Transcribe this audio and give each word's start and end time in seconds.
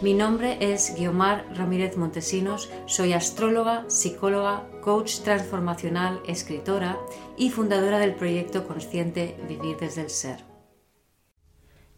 Mi 0.00 0.14
nombre 0.14 0.58
es 0.60 0.94
Guiomar 0.96 1.44
Ramírez 1.56 1.96
Montesinos, 1.96 2.70
soy 2.86 3.14
astróloga, 3.14 3.84
psicóloga, 3.88 4.64
coach 4.80 5.22
transformacional, 5.24 6.20
escritora 6.28 6.96
y 7.36 7.50
fundadora 7.50 7.98
del 7.98 8.14
proyecto 8.14 8.64
consciente 8.64 9.34
Vivir 9.48 9.76
desde 9.76 10.02
el 10.02 10.10
Ser. 10.10 10.44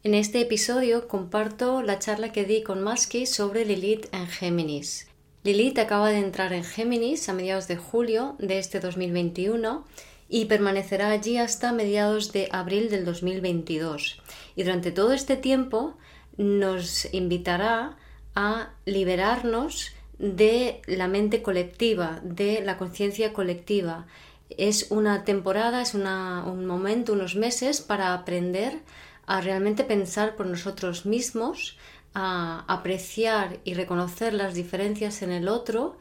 En 0.02 0.14
este 0.14 0.40
episodio 0.40 1.08
comparto 1.08 1.82
la 1.82 1.98
charla 1.98 2.32
que 2.32 2.46
di 2.46 2.62
con 2.62 2.82
Maski 2.82 3.26
sobre 3.26 3.66
Lilith 3.66 4.06
en 4.14 4.28
Géminis. 4.28 5.08
Lilith 5.44 5.78
acaba 5.78 6.08
de 6.08 6.20
entrar 6.20 6.54
en 6.54 6.64
Géminis 6.64 7.28
a 7.28 7.34
mediados 7.34 7.68
de 7.68 7.76
julio 7.76 8.34
de 8.38 8.58
este 8.58 8.80
2021 8.80 9.84
y 10.30 10.46
permanecerá 10.46 11.10
allí 11.10 11.36
hasta 11.36 11.72
mediados 11.72 12.32
de 12.32 12.48
abril 12.50 12.88
del 12.88 13.04
2022. 13.04 14.22
Y 14.56 14.62
durante 14.62 14.90
todo 14.90 15.12
este 15.12 15.36
tiempo 15.36 15.98
nos 16.40 17.06
invitará 17.12 17.98
a 18.34 18.70
liberarnos 18.86 19.92
de 20.18 20.80
la 20.86 21.06
mente 21.06 21.42
colectiva, 21.42 22.20
de 22.22 22.62
la 22.62 22.78
conciencia 22.78 23.34
colectiva. 23.34 24.06
Es 24.48 24.90
una 24.90 25.24
temporada, 25.24 25.82
es 25.82 25.92
un 25.92 26.66
momento, 26.66 27.12
unos 27.12 27.36
meses 27.36 27.82
para 27.82 28.14
aprender 28.14 28.80
a 29.26 29.42
realmente 29.42 29.84
pensar 29.84 30.34
por 30.34 30.46
nosotros 30.46 31.04
mismos, 31.04 31.76
a 32.14 32.64
apreciar 32.68 33.58
y 33.64 33.74
reconocer 33.74 34.32
las 34.32 34.54
diferencias 34.54 35.20
en 35.20 35.32
el 35.32 35.46
otro, 35.46 35.98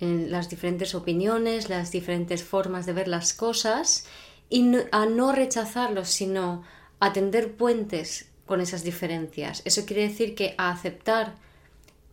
las 0.00 0.50
diferentes 0.50 0.96
opiniones, 0.96 1.68
las 1.68 1.92
diferentes 1.92 2.42
formas 2.42 2.86
de 2.86 2.92
ver 2.92 3.06
las 3.06 3.32
cosas 3.34 4.08
y 4.50 4.68
a 4.90 5.06
no 5.06 5.30
rechazarlos, 5.30 6.08
sino 6.08 6.64
a 6.98 7.12
tender 7.12 7.54
puentes 7.54 8.32
con 8.46 8.60
esas 8.60 8.84
diferencias. 8.84 9.62
Eso 9.64 9.84
quiere 9.84 10.02
decir 10.02 10.34
que 10.34 10.54
aceptar 10.56 11.34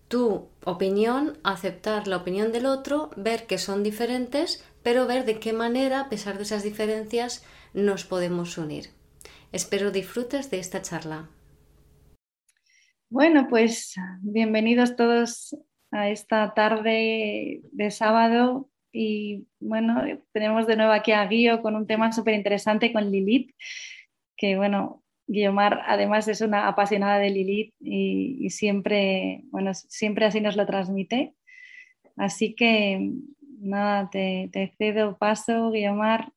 tu 0.07 0.49
opinión, 0.65 1.37
aceptar 1.43 2.07
la 2.07 2.17
opinión 2.17 2.51
del 2.51 2.65
otro, 2.65 3.09
ver 3.15 3.47
que 3.47 3.57
son 3.57 3.83
diferentes, 3.83 4.63
pero 4.83 5.07
ver 5.07 5.25
de 5.25 5.39
qué 5.39 5.53
manera, 5.53 6.01
a 6.01 6.09
pesar 6.09 6.37
de 6.37 6.43
esas 6.43 6.63
diferencias, 6.63 7.45
nos 7.73 8.03
podemos 8.03 8.57
unir. 8.57 8.89
Espero 9.51 9.91
disfrutes 9.91 10.49
de 10.51 10.59
esta 10.59 10.81
charla. 10.81 11.29
Bueno, 13.09 13.47
pues 13.47 13.95
bienvenidos 14.21 14.95
todos 14.95 15.55
a 15.91 16.09
esta 16.09 16.53
tarde 16.55 17.61
de 17.71 17.91
sábado 17.91 18.69
y 18.91 19.45
bueno, 19.59 20.01
tenemos 20.31 20.65
de 20.65 20.75
nuevo 20.75 20.91
aquí 20.91 21.11
a 21.11 21.25
Guío 21.27 21.61
con 21.61 21.75
un 21.75 21.85
tema 21.85 22.11
súper 22.11 22.33
interesante 22.33 22.91
con 22.91 23.11
Lilith, 23.11 23.55
que 24.35 24.55
bueno, 24.55 25.02
Guiomar 25.27 25.81
además 25.85 26.27
es 26.27 26.41
una 26.41 26.67
apasionada 26.67 27.17
de 27.17 27.29
Lilith 27.29 27.73
y, 27.79 28.49
siempre, 28.49 29.41
bueno, 29.51 29.73
siempre 29.73 30.25
así 30.25 30.41
nos 30.41 30.55
lo 30.55 30.65
transmite. 30.65 31.33
Así 32.17 32.55
que 32.55 33.11
nada, 33.59 34.09
te, 34.09 34.73
cedo 34.77 35.17
paso, 35.17 35.71
Guiomar. 35.71 36.31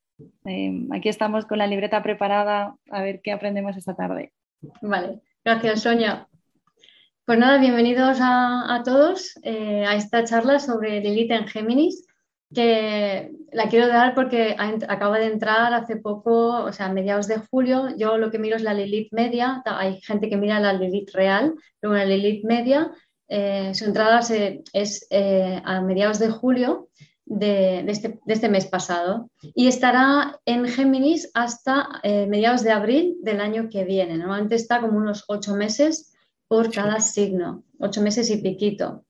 Em, 0.45 0.91
aquí 0.92 1.09
estamos 1.09 1.45
con 1.45 1.59
la 1.59 1.67
libreta 1.67 2.03
preparada 2.03 2.74
a 2.91 3.02
ver 3.02 3.20
qué 3.23 3.33
aprendemos 3.33 3.77
esta 3.77 3.95
tarde. 3.95 4.33
Vale, 4.80 5.20
gracias 5.45 5.83
Sonia. 5.83 6.27
Pues 7.27 7.39
nada, 7.39 7.58
bienvenidos 7.58 8.18
a, 8.20 8.83
todos 8.85 9.39
eh, 9.42 9.85
a 9.85 9.97
esta 9.97 10.24
charla 10.24 10.61
sobre 10.61 11.01
Lilith 11.01 11.33
en 11.33 11.48
Géminis 11.48 12.07
que 12.55 13.33
la 13.52 13.68
quiero 13.68 13.89
dar 13.89 14.14
porque 14.14 14.57
acaba 14.58 15.18
de 15.18 15.27
entrar 15.27 15.74
hace 15.74 15.96
poco, 15.96 16.64
o 16.64 16.73
sea, 16.73 16.86
a 16.86 16.92
mediados 16.92 17.27
de 17.27 17.39
julio. 17.39 17.89
Yo 17.96 18.18
lo 18.18 18.30
que 18.30 18.39
miro 18.39 18.57
es 18.57 18.62
la 18.62 18.74
Lilith 18.74 19.12
media, 19.12 19.62
hay 19.64 20.01
gente 20.01 20.29
que 20.29 20.36
mira 20.36 20.61
la 20.61 20.73
Lilith 20.73 21.11
real, 21.12 21.55
pero 21.80 21.92
una 21.92 22.05
Lilith 22.05 22.45
media, 22.45 22.92
eh, 23.29 23.74
su 23.74 23.85
entrada 23.85 24.20
es 24.73 25.06
eh, 25.11 25.61
a 25.64 25.80
mediados 25.80 26.18
de 26.18 26.29
julio 26.29 26.89
este, 27.29 28.20
de, 28.24 28.33
este, 28.35 28.48
mes 28.48 28.67
pasado 28.67 29.30
y 29.42 29.67
estará 29.67 30.39
en 30.45 30.68
Géminis 30.68 31.29
hasta 31.35 32.01
eh, 32.05 32.27
mediados 32.29 32.62
de 32.62 32.70
abril 32.70 33.17
del 33.23 33.40
año 33.40 33.68
que 33.68 33.83
viene. 33.83 34.17
Normalmente 34.17 34.55
está 34.55 34.80
como 34.80 34.96
unos 34.96 35.24
ocho 35.27 35.56
meses 35.56 36.14
por 36.46 36.70
cada 36.70 37.01
signo, 37.01 37.64
ocho 37.80 38.01
meses 38.01 38.30
y 38.30 38.36
piquito. 38.36 39.05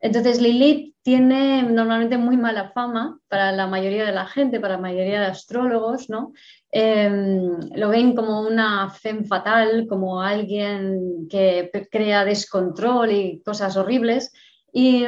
Entonces 0.00 0.40
Lilith 0.40 0.94
tiene 1.02 1.62
normalmente 1.62 2.18
muy 2.18 2.36
mala 2.36 2.70
fama 2.70 3.18
para 3.28 3.52
la 3.52 3.66
mayoría 3.66 4.04
de 4.04 4.12
la 4.12 4.26
gente, 4.26 4.60
para 4.60 4.74
la 4.74 4.80
mayoría 4.80 5.20
de 5.20 5.26
astrólogos, 5.26 6.10
¿no? 6.10 6.32
Em, 6.70 7.58
lo 7.74 7.88
ven 7.88 8.14
como 8.14 8.42
una 8.42 8.90
femme 8.90 9.24
fatal, 9.24 9.86
como 9.88 10.20
alguien 10.20 11.26
que 11.30 11.70
crea 11.90 12.24
descontrol 12.24 13.12
y 13.12 13.40
cosas 13.42 13.76
horribles. 13.76 14.32
Y, 14.72 15.06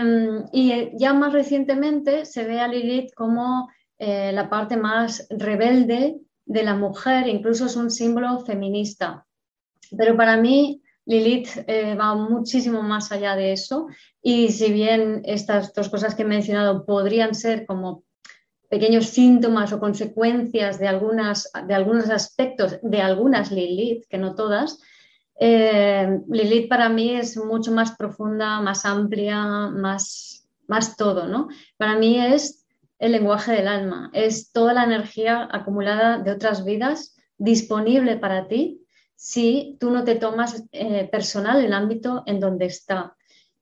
ya 0.99 1.13
más 1.13 1.33
recientemente 1.33 2.25
se 2.25 2.45
ve 2.45 2.61
a 2.61 2.69
Lilith 2.69 3.13
como 3.15 3.69
eh, 3.99 4.33
la 4.33 4.49
parte 4.49 4.77
más 4.77 5.27
rebelde 5.29 6.17
de 6.47 6.63
la 6.63 6.75
mujer, 6.75 7.29
incluso 7.29 7.67
es 7.67 7.77
un 7.77 7.91
símbolo 7.91 8.41
feminista. 8.41 9.27
Pero 9.97 10.17
para 10.17 10.39
mí 10.39 10.81
Lilith 11.09 11.65
eh, 11.67 11.95
va 11.95 12.15
muchísimo 12.15 12.83
más 12.83 13.11
allá 13.13 13.35
de 13.35 13.53
eso 13.53 13.87
y 14.23 14.51
si 14.51 14.71
bien 14.71 15.23
estas 15.25 15.73
dos 15.73 15.89
cosas 15.89 16.15
que 16.15 16.23
he 16.23 16.27
mencionado 16.27 16.85
podrían 16.85 17.35
ser 17.35 17.65
como 17.65 18.05
pequeños 18.69 19.07
síntomas 19.07 19.73
o 19.73 19.81
consecuencias 19.81 20.79
de, 20.79 20.87
algunas, 20.87 21.51
de 21.67 21.75
algunos 21.75 22.11
aspectos 22.11 22.79
de 22.83 23.01
algunas 23.01 23.51
Lilith, 23.51 24.05
que 24.11 24.19
no 24.19 24.35
todas, 24.35 24.81
eh, 25.41 26.21
Lilith 26.29 26.69
para 26.69 26.91
mí 26.91 27.17
es 27.17 27.39
mucho 27.39 27.73
más 27.73 27.97
profunda, 27.97 28.61
más 28.61 28.85
amplia, 28.85 29.47
más, 29.71 30.47
más 30.67 30.95
todo. 30.95 31.27
¿no? 31.27 31.49
Para 31.79 31.97
mí 31.97 32.21
es 32.21 32.67
el 32.99 33.13
lenguaje 33.13 33.53
del 33.53 33.69
alma, 33.69 34.11
es 34.13 34.53
toda 34.53 34.75
la 34.75 34.85
energía 34.85 35.49
acumulada 35.51 36.19
de 36.19 36.33
otras 36.33 36.67
vidas 36.67 37.17
disponible 37.39 38.19
para 38.19 38.47
ti 38.47 38.85
si 39.21 39.77
tú 39.81 39.91
no 39.91 40.05
te 40.05 40.15
tomas 40.15 40.63
eh, 40.71 41.09
personal 41.11 41.63
el 41.65 41.73
ámbito 41.73 42.23
en 42.25 42.39
donde 42.39 42.67
está. 42.67 43.17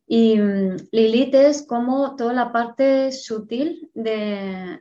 Y 0.06 0.36
mm, 0.36 0.76
Lilith 0.92 1.34
es 1.34 1.66
como 1.66 2.14
toda 2.14 2.34
la 2.34 2.52
parte 2.52 3.10
sutil 3.10 3.90
de, 3.94 4.78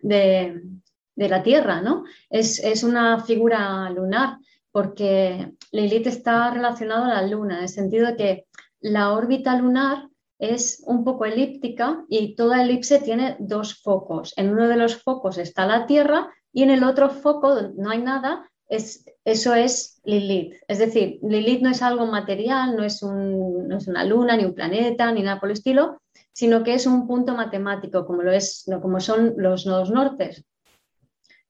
la 1.16 1.44
Tierra, 1.44 1.82
¿no? 1.82 2.04
Es, 2.30 2.84
una 2.84 3.24
figura 3.24 3.90
lunar, 3.90 4.38
porque 4.70 5.54
Lilith 5.72 6.08
está 6.08 6.52
relacionada 6.52 7.06
a 7.06 7.22
la 7.22 7.28
Luna, 7.28 7.56
en 7.56 7.64
el 7.64 7.70
sentido 7.70 8.08
de 8.08 8.16
que 8.18 8.48
la 8.82 9.14
órbita 9.14 9.58
lunar 9.58 10.10
es 10.40 10.84
un 10.86 11.06
poco 11.06 11.24
elíptica 11.24 12.04
y 12.10 12.36
toda 12.36 12.62
elipse 12.62 13.00
tiene 13.00 13.38
dos 13.40 13.82
focos. 13.82 14.34
En 14.36 14.50
uno 14.50 14.68
de 14.68 14.76
los 14.76 15.02
focos 15.02 15.38
está 15.38 15.66
la 15.66 15.86
Tierra 15.86 16.30
y 16.52 16.64
en 16.64 16.72
el 16.72 16.84
otro 16.84 17.10
foco, 17.10 17.56
no 17.78 17.92
hay 17.92 18.02
nada, 18.02 18.52
es, 18.68 19.06
eso 19.24 19.54
es 19.54 20.02
Lilith. 20.04 20.56
Es 20.68 20.80
decir, 20.80 21.20
Lilith 21.22 21.62
no 21.62 21.70
es 21.70 21.82
algo 21.82 22.06
material, 22.06 22.76
no 22.76 22.84
es, 22.84 23.02
una 23.04 24.06
luna, 24.06 24.38
ni 24.38 24.46
un 24.46 24.54
planeta, 24.54 25.12
ni 25.12 25.24
nada 25.24 25.40
por 25.40 25.50
el 25.50 25.54
estilo, 25.54 26.02
sino 26.34 26.64
que 26.64 26.74
es 26.74 26.86
un 26.86 27.08
punto 27.08 27.36
matemático, 27.36 28.06
como, 28.06 28.22
lo 28.24 28.32
es, 28.32 28.66
como 28.82 29.00
son 29.00 29.34
los 29.38 29.66
nodos 29.66 29.90
nortes. 29.92 30.44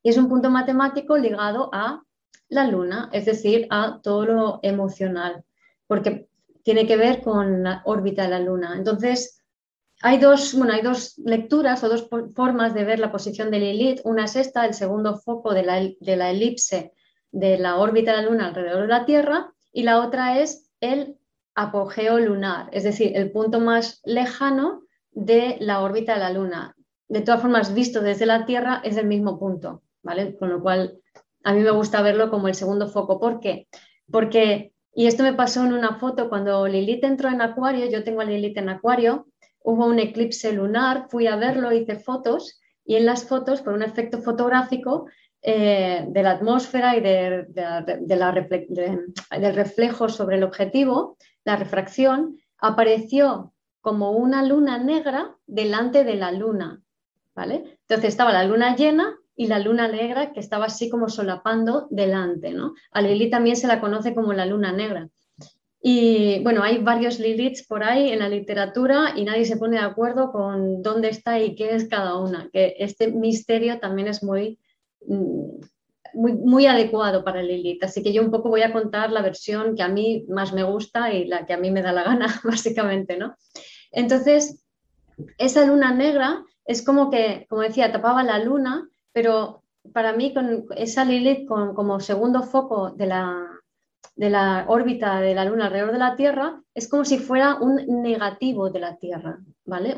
Y 0.04 0.10
es 0.10 0.18
un 0.18 0.30
punto 0.30 0.50
matemático 0.50 1.18
ligado 1.18 1.70
a 1.74 2.04
la 2.50 2.68
luna, 2.68 3.10
es 3.12 3.26
decir, 3.26 3.68
a 3.72 4.00
todo 4.02 4.26
lo 4.26 4.60
emocional, 4.62 5.44
porque 5.88 6.28
tiene 6.64 6.86
que 6.86 6.98
ver 6.98 7.22
con 7.22 7.64
la 7.64 7.82
órbita 7.86 8.24
de 8.24 8.30
la 8.30 8.40
luna. 8.40 8.76
Entonces, 8.78 9.42
hay 10.02 10.20
dos, 10.20 10.54
bueno, 10.56 10.74
hay 10.74 10.82
dos 10.82 11.18
lecturas 11.18 11.84
o 11.84 11.90
dos 11.90 12.08
formas 12.36 12.74
de 12.74 12.84
ver 12.84 13.00
la 13.00 13.12
posición 13.12 13.50
de 13.50 13.60
Lilith. 13.60 14.02
Una 14.04 14.26
es 14.26 14.36
esta, 14.36 14.66
el 14.66 14.74
segundo 14.74 15.18
foco 15.18 15.54
de 15.54 15.64
la, 15.64 15.80
de 15.80 16.16
la 16.16 16.32
elipse 16.32 16.94
de 17.36 17.58
la 17.58 17.76
órbita 17.76 18.16
de 18.16 18.22
la 18.22 18.30
Luna 18.30 18.48
alrededor 18.48 18.84
de 18.84 18.88
la 18.88 19.06
Tierra 19.06 19.52
y 19.74 19.84
la 19.84 20.00
otra 20.00 20.40
es 20.40 20.72
el 20.80 21.18
apogeo 21.54 22.18
lunar, 22.18 22.70
es 22.72 22.86
decir, 22.86 23.12
el 23.14 23.30
punto 23.32 23.60
más 23.60 24.02
lejano 24.06 24.84
de 25.12 25.58
la 25.60 25.82
órbita 25.82 26.14
de 26.14 26.20
la 26.20 26.32
Luna. 26.32 26.76
De 27.10 27.20
todas 27.20 27.42
formas, 27.42 27.74
visto 27.74 28.00
desde 28.00 28.26
la 28.26 28.46
Tierra 28.46 28.82
es 28.86 28.96
el 28.96 29.08
mismo 29.08 29.38
punto, 29.38 29.84
¿vale? 30.02 30.38
Con 30.38 30.50
lo 30.50 30.62
cual, 30.62 30.98
a 31.44 31.54
mí 31.54 31.60
me 31.60 31.72
gusta 31.72 32.02
verlo 32.02 32.30
como 32.30 32.48
el 32.48 32.56
segundo 32.56 32.88
foco. 32.88 33.20
¿Por 33.20 33.42
qué? 33.42 33.68
Porque, 34.10 34.72
y 34.94 35.08
esto 35.08 35.24
me 35.24 35.34
pasó 35.34 35.66
en 35.66 35.74
una 35.74 35.96
foto, 35.96 36.30
cuando 36.30 36.66
Lilith 36.68 37.04
entró 37.04 37.28
en 37.28 37.42
Acuario, 37.42 37.90
yo 37.90 38.06
tengo 38.06 38.22
a 38.22 38.26
Lilith 38.26 38.58
en 38.58 38.70
Acuario, 38.70 39.28
hubo 39.62 39.86
un 39.88 40.00
eclipse 40.00 40.54
lunar, 40.54 41.08
fui 41.10 41.28
a 41.28 41.36
verlo, 41.36 41.74
hice 41.74 41.98
fotos 41.98 42.62
y 42.86 42.96
en 42.96 43.06
las 43.06 43.26
fotos, 43.26 43.62
por 43.62 43.74
un 43.74 43.82
efecto 43.82 44.22
fotográfico 44.22 45.08
eh, 45.48 46.06
de 46.08 46.24
la 46.24 46.32
atmósfera 46.32 46.98
y 46.98 47.02
de, 47.02 47.46
del 49.30 49.56
reflejo 49.56 50.10
sobre 50.10 50.38
el 50.38 50.44
objetivo, 50.44 51.18
la 51.44 51.56
refracción, 51.56 52.40
apareció 52.58 53.54
como 53.80 54.14
una 54.14 54.42
luna 54.42 54.80
negra 54.80 55.36
delante 55.46 56.04
de 56.04 56.16
la 56.16 56.32
luna. 56.32 56.82
¿vale? 57.36 57.78
Entonces 57.82 58.10
estaba 58.10 58.34
la 58.34 58.44
luna 58.44 58.76
llena 58.76 59.20
y 59.36 59.46
la 59.46 59.60
luna 59.60 59.88
negra 59.88 60.34
que 60.34 60.40
estaba 60.40 60.66
así 60.66 60.90
como 60.90 61.10
solapando 61.10 61.88
delante. 61.92 62.52
¿no? 62.52 62.74
A 62.92 63.04
Lilith 63.04 63.30
también 63.30 63.56
se 63.56 63.68
la 63.68 63.80
conoce 63.80 64.16
como 64.16 64.34
la 64.34 64.48
luna 64.48 64.72
negra. 64.72 65.10
Y 65.80 66.40
bueno, 66.42 66.64
hay 66.64 66.80
varios 66.80 67.20
Liliths 67.20 67.68
por 67.68 67.84
ahí 67.84 68.10
en 68.10 68.18
la 68.18 68.30
literatura 68.30 69.14
y 69.16 69.24
nadie 69.26 69.46
se 69.46 69.58
pone 69.58 69.78
de 69.78 69.84
acuerdo 69.84 70.32
con 70.32 70.82
dónde 70.82 71.10
está 71.10 71.40
y 71.40 71.54
qué 71.54 71.76
es 71.76 71.88
cada 71.88 72.18
una, 72.18 72.50
que 72.52 72.78
este 72.80 73.12
misterio 73.12 73.80
también 73.80 74.08
es 74.08 74.24
muy, 74.24 74.58
muy, 75.08 76.34
muy 76.34 76.66
adecuado 76.66 77.24
para 77.24 77.44
Lilith. 77.44 77.84
Así 77.84 78.02
que 78.02 78.14
yo 78.14 78.22
un 78.22 78.32
poco 78.32 78.50
voy 78.50 78.62
a 78.62 78.74
contar 78.74 79.12
la 79.12 79.22
versión 79.22 79.76
que 79.76 79.84
a 79.84 79.88
mí 79.88 80.26
más 80.30 80.54
me 80.54 80.64
gusta 80.64 81.14
y 81.14 81.26
la 81.26 81.46
que 81.46 81.54
a 81.54 81.58
mí 81.58 81.72
me 81.72 81.82
da 81.82 81.92
la 81.92 82.04
gana, 82.04 82.28
básicamente, 82.44 83.18
¿no? 83.18 83.36
Entonces, 83.92 84.64
esa 85.38 85.66
luna 85.66 85.94
negra 85.94 86.44
es 86.66 86.84
como 86.84 87.10
que, 87.10 87.46
como 87.50 87.62
decía, 87.62 87.92
tapaba 87.92 88.24
la 88.24 88.40
luna, 88.40 88.88
pero 89.14 89.64
para 89.94 90.14
mí 90.14 90.34
con 90.34 90.66
esa 90.76 91.06
Lilith 91.06 91.48
como 91.48 92.00
segundo 92.00 92.42
foco 92.44 92.92
de 92.92 93.06
la, 93.06 93.56
de 94.16 94.30
la 94.30 94.66
órbita 94.68 95.20
de 95.20 95.36
la 95.36 95.46
Luna 95.46 95.66
alrededor 95.66 95.92
de 95.92 96.00
la 96.00 96.16
Tierra 96.16 96.62
es 96.74 96.88
como 96.88 97.06
si 97.06 97.18
fuera 97.20 97.56
un 97.56 98.02
negativo 98.02 98.70
de 98.70 98.80
la 98.80 98.96
Tierra, 98.98 99.40
¿vale? 99.66 99.96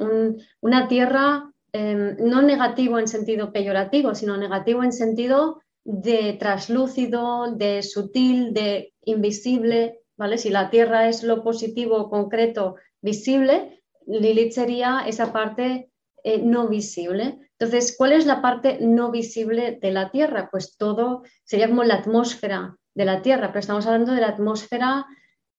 una 0.62 0.88
Tierra 0.88 1.51
em, 1.77 2.18
no 2.19 2.41
negativo 2.41 2.97
en 3.00 3.07
sentido 3.07 3.51
peyorativo, 3.51 4.15
sino 4.15 4.38
negativo 4.38 4.83
en 4.83 4.91
sentido 4.91 5.62
de 5.83 6.35
traslúcido, 6.39 7.51
de 7.56 7.83
sutil, 7.83 8.53
de 8.53 8.94
invisible, 9.06 10.01
¿vale? 10.18 10.38
Si 10.38 10.50
la 10.50 10.69
Tierra 10.69 11.07
es 11.07 11.24
lo 11.24 11.44
positivo, 11.44 12.09
concreto, 12.09 12.75
visible, 13.01 13.83
Lilith 14.07 14.53
sería 14.53 15.03
esa 15.06 15.31
parte 15.31 15.91
eh, 16.24 16.41
no 16.41 16.68
visible. 16.68 17.38
Entonces, 17.59 17.95
¿cuál 17.97 18.13
es 18.13 18.25
la 18.25 18.41
parte 18.41 18.79
no 18.81 19.12
visible 19.12 19.77
de 19.81 19.91
la 19.91 20.09
Tierra? 20.12 20.50
Pues 20.51 20.77
todo 20.77 21.24
sería 21.44 21.68
como 21.68 21.83
la 21.83 21.95
atmósfera 21.95 22.77
de 22.95 23.06
la 23.06 23.21
Tierra, 23.21 23.47
pero 23.47 23.59
estamos 23.59 23.85
hablando 23.85 24.13
de 24.13 24.21
la 24.21 24.29
atmósfera, 24.29 25.06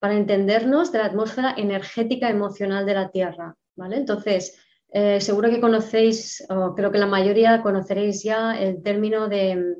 para 0.01 0.15
entendernos, 0.15 0.93
de 0.93 0.99
la 0.99 1.07
atmósfera 1.07 1.55
energética 1.57 2.29
emocional 2.31 2.87
de 2.87 2.95
la 2.95 3.11
Tierra. 3.11 3.57
¿vale? 3.77 3.97
Entonces, 3.97 4.59
eh, 4.91 5.21
seguro 5.21 5.51
que 5.51 5.61
conocéis, 5.61 6.45
o 6.49 6.75
creo 6.75 6.91
que 6.91 6.99
la 6.99 7.07
mayoría 7.07 7.63
conoceréis 7.63 8.23
ya 8.23 8.59
el 8.59 8.83
término 8.83 9.29
de, 9.29 9.77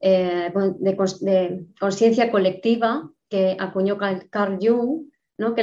eh, 0.00 0.52
conciencia 1.80 2.30
colectiva 2.30 3.10
que 3.28 3.56
acuñó 3.58 3.96
Carl 3.96 4.58
Jung, 4.60 5.10
¿no? 5.38 5.54
que 5.54 5.62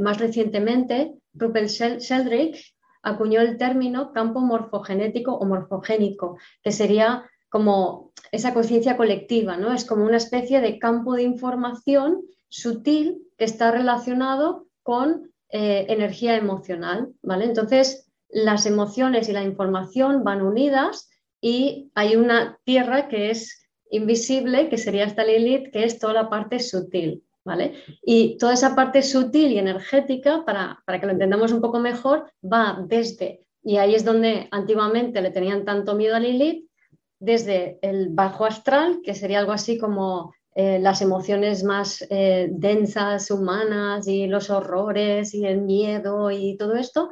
más 0.00 0.18
recientemente 0.18 1.14
Rupert 1.34 1.68
Sheldrake 1.68 2.60
acuñó 3.02 3.40
el 3.40 3.56
término 3.56 4.12
campo 4.12 4.40
morfogenético 4.40 5.34
o 5.34 5.44
morfogénico, 5.46 6.38
que 6.62 6.72
sería 6.72 7.24
como 7.48 8.12
esa 8.32 8.54
conciencia 8.54 8.96
colectiva, 8.96 9.56
¿no? 9.56 9.72
Es 9.72 9.84
como 9.84 10.04
una 10.04 10.18
especie 10.18 10.60
de 10.60 10.78
campo 10.78 11.14
de 11.14 11.22
información 11.24 12.22
sutil 12.48 13.22
que 13.36 13.44
está 13.44 13.70
relacionado 13.70 14.66
con 14.82 15.29
eh, 15.52 15.86
energía 15.88 16.36
emocional, 16.36 17.12
¿vale? 17.22 17.44
Entonces, 17.44 18.08
las 18.28 18.66
emociones 18.66 19.28
y 19.28 19.32
la 19.32 19.42
información 19.42 20.22
van 20.22 20.42
unidas 20.42 21.08
y 21.40 21.90
hay 21.94 22.16
una 22.16 22.58
tierra 22.64 23.08
que 23.08 23.30
es 23.30 23.66
invisible, 23.90 24.68
que 24.68 24.78
sería 24.78 25.04
esta 25.04 25.24
Lilith, 25.24 25.72
que 25.72 25.84
es 25.84 25.98
toda 25.98 26.12
la 26.12 26.30
parte 26.30 26.60
sutil, 26.60 27.24
¿vale? 27.44 27.74
Y 28.02 28.38
toda 28.38 28.54
esa 28.54 28.76
parte 28.76 29.02
sutil 29.02 29.50
y 29.52 29.58
energética, 29.58 30.44
para, 30.44 30.82
para 30.86 31.00
que 31.00 31.06
lo 31.06 31.12
entendamos 31.12 31.52
un 31.52 31.60
poco 31.60 31.80
mejor, 31.80 32.30
va 32.44 32.84
desde, 32.86 33.46
y 33.62 33.78
ahí 33.78 33.94
es 33.94 34.04
donde 34.04 34.48
antiguamente 34.50 35.20
le 35.20 35.30
tenían 35.30 35.64
tanto 35.64 35.94
miedo 35.94 36.14
a 36.14 36.20
Lilith, 36.20 36.70
desde 37.18 37.78
el 37.82 38.08
bajo 38.08 38.46
astral, 38.46 39.00
que 39.04 39.14
sería 39.14 39.40
algo 39.40 39.52
así 39.52 39.78
como 39.78 40.32
eh, 40.54 40.80
las 40.80 41.00
emociones 41.00 41.62
más 41.62 42.04
eh, 42.10 42.48
densas, 42.50 43.30
humanas, 43.30 44.08
y 44.08 44.26
los 44.26 44.50
horrores 44.50 45.32
y 45.32 45.46
el 45.46 45.62
miedo 45.62 46.30
y 46.30 46.56
todo 46.56 46.74
esto, 46.74 47.10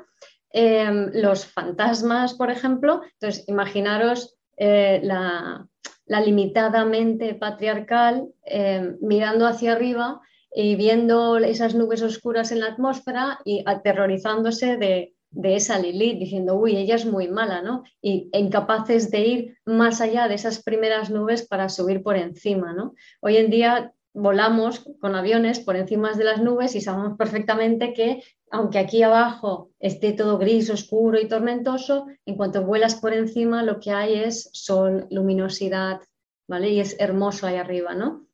em, 0.51 1.11
los 1.15 1.47
fantasmas, 1.47 2.35
por 2.35 2.51
ejemplo. 2.51 3.03
Entonces, 3.13 3.45
imaginaros 3.47 4.37
eh, 4.57 5.01
la, 5.05 5.69
la, 6.07 6.21
limitada 6.21 6.85
mente 6.85 7.35
patriarcal 7.35 8.29
em, 8.45 8.97
mirando 9.01 9.47
hacia 9.47 9.73
arriba 9.73 10.21
y 10.53 10.75
viendo 10.75 11.37
esas 11.39 11.77
nubes 11.77 12.03
oscuras 12.03 12.51
en 12.51 12.61
la 12.61 12.67
atmósfera 12.67 13.39
y 13.45 13.63
aterrorizándose 13.67 14.77
de 14.79 15.15
de 15.31 15.57
esa 15.57 15.79
Lilith, 15.79 16.19
diciendo, 16.19 16.55
uy, 16.55 16.77
ella 16.77 16.95
es 16.95 17.05
muy 17.05 17.29
mala, 17.29 17.63
¿no? 17.63 17.85
Y 18.01 18.31
incapaces 18.33 19.11
de 19.11 19.21
ir 19.21 19.59
más 19.65 20.01
allá 20.01 20.29
de 20.29 20.35
esas 20.35 20.63
primeras 20.63 21.11
nubes 21.11 21.47
para 21.47 21.69
subir 21.69 22.03
por 22.03 22.17
encima, 22.17 22.73
¿no? 22.73 22.95
Hoy 23.21 23.37
en 23.37 23.51
día 23.51 23.93
volamos 24.15 24.85
con 25.01 25.15
aviones 25.15 25.61
por 25.61 25.77
encima 25.77 26.13
de 26.13 26.25
las 26.25 26.43
nubes 26.43 26.75
y 26.75 26.81
sabemos 26.81 27.17
perfectamente 27.17 27.93
que 27.93 28.23
aunque 28.51 28.79
aquí 28.79 29.03
abajo 29.03 29.71
esté 29.79 30.13
todo 30.13 30.39
gris, 30.39 30.71
oscuro 30.71 31.21
y 31.21 31.29
tormentoso, 31.29 32.07
en 32.25 32.37
cuanto 32.37 32.65
vuelas 32.65 32.95
por 32.95 33.13
encima 33.13 33.63
lo 33.63 33.79
que 33.79 33.91
hay 33.91 34.15
es 34.15 34.49
sol, 34.53 35.07
luminosidad, 35.11 36.01
¿vale? 36.49 36.71
Y 36.71 36.81
es 36.81 36.97
hermoso 36.99 37.47
ahí 37.47 37.57
arriba, 37.57 37.95
¿no? 37.95 38.27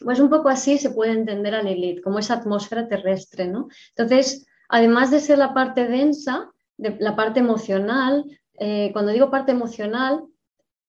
Pues 0.00 0.20
un 0.20 0.28
poco 0.28 0.48
así 0.48 0.78
se 0.78 0.90
puede 0.90 1.12
entender 1.12 1.54
a 1.54 1.62
Lilith, 1.62 2.02
como 2.02 2.18
esa 2.18 2.34
atmósfera 2.34 2.88
terrestre, 2.88 3.46
¿no? 3.46 3.68
Entonces, 3.90 4.46
además 4.68 5.10
de 5.10 5.20
ser 5.20 5.38
la 5.38 5.54
parte 5.54 5.86
densa, 5.86 6.50
de 6.76 6.96
la 7.00 7.16
parte 7.16 7.40
emocional, 7.40 8.24
eh, 8.58 8.90
cuando 8.92 9.12
digo 9.12 9.30
parte 9.30 9.52
emocional, 9.52 10.24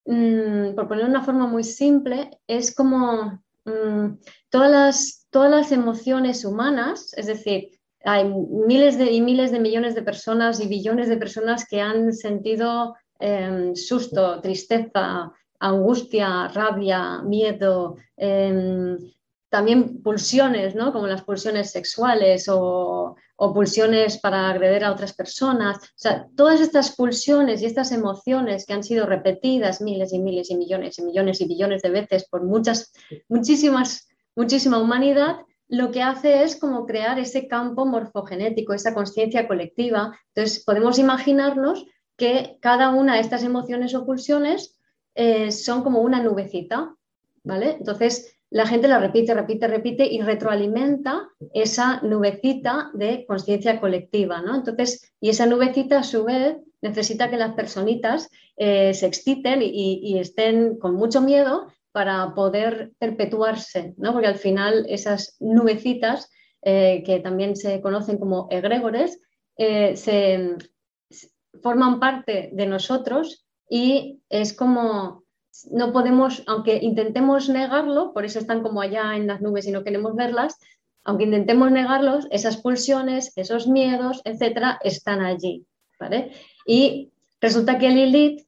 mm, 0.06 0.76
por 0.76 0.88
poner 0.88 1.06
una 1.06 1.24
forma 1.24 1.48
muy 1.48 1.64
simple, 1.64 2.32
es 2.48 2.74
como 2.74 3.42
mm, 3.66 4.20
todas, 4.50 4.72
las, 4.72 5.28
todas 5.30 5.52
las 5.52 5.72
emociones 5.72 6.46
humanas, 6.46 7.14
es 7.18 7.28
decir, 7.28 7.72
hay 8.04 8.24
miles 8.24 8.98
y 9.00 9.22
miles 9.22 9.52
de 9.52 9.60
millones 9.60 9.96
de 9.96 10.02
personas 10.02 10.60
y 10.62 10.68
billones 10.68 11.10
de 11.10 11.18
personas 11.18 11.68
que 11.68 11.82
han 11.82 12.14
sentido 12.14 12.96
em, 13.20 13.76
susto, 13.76 14.40
tristeza, 14.40 15.32
angustia, 15.60 16.48
rabia, 16.50 17.22
miedo, 17.24 17.98
em, 18.16 18.98
también 19.50 20.02
pulsiones, 20.04 20.76
¿no? 20.76 20.94
como 20.94 21.08
las 21.08 21.24
pulsiones 21.24 21.72
sexuales 21.72 22.48
o, 22.50 23.16
pulsiones 23.38 24.18
para 24.18 24.50
agredir 24.50 24.84
a 24.84 24.92
otras 24.92 25.14
personas. 25.14 25.78
O 25.78 25.96
sea, 25.96 26.28
todas 26.36 26.60
estas 26.60 26.96
pulsiones 26.96 27.62
y 27.62 27.66
estas 27.66 27.92
emociones 27.92 28.66
que 28.66 28.74
han 28.74 28.84
sido 28.84 29.06
repetidas 29.06 29.82
miles 29.82 30.12
y 30.12 30.20
miles 30.20 30.50
y 30.50 30.56
millones 30.56 30.98
y 30.98 31.04
millones 31.04 31.40
y 31.42 31.48
billones 31.48 31.82
de 31.82 31.90
veces 31.90 32.28
por 32.28 32.44
muchas, 32.44 32.92
muchísimas, 33.30 34.08
muchísima 34.36 34.80
humanidad, 34.80 35.38
lo 35.68 35.92
que 35.92 36.02
hace 36.02 36.44
es 36.44 36.56
como 36.56 36.86
crear 36.86 37.20
ese 37.20 37.48
campo 37.48 37.86
morfogenético, 37.86 38.74
esa 38.74 38.94
conciencia 38.94 39.48
colectiva. 39.48 40.18
Entonces, 40.34 40.64
podemos 40.64 40.98
imaginarnos 40.98 41.86
que 42.16 42.58
cada 42.62 42.90
una 42.90 43.16
de 43.16 43.22
estas 43.22 43.44
emociones 43.44 43.94
o 43.94 44.06
pulsiones 44.06 44.80
eh, 45.14 45.52
son 45.52 45.84
como 45.84 46.02
una 46.02 46.22
nubecita, 46.22 46.96
¿vale? 47.44 47.78
Entonces, 47.80 48.37
la 48.50 48.66
gente 48.66 48.88
la 48.88 49.00
repite, 49.00 49.34
repite, 49.34 49.68
repite 49.68 50.06
y 50.06 50.22
retroalimenta 50.22 51.30
esa 51.54 52.02
nubecita 52.02 52.92
de 52.94 53.26
conciencia 53.26 53.80
colectiva, 53.80 54.42
¿no? 54.42 54.56
Entonces, 54.56 55.14
y 55.20 55.30
esa 55.30 55.46
nubecita 55.46 56.00
a 56.00 56.04
su 56.04 56.24
vez 56.24 56.58
necesita 56.82 57.30
que 57.30 57.38
las 57.38 57.54
personitas 57.56 58.30
eh, 58.56 58.94
se 58.94 59.08
exciten 59.08 59.62
y, 59.62 60.18
estén 60.20 60.78
con 60.78 60.96
mucho 60.96 61.22
miedo 61.22 61.68
para 61.92 62.34
poder 62.36 62.94
perpetuarse, 63.00 63.96
¿no? 63.98 64.14
Porque 64.14 64.28
al 64.28 64.38
final 64.38 64.86
esas 64.88 65.36
nubecitas, 65.40 66.30
eh, 66.62 67.04
que 67.06 67.20
también 67.20 67.56
se 67.56 67.82
conocen 67.82 68.18
como 68.18 68.48
egregores, 68.50 69.20
eh, 69.58 69.98
se 69.98 70.56
forman 71.62 72.00
parte 72.00 72.50
de 72.54 72.66
nosotros 72.66 73.46
y 73.70 74.22
es 74.30 74.54
como 74.54 75.24
no 75.72 75.92
podemos, 75.92 76.44
aunque 76.48 76.80
intentemos 76.82 77.50
negarlo, 77.50 78.14
por 78.14 78.26
eso 78.26 78.40
están 78.40 78.62
como 78.62 78.82
allá 78.82 79.16
en 79.16 79.28
las 79.28 79.42
nubes 79.42 79.68
y 79.68 79.72
no 79.72 79.84
queremos 79.84 80.16
verlas, 80.16 80.58
aunque 81.04 81.24
intentemos 81.24 81.72
negarlos, 81.72 82.28
esas 82.32 82.58
pulsiones, 82.58 83.32
esos 83.36 83.68
miedos, 83.68 84.22
etcétera, 84.26 84.80
están 84.84 85.22
allí. 85.22 85.66
¿vale? 86.00 86.32
Y 86.66 87.12
resulta 87.40 87.78
que 87.78 87.90
Lilith 87.90 88.46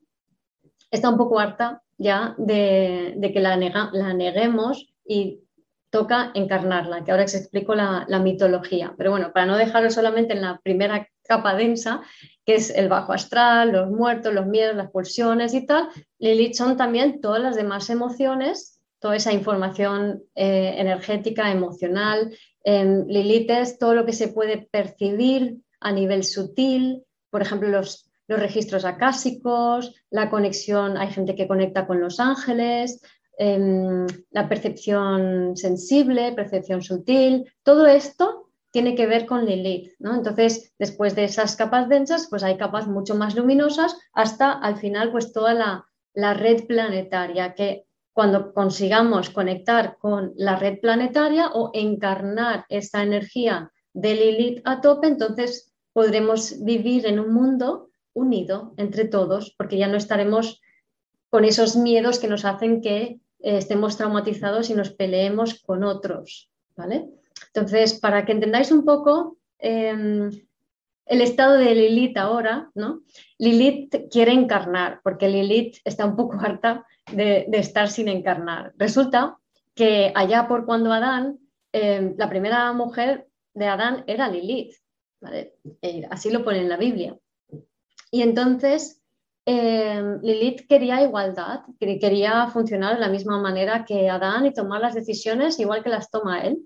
está 0.92 1.10
un 1.10 1.18
poco 1.18 1.39
harta 1.39 1.82
ya 1.98 2.36
de, 2.38 3.32
que 3.34 3.39
la, 3.39 3.58
la 3.58 4.13
neguemos 4.13 4.94
y 5.06 5.42
toca 5.89 6.31
encarnarla, 6.36 7.03
que 7.03 7.12
ahora 7.12 7.25
os 7.25 7.36
explico 7.36 7.75
la, 7.75 8.05
mitología. 8.24 8.93
Pero 8.98 9.12
bueno, 9.12 9.31
para 9.34 9.46
no 9.46 9.58
dejarlo 9.58 9.89
solamente 9.89 10.34
en 10.34 10.41
la 10.41 10.60
primera 10.60 11.08
capa 11.24 11.55
densa, 11.55 12.01
que 12.46 12.55
es 12.55 12.69
el 12.69 12.89
bajo 12.89 13.13
astral, 13.13 13.72
los 13.72 13.89
muertos, 13.89 14.34
los 14.34 14.46
miedos, 14.46 14.75
las 14.75 14.91
pulsiones 14.91 15.53
y 15.53 15.65
tal, 15.65 15.89
Lilith 16.19 16.53
son 16.53 16.77
también 16.77 17.22
todas 17.22 17.41
las 17.41 17.55
demás 17.55 17.89
emociones, 17.89 18.79
toda 19.00 19.15
esa 19.15 19.34
información 19.34 20.24
eh, 20.36 20.75
energética, 20.77 21.51
emocional. 21.51 22.36
Lilith 22.63 23.50
es 23.50 23.79
todo 23.79 23.96
lo 23.96 24.05
que 24.05 24.13
se 24.13 24.27
puede 24.27 24.67
percibir 24.72 25.58
a 25.79 25.91
nivel 25.91 26.24
sutil, 26.24 27.03
por 27.29 27.41
ejemplo, 27.41 27.69
los, 27.69 28.10
los 28.27 28.39
registros 28.39 28.86
acásicos, 28.86 29.96
la 30.12 30.29
conexión, 30.29 30.98
hay 30.98 31.12
gente 31.12 31.36
que 31.36 31.48
conecta 31.48 31.88
con 31.88 32.00
los 32.00 32.19
ángeles, 32.19 33.01
Em, 33.41 34.05
la 34.31 34.50
percepción 34.50 35.55
sensible, 35.55 36.34
percepción 36.34 36.81
sutil, 36.81 37.50
todo 37.63 37.88
esto 37.88 38.50
tiene 38.69 38.96
que 38.96 39.08
ver 39.08 39.25
con 39.25 39.46
Lilith, 39.46 39.93
¿no? 39.98 40.13
Entonces, 40.13 40.74
después 40.77 41.15
de 41.15 41.24
esas 41.24 41.55
capas 41.55 41.88
densas, 41.88 42.27
pues 42.29 42.43
hay 42.43 42.58
capas 42.58 42.88
mucho 42.88 43.15
más 43.15 43.36
luminosas 43.36 43.98
hasta 44.12 44.51
al 44.51 44.75
final, 44.75 45.13
pues 45.13 45.31
toda 45.31 45.53
la, 45.53 45.88
la 46.13 46.34
red 46.34 46.67
planetaria, 46.67 47.53
que 47.53 47.86
cuando 48.12 48.53
consigamos 48.53 49.29
conectar 49.29 49.98
con 50.00 50.34
la 50.36 50.58
red 50.58 50.81
planetaria 50.81 51.48
o 51.53 51.72
encarnar 51.74 52.65
esa 52.67 53.03
energía 53.03 53.72
de 53.93 54.15
Lilith 54.15 54.62
a 54.65 54.81
tope, 54.81 55.08
entonces 55.08 55.74
podremos 55.93 56.62
vivir 56.65 57.05
en 57.05 57.22
un 57.22 57.34
mundo 57.34 57.89
unido 58.12 58.74
entre 58.75 59.05
todos, 59.05 59.55
porque 59.58 59.77
ya 59.77 59.88
no 59.88 59.96
estaremos 59.96 60.62
con 61.29 61.46
esos 61.46 61.77
miedos 61.77 62.19
que 62.19 62.27
nos 62.27 62.43
hacen 62.43 62.81
que 62.81 63.22
eh, 63.39 63.58
estemos 63.58 63.98
traumatizados 63.98 64.69
y 64.69 64.74
nos 64.74 64.91
peleemos 64.91 65.62
con 65.62 65.84
otros, 65.84 66.50
¿vale? 66.75 67.10
Entonces, 67.48 68.00
para 68.00 68.25
que 68.25 68.34
entendáis 68.34 68.72
un 68.72 68.86
poco 68.86 69.38
em, 69.58 70.29
el 71.05 71.22
estado 71.22 71.53
de 71.53 71.74
Lilith 71.74 72.17
ahora, 72.17 72.69
¿no? 72.75 73.01
Lilith 73.38 74.10
quiere 74.12 74.34
encarnar, 74.34 75.01
porque 75.03 75.27
Lilith 75.27 75.77
está 75.84 76.05
un 76.05 76.15
poco 76.15 76.38
harta 76.41 76.86
de, 77.12 77.48
estar 77.53 77.89
sin 77.89 78.08
encarnar. 78.08 78.74
Resulta 78.77 79.38
que 79.74 80.12
allá 80.15 80.48
por 80.48 80.65
cuando 80.65 80.91
Adán, 80.91 81.39
em, 81.72 82.15
la 82.17 82.29
primera 82.29 82.72
mujer 82.74 83.27
de 83.53 83.65
Adán 83.65 84.03
era 84.08 84.29
Lilith, 84.29 84.75
¿vale? 85.22 85.55
Eh, 85.81 86.08
así 86.12 86.29
lo 86.29 86.43
pone 86.43 86.60
en 86.60 86.69
la 86.69 86.77
Biblia. 86.77 87.17
Y 88.12 88.22
entonces 88.22 88.99
Em, 89.51 90.22
Lilith 90.22 90.68
quería 90.68 91.01
igualdad, 91.01 91.62
quería 91.79 92.46
funcionar 92.50 92.94
de 92.94 93.00
la 93.00 93.10
misma 93.10 93.39
manera 93.39 93.84
que 93.84 94.08
Adán 94.08 94.46
y 94.46 94.53
tomar 94.53 94.79
las 94.79 94.94
decisiones 94.94 95.60
igual 95.60 95.82
que 95.82 95.89
las 95.89 96.12
toma 96.12 96.41
él. 96.41 96.60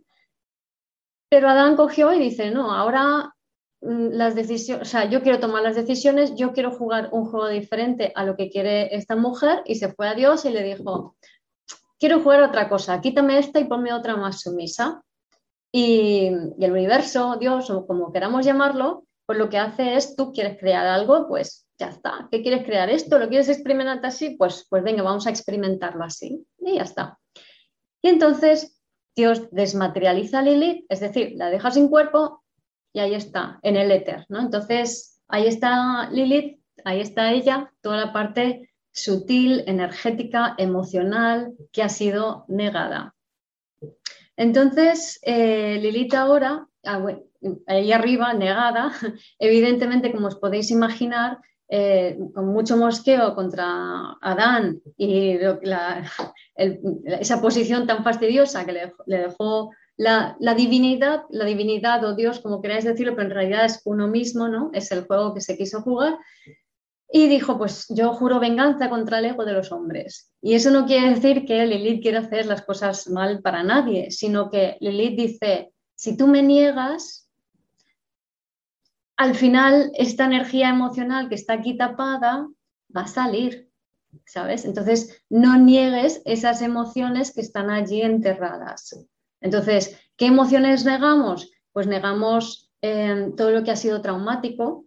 Pero 1.29 1.47
Adán 1.49 1.77
cogió 1.77 2.11
y 2.11 2.19
dice, 2.19 2.51
no, 2.51 2.73
ahora 2.73 3.33
mm, 3.79 4.09
las 4.11 4.35
decisiones, 4.35 4.85
o 4.85 4.91
sea, 4.91 5.05
yo 5.05 5.21
quiero 5.21 5.39
tomar 5.39 5.63
las 5.63 5.77
decisiones, 5.77 6.35
yo 6.35 6.51
quiero 6.51 6.71
jugar 6.71 7.07
un 7.13 7.23
juego 7.23 7.47
diferente 7.47 8.11
a 8.15 8.25
lo 8.25 8.35
que 8.35 8.49
quiere 8.49 8.93
esta 8.93 9.15
mujer 9.15 9.61
y 9.65 9.75
se 9.75 9.87
fue 9.93 10.09
a 10.09 10.13
Dios 10.13 10.43
y 10.43 10.49
le 10.49 10.61
dijo, 10.63 11.15
quiero 11.97 12.19
jugar 12.19 12.43
otra 12.43 12.67
cosa, 12.67 12.99
quítame 12.99 13.39
esta 13.39 13.61
y 13.61 13.63
ponme 13.63 13.93
otra 13.93 14.17
más 14.17 14.41
sumisa. 14.41 15.01
Y, 15.71 16.31
y 16.57 16.65
el 16.65 16.71
universo, 16.71 17.37
Dios 17.39 17.69
o 17.69 17.87
como 17.87 18.11
queramos 18.11 18.45
llamarlo, 18.45 19.05
pues 19.25 19.39
lo 19.39 19.49
que 19.49 19.57
hace 19.57 19.95
es, 19.95 20.17
tú 20.17 20.33
quieres 20.33 20.59
crear 20.59 20.85
algo, 20.85 21.29
pues 21.29 21.62
ya 21.79 21.89
está. 21.89 22.27
¿Qué 22.31 22.41
quieres 22.41 22.65
crear 22.65 22.89
esto? 22.89 23.17
¿Lo 23.19 23.29
quieres 23.29 23.49
experimentar 23.49 24.05
así? 24.05 24.31
Pues, 24.31 24.65
pues 24.69 24.83
venga, 24.83 25.03
vamos 25.03 25.27
a 25.27 25.29
experimentarlo 25.29 26.03
así. 26.03 26.45
Y 26.59 26.75
ya 26.75 26.83
está. 26.83 27.19
Y 28.01 28.09
entonces 28.09 28.79
Dios 29.15 29.49
desmaterializa 29.51 30.39
a 30.39 30.41
Lilith, 30.41 30.85
es 30.89 30.99
decir, 30.99 31.33
la 31.35 31.49
deja 31.49 31.71
sin 31.71 31.87
cuerpo 31.87 32.43
y 32.93 32.99
ahí 32.99 33.15
está, 33.15 33.59
en 33.63 33.75
el 33.75 33.91
éter. 33.91 34.25
¿no? 34.29 34.39
Entonces, 34.39 35.21
ahí 35.27 35.47
está 35.47 36.09
Lilith, 36.11 36.59
ahí 36.85 37.01
está 37.01 37.31
ella, 37.31 37.71
toda 37.81 37.97
la 37.97 38.13
parte 38.13 38.71
sutil, 38.91 39.63
energética, 39.65 40.55
emocional 40.57 41.53
que 41.71 41.81
ha 41.81 41.89
sido 41.89 42.45
negada. 42.47 43.15
Entonces, 44.35 45.19
eh, 45.23 45.79
Lilith 45.81 46.13
ahora, 46.13 46.67
ah, 46.85 47.05
ahí 47.67 47.91
arriba, 47.91 48.33
negada, 48.33 48.91
evidentemente, 49.39 50.11
como 50.11 50.27
os 50.27 50.35
podéis 50.35 50.71
imaginar, 50.71 51.39
eh, 51.75 52.19
con 52.35 52.53
mucho 52.53 52.77
mosqueo 52.77 53.33
contra 53.33 54.15
Adán 54.21 54.79
y 54.95 55.39
esa 57.19 57.41
posición 57.41 57.87
tan 57.87 58.03
fastidiosa 58.03 58.63
que 58.63 58.73
le, 58.73 59.17
dejó 59.17 59.71
la, 59.97 60.37
divinidad, 60.55 61.23
la 61.31 61.45
divinidad 61.45 62.05
o 62.05 62.13
Dios, 62.13 62.41
como 62.41 62.61
queráis 62.61 62.83
decirlo, 62.83 63.15
pero 63.15 63.27
en 63.27 63.33
realidad 63.33 63.65
es 63.65 63.81
uno 63.85 64.07
mismo, 64.07 64.49
¿no? 64.49 64.69
Es 64.71 64.91
el 64.91 65.07
juego 65.07 65.33
que 65.33 65.41
se 65.41 65.57
quiso 65.57 65.81
jugar. 65.81 66.19
Y 67.11 67.27
dijo, 67.27 67.57
pues 67.57 67.87
yo 67.89 68.13
juro 68.13 68.39
venganza 68.39 68.87
contra 68.91 69.17
el 69.17 69.25
ego 69.25 69.43
de 69.43 69.53
los 69.53 69.71
hombres. 69.71 70.31
Y 70.43 70.53
eso 70.53 70.69
no 70.69 70.85
quiere 70.85 71.09
decir 71.09 71.43
que 71.43 71.65
Lilith 71.65 72.03
quiera 72.03 72.19
hacer 72.19 72.45
las 72.45 72.61
cosas 72.61 73.09
mal 73.09 73.41
para 73.41 73.63
nadie, 73.63 74.11
sino 74.11 74.51
que 74.51 74.77
Lilith 74.79 75.17
dice, 75.17 75.73
si 75.95 76.15
tú 76.15 76.27
me 76.27 76.43
niegas, 76.43 77.22
al 79.17 79.35
final 79.35 79.91
esta 79.95 80.25
energía 80.25 80.69
emocional 80.69 81.29
que 81.29 81.35
está 81.35 81.53
aquí 81.53 81.77
tapada 81.77 82.47
va 82.95 83.01
a 83.01 83.07
salir, 83.07 83.69
¿sabes? 84.25 84.65
Entonces, 84.65 85.23
no 85.29 85.57
niegues 85.57 86.21
esas 86.25 86.61
emociones 86.61 87.33
que 87.33 87.41
están 87.41 87.69
allí 87.69 88.01
enterradas. 88.01 89.05
Entonces, 89.41 89.99
¿qué 90.17 90.27
emociones 90.27 90.85
negamos? 90.85 91.51
Pues 91.71 91.87
negamos 91.87 92.71
eh, 92.81 93.31
todo 93.37 93.51
lo 93.51 93.63
que 93.63 93.71
ha 93.71 93.75
sido 93.75 94.01
traumático, 94.01 94.85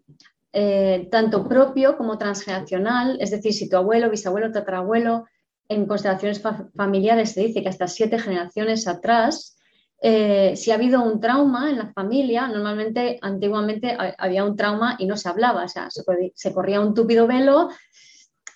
eh, 0.52 1.08
tanto 1.10 1.46
propio 1.48 1.96
como 1.96 2.18
transgeneracional, 2.18 3.18
es 3.20 3.30
decir, 3.30 3.52
si 3.52 3.68
tu 3.68 3.76
abuelo, 3.76 4.10
bisabuelo, 4.10 4.52
tatarabuelo, 4.52 5.26
en 5.68 5.86
constelaciones 5.86 6.40
familiares 6.76 7.32
se 7.32 7.42
dice 7.42 7.62
que 7.62 7.68
hasta 7.68 7.88
siete 7.88 8.18
generaciones 8.18 8.86
atrás 8.86 9.55
eh, 10.02 10.54
si 10.56 10.70
ha 10.70 10.74
habido 10.74 11.02
un 11.02 11.20
trauma 11.20 11.70
en 11.70 11.78
la 11.78 11.92
familia, 11.92 12.48
normalmente 12.48 13.18
antiguamente 13.22 13.96
había 14.18 14.44
un 14.44 14.56
trauma 14.56 14.96
y 14.98 15.06
no 15.06 15.16
se 15.16 15.28
hablaba, 15.28 15.64
o 15.64 15.68
sea, 15.68 15.88
se, 15.90 16.52
corría 16.52 16.80
un 16.80 16.94
túpido 16.94 17.26
velo, 17.26 17.70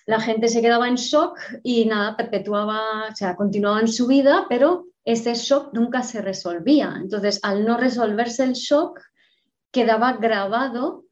la 0.05 0.19
gente 0.19 0.47
se 0.49 0.61
quedaba 0.61 0.87
en 0.87 0.95
shock 0.95 1.39
y 1.63 1.85
nada, 1.85 2.15
perpetuaba, 2.15 3.07
o 3.11 3.15
sea, 3.15 3.35
continuaba 3.35 3.79
en 3.79 3.87
su 3.87 4.07
vida, 4.07 4.45
pero 4.49 4.85
ese 5.03 5.33
shock 5.33 5.73
nunca 5.73 6.03
se 6.03 6.21
resolvía. 6.21 6.93
Entonces, 7.01 7.39
al 7.43 7.65
no 7.65 7.77
resolverse 7.77 8.43
el 8.43 8.53
shock, 8.53 8.99
quedaba 9.71 10.13
grabado 10.13 11.05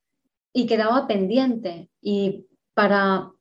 y 0.53 0.67
quedaba 0.67 1.07
pendiente. 1.07 1.89
Y 2.01 2.45
para, 2.73 3.31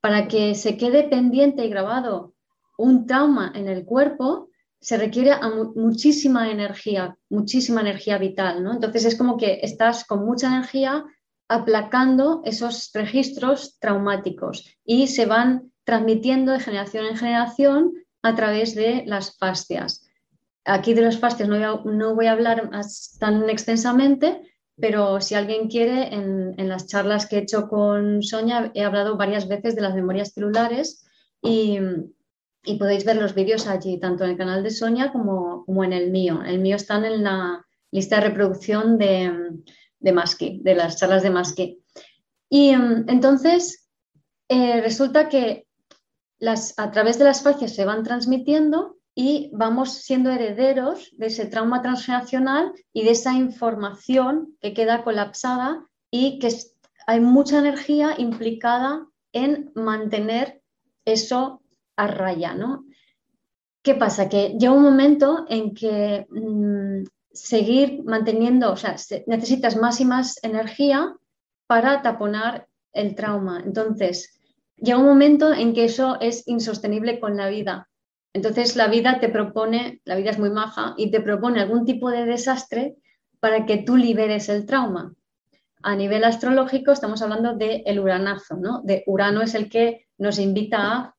para 0.00 0.28
que 0.28 0.54
se 0.54 0.76
quede 0.76 1.04
pendiente 1.04 1.64
y 1.64 1.70
grabado 1.70 2.34
un 2.76 3.06
trauma 3.06 3.52
en 3.54 3.68
el 3.68 3.84
cuerpo, 3.84 4.47
se 4.80 4.96
requiere 4.96 5.32
muchísima 5.74 6.50
energía, 6.50 7.16
muchísima 7.28 7.80
energía 7.80 8.18
vital, 8.18 8.62
¿no? 8.62 8.72
Entonces 8.72 9.04
es 9.04 9.16
como 9.16 9.36
que 9.36 9.60
estás 9.62 10.04
con 10.04 10.24
mucha 10.24 10.46
energía 10.46 11.04
aplacando 11.48 12.42
esos 12.44 12.90
registros 12.92 13.78
traumáticos 13.80 14.76
y 14.84 15.08
se 15.08 15.26
van 15.26 15.72
transmitiendo 15.84 16.52
de 16.52 16.60
generación 16.60 17.06
en 17.06 17.16
generación 17.16 17.92
a 18.22 18.34
través 18.34 18.74
de 18.74 19.04
las 19.06 19.36
fascias. 19.38 20.06
Aquí 20.64 20.92
de 20.92 21.02
los 21.02 21.18
fascias 21.18 21.48
no 21.48 22.14
voy 22.14 22.26
a, 22.26 22.32
hablar 22.32 22.70
tan 23.18 23.48
extensamente, 23.48 24.42
pero 24.76 25.20
si 25.20 25.34
alguien 25.34 25.68
quiere, 25.68 26.14
en, 26.14 26.54
en, 26.58 26.68
las 26.68 26.86
charlas 26.86 27.26
que 27.26 27.36
he 27.36 27.40
hecho 27.40 27.68
con 27.68 28.22
Sonia 28.22 28.70
he 28.74 28.84
hablado 28.84 29.16
varias 29.16 29.48
veces 29.48 29.74
de 29.74 29.80
las 29.80 29.94
memorias 29.94 30.34
celulares 30.34 31.06
y, 31.42 31.78
y 32.68 32.76
podéis 32.76 33.04
ver 33.04 33.16
los 33.16 33.34
vídeos 33.34 33.66
allí, 33.66 33.98
tanto 33.98 34.24
en 34.24 34.30
el 34.30 34.36
canal 34.36 34.62
de 34.62 34.70
Sonia 34.70 35.10
como, 35.10 35.64
como 35.64 35.84
en 35.84 35.94
el 35.94 36.10
mío. 36.10 36.42
El 36.44 36.58
mío 36.58 36.76
está 36.76 36.96
en 36.96 37.24
la 37.24 37.66
lista 37.90 38.16
de 38.16 38.28
reproducción 38.28 38.98
de, 38.98 39.32
de 40.00 40.12
Maski, 40.12 40.60
de 40.62 40.74
las 40.74 40.96
charlas 40.96 41.22
de 41.22 41.30
Maski. 41.30 41.82
Y 42.50 42.70
em, 42.70 43.06
entonces 43.08 43.88
eh, 44.48 44.82
resulta 44.82 45.28
que 45.30 45.66
las, 46.38 46.74
a 46.78 46.90
través 46.90 47.18
de 47.18 47.24
las 47.24 47.42
fascias 47.42 47.74
se 47.74 47.86
van 47.86 48.04
transmitiendo 48.04 48.98
y 49.14 49.50
vamos 49.52 49.94
siendo 49.94 50.30
herederos 50.30 51.10
de 51.16 51.26
ese 51.26 51.46
trauma 51.46 51.80
transgeneracional 51.80 52.72
y 52.92 53.02
de 53.04 53.12
esa 53.12 53.32
información 53.32 54.56
que 54.60 54.74
queda 54.74 55.02
colapsada 55.04 55.86
y 56.10 56.38
que 56.38 56.54
hay 57.06 57.20
mucha 57.20 57.58
energía 57.58 58.14
implicada 58.18 59.06
en 59.32 59.72
mantener 59.74 60.62
eso 61.04 61.62
a 61.98 62.06
raya, 62.06 62.54
¿no? 62.54 62.86
¿Qué 63.82 63.94
pasa? 63.94 64.28
Que 64.28 64.56
llega 64.58 64.72
un 64.72 64.82
momento 64.82 65.44
en 65.48 65.74
que 65.74 66.26
mm, 66.30 67.04
seguir 67.32 68.02
manteniendo, 68.04 68.72
o 68.72 68.76
sea, 68.76 68.96
necesitas 69.26 69.76
más 69.76 70.00
y 70.00 70.04
más 70.04 70.42
energía 70.42 71.14
para 71.66 72.00
taponar 72.02 72.66
el 72.92 73.14
trauma. 73.14 73.62
Entonces, 73.64 74.40
llega 74.76 74.98
un 74.98 75.06
momento 75.06 75.52
en 75.52 75.74
que 75.74 75.84
eso 75.84 76.18
es 76.20 76.46
insostenible 76.46 77.20
con 77.20 77.36
la 77.36 77.48
vida. 77.48 77.88
Entonces 78.32 78.76
la 78.76 78.88
vida 78.88 79.18
te 79.20 79.28
propone, 79.28 80.00
la 80.04 80.14
vida 80.14 80.30
es 80.30 80.38
muy 80.38 80.50
maja 80.50 80.94
y 80.96 81.10
te 81.10 81.20
propone 81.20 81.60
algún 81.60 81.84
tipo 81.84 82.10
de 82.10 82.24
desastre 82.24 82.96
para 83.40 83.66
que 83.66 83.78
tú 83.78 83.96
liberes 83.96 84.48
el 84.48 84.66
trauma. 84.66 85.14
A 85.82 85.96
nivel 85.96 86.24
astrológico 86.24 86.92
estamos 86.92 87.22
hablando 87.22 87.54
del 87.54 87.82
el 87.86 87.98
uranazo, 87.98 88.56
¿no? 88.56 88.82
De 88.84 89.02
Urano 89.06 89.42
es 89.42 89.54
el 89.54 89.68
que 89.68 90.06
nos 90.18 90.38
invita 90.38 90.78
a 90.78 91.16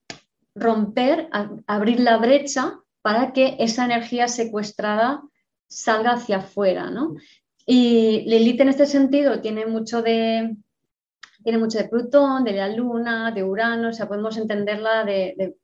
romper, 0.60 1.30
abrir 1.68 2.00
la 2.00 2.18
brecha 2.18 2.80
para 3.02 3.34
que 3.34 3.56
esa 3.60 3.86
energía 3.86 4.28
secuestrada 4.28 5.24
salga 5.68 6.14
hacia 6.14 6.38
afuera, 6.38 6.90
¿no? 6.90 7.16
Y 7.66 8.22
Lilith 8.22 8.62
en 8.62 8.70
este 8.70 8.86
sentido 8.86 9.42
tiene 9.42 9.66
mucho 9.66 10.02
de, 10.02 10.58
tiene 11.44 11.58
mucho 11.58 11.78
de 11.78 11.88
Plutón, 11.88 12.44
de 12.44 12.54
la 12.54 12.68
Luna, 12.68 13.32
de 13.32 13.44
Urano, 13.44 13.90
o 13.90 13.94
sea, 13.94 14.08
podemos 14.08 14.38
entenderla 14.38 15.04
de, 15.06 15.56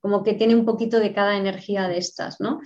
como 0.00 0.22
que 0.22 0.34
tiene 0.34 0.54
un 0.54 0.66
poquito 0.66 1.00
de 1.00 1.12
cada 1.14 1.36
energía 1.36 1.88
de 1.88 1.98
estas, 1.98 2.40
¿no? 2.40 2.60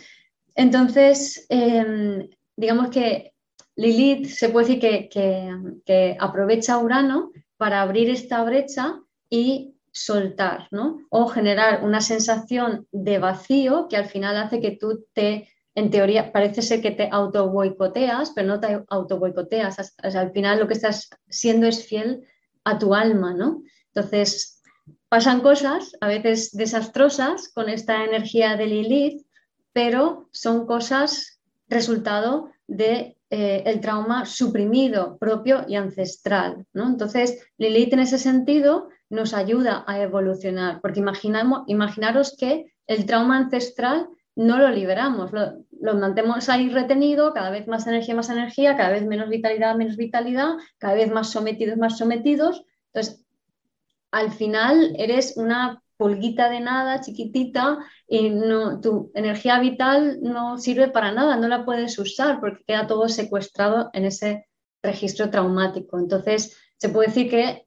Entonces, 0.55 1.47
em, 1.49 2.29
digamos 2.57 2.91
que 2.91 3.33
Lilith 3.77 4.27
se 4.27 4.49
puede 4.49 4.67
decir 4.67 5.09
que, 5.09 5.81
que, 5.85 6.17
aprovecha 6.19 6.79
Urano 6.79 7.31
para 7.57 7.81
abrir 7.81 8.11
esta 8.11 8.43
brecha 8.43 9.01
y 9.31 9.77
soltar, 10.05 10.69
¿no? 10.71 11.07
O 11.11 11.29
generar 11.29 11.85
una 11.85 12.01
sensación 12.01 12.87
de 12.93 13.19
vacío 13.19 13.89
que 13.89 13.97
al 13.97 14.07
final 14.07 14.37
hace 14.37 14.61
que 14.61 14.73
tú 14.73 15.07
te, 15.13 15.49
en 15.75 15.91
teoría, 15.91 16.33
parece 16.33 16.63
ser 16.63 16.81
que 16.81 16.91
te 16.91 17.09
auto 17.11 17.49
boicoteas, 17.51 18.33
pero 18.35 18.49
no 18.49 18.61
te 18.61 18.85
auto 18.89 19.19
boicoteas. 19.19 19.95
al 20.03 20.33
final 20.33 20.61
lo 20.61 20.69
que 20.69 20.75
estás 20.75 21.11
siendo 21.29 21.67
es 21.67 21.87
fiel 21.87 22.25
a 22.65 22.79
tu 22.79 22.95
alma, 22.95 23.35
¿no? 23.35 23.63
Entonces, 23.95 24.63
pasan 25.09 25.41
cosas 25.41 25.93
a 26.01 26.09
veces 26.09 26.53
desastrosas 26.53 27.49
con 27.49 27.69
esta 27.69 28.05
energía 28.05 28.57
de 28.57 28.67
Lilith, 28.67 29.27
pero 29.73 30.29
son 30.33 30.67
cosas 30.67 31.41
resultado 31.69 32.51
de 32.67 33.17
eh, 33.31 33.63
el 33.67 33.81
trauma 33.81 34.25
suprimido 34.25 35.19
propio 35.19 35.65
y 35.69 35.77
ancestral. 35.77 36.67
¿no? 36.73 36.87
Entonces, 36.87 37.47
Lilith 37.59 37.93
en 37.93 38.01
ese 38.01 38.19
sentido 38.19 38.89
nos 39.11 39.35
ayuda 39.35 39.85
a 39.87 40.01
evolucionar, 40.01 40.81
porque 40.81 41.01
imaginamos, 41.01 41.63
imaginaros 41.67 42.37
que 42.37 42.73
el 42.87 43.07
trauma 43.07 43.39
ancestral 43.39 44.09
no 44.37 44.59
lo 44.59 44.69
liberamos, 44.71 45.33
lo, 45.33 45.65
lo 45.81 45.95
mantenemos 45.95 46.49
ahí 46.49 46.69
retenido, 46.69 47.33
cada 47.33 47.51
vez 47.51 47.67
más 47.67 47.87
energía, 47.87 48.15
más 48.15 48.31
energía, 48.31 48.77
cada 48.77 48.91
vez 48.91 49.05
menos 49.05 49.29
vitalidad, 49.29 49.75
menos 49.77 49.97
vitalidad, 49.97 50.55
cada 50.79 50.95
vez 50.95 51.11
más 51.11 51.31
sometidos, 51.31 51.77
más 51.77 51.99
sometidos. 51.99 52.65
Entonces, 52.93 53.25
al 54.11 54.31
final 54.33 54.95
eres 54.97 55.37
una 55.37 55.83
pulguita 55.97 56.49
de 56.49 56.61
nada, 56.61 57.01
chiquitita, 57.01 57.79
y 58.07 58.31
no, 58.31 58.81
tu 58.81 59.11
energía 59.15 59.59
vital 59.59 60.19
no 60.23 60.57
sirve 60.59 60.89
para 60.89 61.13
nada, 61.13 61.37
no 61.37 61.49
la 61.49 61.65
puedes 61.65 61.99
usar 61.99 62.41
porque 62.41 62.65
queda 62.65 62.87
todo 62.87 63.09
secuestrado 63.09 63.91
en 63.93 64.05
ese 64.07 64.47
registro 64.83 65.29
traumático. 65.29 65.99
Entonces, 65.99 66.57
se 66.77 66.89
puede 66.89 67.09
decir 67.09 67.29
que 67.29 67.67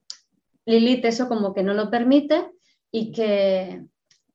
Lilith 0.72 1.06
eso 1.06 1.28
como 1.28 1.54
que 1.54 1.64
no 1.64 1.74
lo 1.74 1.90
permite 1.90 2.50
y 2.92 3.12
que, 3.12 3.84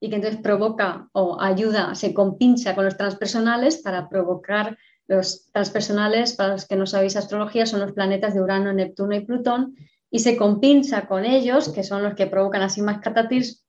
y 0.00 0.08
que 0.08 0.16
entonces 0.16 0.40
provoca 0.40 1.08
o 1.12 1.40
ayuda, 1.40 1.94
se 1.94 2.14
compincha 2.14 2.74
con 2.74 2.84
los 2.84 2.96
transpersonales 2.96 3.78
para 3.78 4.08
provocar 4.08 4.78
los 5.08 5.50
transpersonales, 5.52 6.34
para 6.34 6.52
los 6.52 6.66
que 6.66 6.76
no 6.76 6.86
sabéis 6.86 7.16
astrología, 7.16 7.66
son 7.66 7.80
los 7.80 7.92
planetas 7.92 8.34
de 8.34 8.42
Urano, 8.42 8.72
Neptuno 8.72 9.14
y 9.14 9.24
Plutón, 9.24 9.76
y 10.10 10.20
se 10.20 10.36
compincha 10.36 11.06
con 11.06 11.24
ellos, 11.24 11.68
que 11.68 11.82
son 11.82 12.02
los 12.02 12.14
que 12.14 12.26
provocan 12.26 12.62
así 12.62 12.80
más 12.80 13.00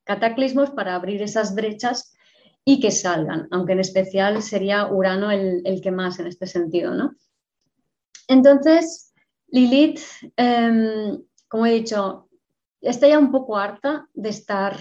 cataclismos 0.03 0.71
para 0.71 0.95
abrir 0.95 1.21
esas 1.21 1.53
brechas 1.55 2.15
y 2.63 2.79
que 2.79 2.91
salgan, 2.91 3.47
aunque 3.51 3.73
en 3.73 3.79
especial 3.79 4.41
sería 4.41 4.87
Urano 4.87 5.31
el, 5.31 5.79
que 5.81 5.91
más 5.91 6.19
en 6.19 6.27
este 6.27 6.47
sentido. 6.47 6.93
Entonces, 8.27 9.13
Lilith, 9.47 10.01
em, 10.35 11.21
como 11.47 11.65
he 11.65 11.73
dicho, 11.73 12.26
está 12.81 13.07
ya 13.07 13.19
un 13.19 13.31
poco 13.31 13.57
harta 13.57 14.07
de 14.13 14.29
estar 14.29 14.77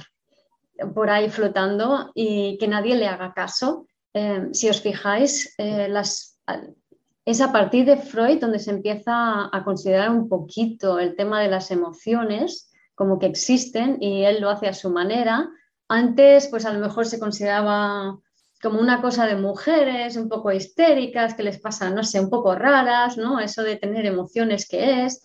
por 0.95 1.11
ahí 1.11 1.31
flotando 1.31 2.13
y 2.15 2.59
que 2.59 2.69
nadie 2.69 2.97
le 2.97 3.07
haga 3.07 3.33
caso. 3.33 3.87
Em, 4.13 4.53
si 4.53 4.69
os 4.69 4.81
fijáis, 4.81 5.55
eh, 5.59 5.93
es 7.25 7.41
a 7.41 7.53
partir 7.53 7.85
de 7.85 7.97
Freud 7.97 8.41
donde 8.41 8.59
se 8.59 8.71
empieza 8.71 9.49
a 9.53 9.65
considerar 9.65 10.11
un 10.11 10.29
poquito 10.29 10.99
el 10.99 11.17
tema 11.17 11.41
de 11.41 11.49
las 11.49 11.71
emociones 11.71 12.71
como 12.95 13.19
que 13.19 13.27
existen 13.27 13.99
y 14.01 14.25
él 14.25 14.41
lo 14.41 14.49
hace 14.51 14.69
a 14.69 14.75
su 14.75 14.91
manera. 14.91 15.49
Antes, 15.89 16.49
pues 16.49 16.65
a 16.65 16.73
lo 16.73 16.81
mejor 16.81 17.07
se 17.07 17.21
consideraba 17.21 18.19
como 18.63 18.81
una 18.81 19.03
cosa 19.03 19.27
de 19.27 19.37
mujeres 19.37 20.17
un 20.17 20.29
poco 20.29 20.51
histéricas, 20.51 21.35
que 21.35 21.43
les 21.43 21.61
pasa, 21.61 21.91
no 21.91 22.03
sé, 22.03 22.21
un 22.21 22.31
poco 22.31 22.55
raras, 22.55 23.19
¿no? 23.19 23.39
Eso 23.39 23.63
de 23.63 23.77
tener 23.77 24.07
emociones 24.07 24.67
que 24.69 25.05
es. 25.05 25.23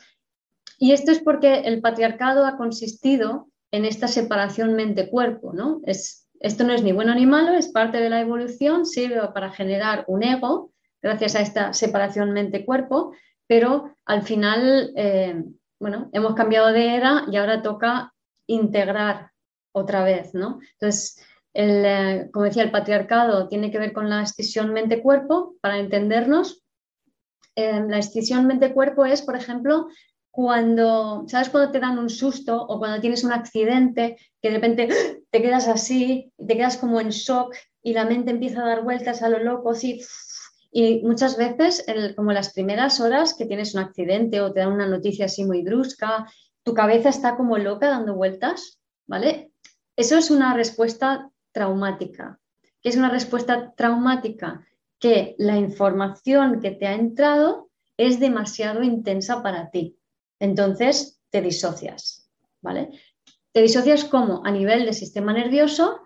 Y 0.81 0.93
esto 0.93 1.11
es 1.11 1.19
porque 1.19 1.59
el 1.59 1.79
patriarcado 1.79 2.43
ha 2.43 2.57
consistido 2.57 3.49
en 3.69 3.85
esta 3.85 4.07
separación 4.07 4.73
mente-cuerpo, 4.73 5.53
¿no? 5.53 5.79
Es, 5.85 6.27
esto 6.39 6.63
no 6.63 6.73
es 6.73 6.81
ni 6.81 6.91
bueno 6.91 7.13
ni 7.13 7.27
malo, 7.27 7.53
es 7.53 7.67
parte 7.67 7.99
de 7.99 8.09
la 8.09 8.19
evolución, 8.19 8.87
sirve 8.87 9.21
para 9.31 9.51
generar 9.51 10.05
un 10.07 10.23
ego 10.23 10.71
gracias 10.99 11.35
a 11.35 11.41
esta 11.41 11.71
separación 11.73 12.31
mente-cuerpo, 12.31 13.13
pero 13.45 13.95
al 14.05 14.23
final, 14.23 14.91
eh, 14.95 15.43
bueno, 15.79 16.09
hemos 16.13 16.33
cambiado 16.33 16.71
de 16.71 16.95
era 16.95 17.25
y 17.31 17.37
ahora 17.37 17.61
toca 17.61 18.15
integrar 18.47 19.29
otra 19.73 20.03
vez, 20.03 20.33
¿no? 20.33 20.61
Entonces, 20.79 21.23
eh, 21.53 22.27
como 22.33 22.45
decía, 22.45 22.63
el 22.63 22.71
patriarcado 22.71 23.47
tiene 23.47 23.69
que 23.69 23.77
ver 23.77 23.93
con 23.93 24.09
la 24.09 24.23
escisión 24.23 24.73
mente-cuerpo, 24.73 25.53
para 25.61 25.77
entendernos. 25.77 26.63
Eh, 27.55 27.83
la 27.87 27.99
escisión 27.99 28.47
mente-cuerpo 28.47 29.05
es, 29.05 29.21
por 29.21 29.35
ejemplo, 29.35 29.87
cuando, 30.31 31.25
¿sabes? 31.27 31.49
Cuando 31.49 31.71
te 31.71 31.79
dan 31.79 31.99
un 31.99 32.09
susto 32.09 32.61
o 32.61 32.79
cuando 32.79 33.01
tienes 33.01 33.23
un 33.23 33.33
accidente 33.33 34.17
que 34.41 34.49
de 34.49 34.55
repente 34.55 34.89
te 35.29 35.41
quedas 35.41 35.67
así, 35.67 36.31
te 36.37 36.57
quedas 36.57 36.77
como 36.77 36.99
en 36.99 37.09
shock 37.09 37.53
y 37.83 37.93
la 37.93 38.05
mente 38.05 38.31
empieza 38.31 38.61
a 38.61 38.67
dar 38.67 38.83
vueltas 38.83 39.21
a 39.21 39.29
lo 39.29 39.39
loco, 39.39 39.71
así, 39.71 40.01
y 40.71 41.01
muchas 41.03 41.35
veces, 41.35 41.85
como 42.15 42.31
las 42.31 42.53
primeras 42.53 43.01
horas 43.01 43.33
que 43.33 43.45
tienes 43.45 43.75
un 43.75 43.81
accidente 43.81 44.39
o 44.39 44.53
te 44.53 44.61
dan 44.61 44.71
una 44.71 44.87
noticia 44.87 45.25
así 45.25 45.43
muy 45.43 45.63
brusca, 45.63 46.31
tu 46.63 46.73
cabeza 46.73 47.09
está 47.09 47.35
como 47.35 47.57
loca 47.57 47.89
dando 47.89 48.15
vueltas, 48.15 48.79
¿vale? 49.05 49.51
Eso 49.97 50.17
es 50.17 50.31
una 50.31 50.53
respuesta 50.53 51.29
traumática. 51.51 52.39
¿Qué 52.81 52.89
es 52.89 52.95
una 52.95 53.09
respuesta 53.09 53.73
traumática? 53.75 54.65
Que 54.97 55.35
la 55.37 55.57
información 55.57 56.61
que 56.61 56.71
te 56.71 56.87
ha 56.87 56.93
entrado 56.93 57.69
es 57.97 58.21
demasiado 58.21 58.81
intensa 58.81 59.43
para 59.43 59.71
ti. 59.71 59.97
Entonces 60.41 61.21
te 61.29 61.41
disocias, 61.41 62.29
¿vale? 62.61 62.89
Te 63.53 63.61
disocias 63.61 64.03
como 64.03 64.45
a 64.45 64.51
nivel 64.51 64.83
del 64.83 64.93
sistema 64.93 65.31
nervioso 65.31 66.01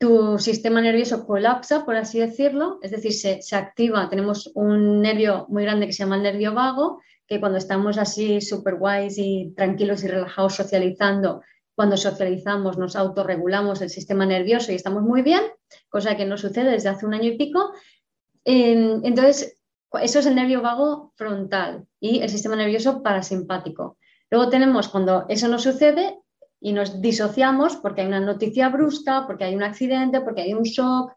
tu 0.00 0.38
sistema 0.38 0.80
nervioso 0.80 1.26
colapsa, 1.26 1.84
por 1.84 1.94
así 1.94 2.18
decirlo, 2.18 2.78
es 2.80 2.90
decir, 2.90 3.12
se, 3.12 3.54
activa. 3.54 4.08
Tenemos 4.08 4.50
un 4.54 5.02
nervio 5.02 5.44
muy 5.50 5.64
grande 5.64 5.86
que 5.86 5.92
se 5.92 6.04
llama 6.04 6.16
el 6.16 6.22
nervio 6.22 6.54
vago, 6.54 7.02
que 7.26 7.38
cuando 7.38 7.58
estamos 7.58 7.98
así 7.98 8.40
súper 8.40 8.76
guays 8.76 9.18
y 9.18 9.52
tranquilos 9.54 10.02
y 10.02 10.08
relajados 10.08 10.54
socializando, 10.54 11.42
cuando 11.74 11.98
socializamos 11.98 12.78
nos 12.78 12.96
autorregulamos 12.96 13.82
el 13.82 13.90
sistema 13.90 14.24
nervioso 14.24 14.72
y 14.72 14.76
estamos 14.76 15.02
muy 15.02 15.20
bien, 15.20 15.42
cosa 15.90 16.16
que 16.16 16.24
no 16.24 16.38
sucede 16.38 16.70
desde 16.70 16.88
hace 16.88 17.04
un 17.04 17.12
año 17.12 17.28
y 17.28 17.36
pico. 17.36 17.70
Entonces, 18.42 19.59
eso 19.98 20.18
es 20.20 20.26
el 20.26 20.34
nervio 20.34 20.62
vago 20.62 21.12
frontal 21.16 21.86
y 21.98 22.20
el 22.20 22.28
sistema 22.28 22.56
nervioso 22.56 23.02
parasimpático. 23.02 23.96
Luego 24.30 24.48
tenemos, 24.48 24.88
cuando 24.88 25.26
eso 25.28 25.48
no 25.48 25.58
sucede, 25.58 26.16
y 26.60 26.72
nos 26.72 27.00
disociamos 27.00 27.76
porque 27.76 28.02
hay 28.02 28.06
una 28.06 28.20
noticia 28.20 28.68
brusca, 28.68 29.26
porque 29.26 29.44
hay 29.44 29.56
un 29.56 29.62
accidente, 29.62 30.20
porque 30.20 30.42
hay 30.42 30.54
un 30.54 30.62
shock 30.62 31.12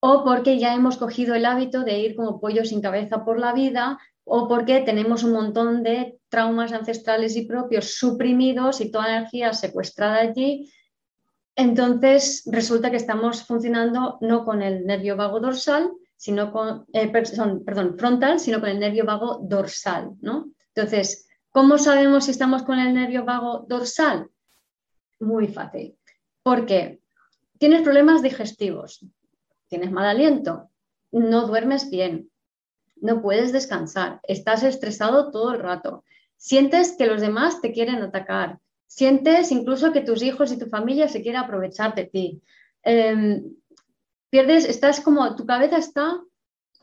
o 0.00 0.24
porque 0.24 0.58
ya 0.58 0.74
hemos 0.74 0.98
cogido 0.98 1.34
el 1.34 1.46
hábito 1.46 1.82
de 1.82 1.98
ir 1.98 2.14
como 2.14 2.40
pollo 2.40 2.64
sin 2.64 2.82
cabeza 2.82 3.24
por 3.24 3.38
la 3.38 3.52
vida 3.52 3.98
o 4.24 4.48
porque 4.48 4.80
tenemos 4.80 5.24
un 5.24 5.32
montón 5.32 5.82
de 5.82 6.18
traumas 6.28 6.72
ancestrales 6.72 7.36
y 7.36 7.46
propios 7.46 7.94
suprimidos 7.94 8.80
y 8.80 8.90
toda 8.90 9.16
energía 9.16 9.52
secuestrada 9.52 10.20
allí. 10.20 10.70
Entonces 11.56 12.42
resulta 12.46 12.90
que 12.90 12.96
estamos 12.96 13.44
funcionando 13.44 14.18
no 14.20 14.44
con 14.44 14.62
el 14.62 14.86
nervio 14.86 15.16
vago 15.16 15.40
dorsal, 15.40 15.90
sino 16.22 16.52
con, 16.52 16.86
eh, 16.92 17.10
perdón, 17.10 17.96
frontal, 17.98 18.38
sino 18.38 18.60
con 18.60 18.68
el 18.68 18.78
nervio 18.78 19.04
vago 19.04 19.40
dorsal. 19.42 20.12
¿no? 20.20 20.52
Entonces, 20.72 21.26
¿cómo 21.50 21.78
sabemos 21.78 22.26
si 22.26 22.30
estamos 22.30 22.62
con 22.62 22.78
el 22.78 22.94
nervio 22.94 23.24
vago 23.24 23.66
dorsal? 23.68 24.30
muy 25.18 25.48
fácil. 25.48 25.96
Porque 26.44 27.00
tienes 27.58 27.82
problemas 27.82 28.22
digestivos, 28.22 29.04
tienes 29.66 29.90
mal 29.90 30.06
aliento, 30.06 30.70
no 31.10 31.48
duermes 31.48 31.90
bien, 31.90 32.30
no 33.00 33.20
puedes 33.20 33.50
descansar, 33.52 34.20
estás 34.22 34.62
estresado 34.62 35.32
todo 35.32 35.54
el 35.54 35.60
rato, 35.60 36.04
sientes 36.36 36.94
que 36.96 37.08
los 37.08 37.20
demás 37.20 37.60
te 37.60 37.72
quieren 37.72 37.96
atacar, 37.96 38.60
sientes 38.86 39.50
incluso 39.50 39.92
que 39.92 40.02
tus 40.02 40.22
hijos 40.22 40.52
y 40.52 40.58
tu 40.58 40.66
familia 40.66 41.08
se 41.08 41.20
quieren 41.20 41.40
aprovechar 41.40 41.96
de 41.96 42.04
ti. 42.04 42.42
Em, 42.84 43.42
pierdes, 44.32 44.64
estás 44.64 45.02
como, 45.02 45.36
tu 45.36 45.44
cabeza 45.44 45.76
está 45.76 46.18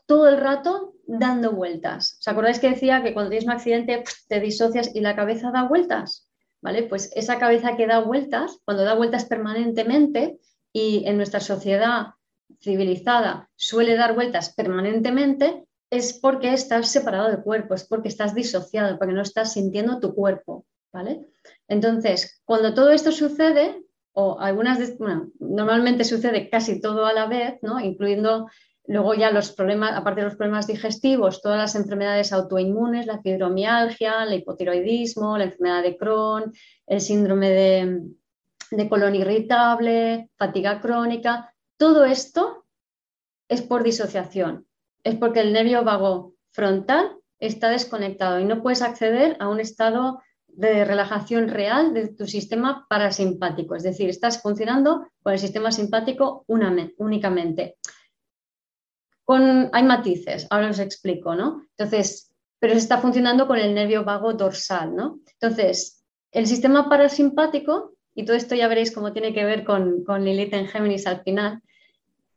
todo 0.06 0.28
el 0.28 0.38
rato 0.38 0.94
dando 1.04 1.50
vueltas. 1.50 2.16
¿Os 2.20 2.28
acordáis 2.28 2.60
que 2.60 2.70
decía 2.70 3.02
que 3.02 3.12
cuando 3.12 3.30
tienes 3.30 3.46
un 3.46 3.50
accidente 3.50 4.04
te 4.28 4.38
disocias 4.38 4.94
y 4.94 5.00
la 5.00 5.16
cabeza 5.16 5.50
da 5.50 5.64
vueltas? 5.64 6.30
¿Vale? 6.62 6.84
Pues 6.84 7.10
esa 7.16 7.40
cabeza 7.40 7.76
que 7.76 7.88
da 7.88 8.00
vueltas, 8.00 8.58
cuando 8.64 8.84
da 8.84 8.94
vueltas 8.94 9.24
permanentemente 9.24 10.38
y 10.72 11.02
en 11.06 11.16
nuestra 11.16 11.40
sociedad 11.40 12.14
civilizada 12.60 13.50
suele 13.56 13.96
dar 13.96 14.14
vueltas 14.14 14.54
permanentemente, 14.54 15.66
es 15.90 16.12
porque 16.12 16.52
estás 16.52 16.88
separado 16.88 17.28
del 17.28 17.42
cuerpo, 17.42 17.74
es 17.74 17.84
porque 17.84 18.08
estás 18.08 18.32
disociado, 18.32 18.96
porque 18.96 19.14
no 19.14 19.22
estás 19.22 19.54
sintiendo 19.54 19.98
tu 19.98 20.14
cuerpo, 20.14 20.66
¿vale? 20.92 21.26
Entonces, 21.66 22.40
cuando 22.44 22.74
todo 22.74 22.90
esto 22.90 23.10
sucede, 23.10 23.82
o 24.12 24.40
algunas, 24.40 24.78
normalmente 25.38 26.04
sucede 26.04 26.48
casi 26.50 26.80
todo 26.80 27.06
a 27.06 27.12
la 27.12 27.26
vez, 27.26 27.58
¿no? 27.62 27.80
Incluyendo 27.80 28.48
luego 28.86 29.14
ya 29.14 29.30
los 29.30 29.52
problemas, 29.52 29.96
aparte 29.96 30.20
de 30.20 30.26
los 30.26 30.36
problemas 30.36 30.66
digestivos, 30.66 31.42
todas 31.42 31.58
las 31.58 31.74
enfermedades 31.74 32.32
autoinmunes, 32.32 33.06
la 33.06 33.20
fibromialgia, 33.20 34.24
el 34.24 34.34
hipotiroidismo, 34.34 35.38
la 35.38 35.44
enfermedad 35.44 35.82
de 35.82 35.96
Crohn, 35.96 36.52
el 36.86 37.00
síndrome 37.00 37.50
de, 37.50 38.02
de 38.70 38.88
colon 38.88 39.14
irritable, 39.14 40.30
fatiga 40.36 40.80
crónica, 40.80 41.54
todo 41.76 42.04
esto 42.04 42.64
es 43.48 43.62
por 43.62 43.82
disociación 43.82 44.66
es 45.04 45.16
porque 45.16 45.40
el 45.40 45.52
nervio 45.52 45.84
vago 45.84 46.34
frontal 46.50 47.16
está 47.38 47.70
desconectado 47.70 48.40
y 48.40 48.44
no 48.44 48.62
puedes 48.62 48.82
acceder 48.82 49.36
a 49.40 49.48
un 49.48 49.60
estado 49.60 50.20
de 50.54 50.84
relajación 50.84 51.48
real 51.48 51.94
de 51.94 52.08
tu 52.08 52.26
sistema 52.26 52.86
parasimpático. 52.88 53.74
Es 53.74 53.82
decir, 53.82 54.08
estás 54.08 54.42
funcionando 54.42 55.06
con 55.22 55.32
el 55.32 55.38
sistema 55.38 55.72
simpático 55.72 56.44
únicamente. 56.46 57.76
Con, 59.24 59.70
hay 59.72 59.82
matices, 59.84 60.46
ahora 60.50 60.70
os 60.70 60.78
explico, 60.78 61.34
¿no? 61.34 61.66
Entonces, 61.76 62.32
pero 62.58 62.74
se 62.74 62.80
está 62.80 62.98
funcionando 62.98 63.46
con 63.46 63.58
el 63.58 63.74
nervio 63.74 64.04
vago 64.04 64.34
dorsal, 64.34 64.94
¿no? 64.94 65.20
Entonces, 65.40 66.04
el 66.32 66.46
sistema 66.46 66.88
parasimpático, 66.88 67.94
y 68.14 68.24
todo 68.24 68.36
esto 68.36 68.54
ya 68.54 68.68
veréis 68.68 68.92
cómo 68.92 69.12
tiene 69.12 69.32
que 69.32 69.44
ver 69.44 69.64
con, 69.64 70.04
con 70.04 70.24
Lilith 70.24 70.52
en 70.52 70.66
Géminis 70.66 71.06
al 71.06 71.22
final, 71.22 71.62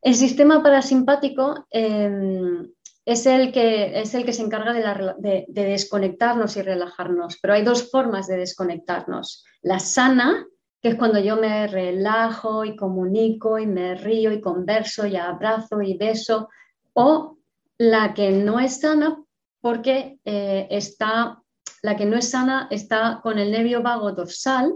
el 0.02 0.15
sistema 0.15 0.62
parasimpático 0.62 1.65
em, 1.69 2.73
es, 3.06 3.26
el 3.26 3.52
que, 3.52 4.00
es, 4.02 4.13
el 4.13 4.26
que, 4.26 4.34
se 4.34 4.44
encarga 4.44 4.74
de, 4.74 5.46
desconectarnos 5.48 6.56
y 6.58 6.62
relajarnos, 6.62 7.38
pero 7.42 7.54
hay 7.54 7.63
dos 7.63 7.89
formas 7.92 8.28
de 8.28 8.38
desconectarnos. 8.38 9.44
La 9.62 9.80
sana, 9.80 10.46
que 10.82 10.89
es 10.89 10.96
cuando 10.96 11.20
yo 11.20 11.36
me 11.36 11.68
relajo 11.68 12.66
y 12.66 12.76
comunico 12.76 13.60
y 13.60 13.68
me 13.68 13.96
río 13.96 14.32
y 14.32 14.42
converso 14.42 15.06
y 15.06 15.16
abrazo 15.16 15.82
y 15.82 15.98
beso, 15.98 16.50
o 16.94 17.38
la 17.78 18.13
que 18.13 18.32
no 18.32 18.60
es 18.60 18.80
sana 18.80 19.18
porque 19.60 20.20
eh, 20.26 20.68
está, 20.70 21.42
la 21.82 21.96
que 21.96 22.06
no 22.06 22.18
es 22.18 22.30
sana 22.30 22.68
está 22.70 23.22
con 23.24 23.39
el 23.39 23.52
nervio 23.52 23.82
vago 23.82 24.12
dorsal 24.12 24.74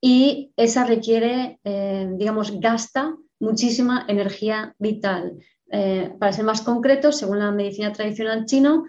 y 0.00 0.52
esa 0.56 0.84
requiere, 0.84 1.58
eh, 1.64 2.08
digamos, 2.14 2.60
gasta 2.60 3.16
muchísima 3.40 4.04
energía 4.08 4.74
vital. 4.78 5.38
Eh, 5.76 6.14
para 6.20 6.32
ser 6.32 6.44
más 6.44 6.60
concreto, 6.62 7.10
según 7.10 7.40
la 7.40 7.50
medicina 7.50 7.92
tradicional 7.92 8.44
chino, 8.44 8.84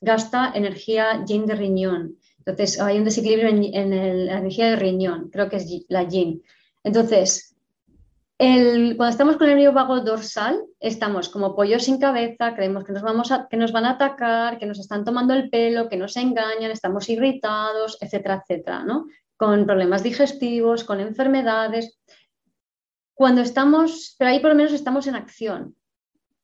gasta 0.00 0.52
energía 0.54 1.26
yin 1.26 1.44
de 1.44 1.54
riñón. 1.54 2.16
Entonces, 2.38 2.80
hay 2.80 2.96
un 2.96 3.04
desequilibrio 3.04 3.48
en, 3.50 4.26
la 4.26 4.38
energía 4.38 4.70
de 4.70 4.76
riñón, 4.76 5.28
creo 5.30 5.50
que 5.50 5.56
es 5.56 5.84
la 5.88 6.04
yin. 6.04 6.42
Entonces, 6.82 7.54
cuando 8.38 9.08
estamos 9.08 9.36
con 9.36 9.46
el 9.46 9.56
nervio 9.56 9.74
vago 9.74 10.00
dorsal, 10.00 10.58
estamos 10.80 11.28
como 11.28 11.54
pollos 11.54 11.84
sin 11.84 11.98
cabeza, 11.98 12.54
creemos 12.54 12.84
que 12.84 12.92
nos, 12.92 13.02
vamos 13.02 13.30
que 13.50 13.58
nos 13.58 13.70
van 13.70 13.84
a 13.84 13.90
atacar, 13.90 14.58
que 14.58 14.64
nos 14.64 14.78
están 14.78 15.04
tomando 15.04 15.34
el 15.34 15.50
pelo, 15.50 15.90
que 15.90 15.98
nos 15.98 16.16
engañan, 16.16 16.70
estamos 16.70 17.10
irritados, 17.10 17.98
etcétera, 18.00 18.42
etcétera, 18.42 18.84
¿no? 18.84 19.06
Con 19.36 19.66
problemas 19.66 20.02
digestivos, 20.02 20.82
con 20.84 20.98
enfermedades. 20.98 22.00
Cuando 23.12 23.42
estamos, 23.42 24.16
pero 24.18 24.30
ahí 24.30 24.40
por 24.40 24.48
lo 24.48 24.56
menos 24.56 24.72
estamos 24.72 25.06
en 25.06 25.16
acción. 25.16 25.76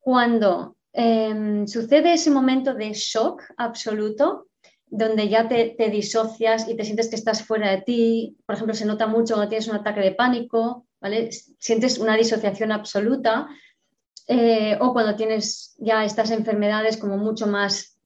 Cuando 0.00 0.76
em, 0.92 1.66
sucede 1.66 2.14
ese 2.14 2.30
momento 2.30 2.74
de 2.74 2.92
shock 2.92 3.42
absoluto, 3.56 4.48
donde 4.86 5.28
ya 5.28 5.48
te, 5.48 5.74
disocias 5.90 6.68
y 6.68 6.76
te 6.76 6.84
sientes 6.84 7.08
que 7.08 7.16
estás 7.16 7.42
fuera 7.42 7.70
de 7.70 7.82
ti, 7.82 8.36
por 8.46 8.54
ejemplo, 8.54 8.74
se 8.74 8.86
nota 8.86 9.06
mucho 9.06 9.34
cuando 9.34 9.50
tienes 9.50 9.68
un 9.68 9.76
ataque 9.76 10.00
de 10.00 10.12
pánico, 10.12 10.86
¿vale? 11.00 11.30
Sientes 11.58 11.98
una 11.98 12.16
disociación 12.16 12.72
absoluta, 12.72 13.48
eh, 14.26 14.78
o 14.80 14.92
cuando 14.92 15.16
tienes 15.16 15.74
ya 15.78 16.04
estas 16.04 16.30
enfermedades 16.30 16.96
como 16.96 17.16
mucho 17.18 17.46
más 17.46 17.98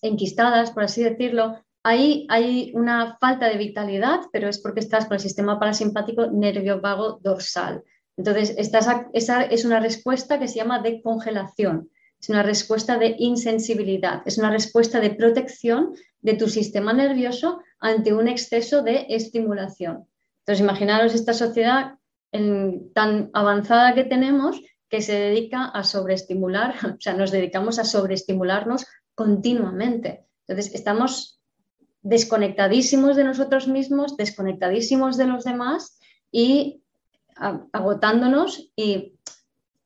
enquistadas, 0.00 0.70
por 0.70 0.84
así 0.84 1.02
decirlo, 1.02 1.62
Ahí 1.84 2.26
hay 2.30 2.70
una 2.74 3.16
falta 3.18 3.48
de 3.48 3.58
vitalidad, 3.58 4.20
pero 4.32 4.48
es 4.48 4.60
porque 4.60 4.80
estás 4.80 5.06
con 5.06 5.14
el 5.14 5.20
sistema 5.20 5.58
parasimpático 5.58 6.28
nervio 6.28 6.80
vago 6.80 7.18
dorsal. 7.20 7.82
Entonces, 8.16 8.54
esa 8.56 9.42
es 9.42 9.64
una 9.64 9.80
respuesta 9.80 10.38
que 10.38 10.48
se 10.48 10.56
llama 10.56 10.80
de 10.80 11.00
congelación, 11.02 11.90
es 12.20 12.28
una 12.28 12.42
respuesta 12.42 12.98
de 12.98 13.16
insensibilidad, 13.18 14.22
es 14.26 14.38
una 14.38 14.50
respuesta 14.50 15.00
de 15.00 15.10
protección 15.10 15.94
de 16.20 16.34
tu 16.34 16.48
sistema 16.48 16.92
nervioso 16.92 17.60
ante 17.80 18.12
un 18.12 18.28
exceso 18.28 18.82
de 18.82 19.06
estimulación. 19.08 20.06
Entonces, 20.40 20.62
imaginaros 20.62 21.14
esta 21.14 21.34
sociedad 21.34 21.94
tan 22.94 23.30
avanzada 23.32 23.94
que 23.94 24.04
tenemos 24.04 24.60
que 24.88 25.02
se 25.02 25.14
dedica 25.14 25.64
a 25.64 25.84
sobreestimular, 25.84 26.74
o 26.98 27.00
sea, 27.00 27.14
nos 27.14 27.30
dedicamos 27.30 27.78
a 27.78 27.84
sobreestimularnos 27.84 28.86
continuamente. 29.14 30.26
Entonces, 30.46 30.74
estamos 30.74 31.40
desconectadísimos 32.02 33.16
de 33.16 33.24
nosotros 33.24 33.68
mismos, 33.68 34.16
desconectadísimos 34.16 35.16
de 35.16 35.26
los 35.26 35.44
demás 35.44 35.98
y 36.30 36.81
agotándonos 37.72 38.70
y 38.76 39.14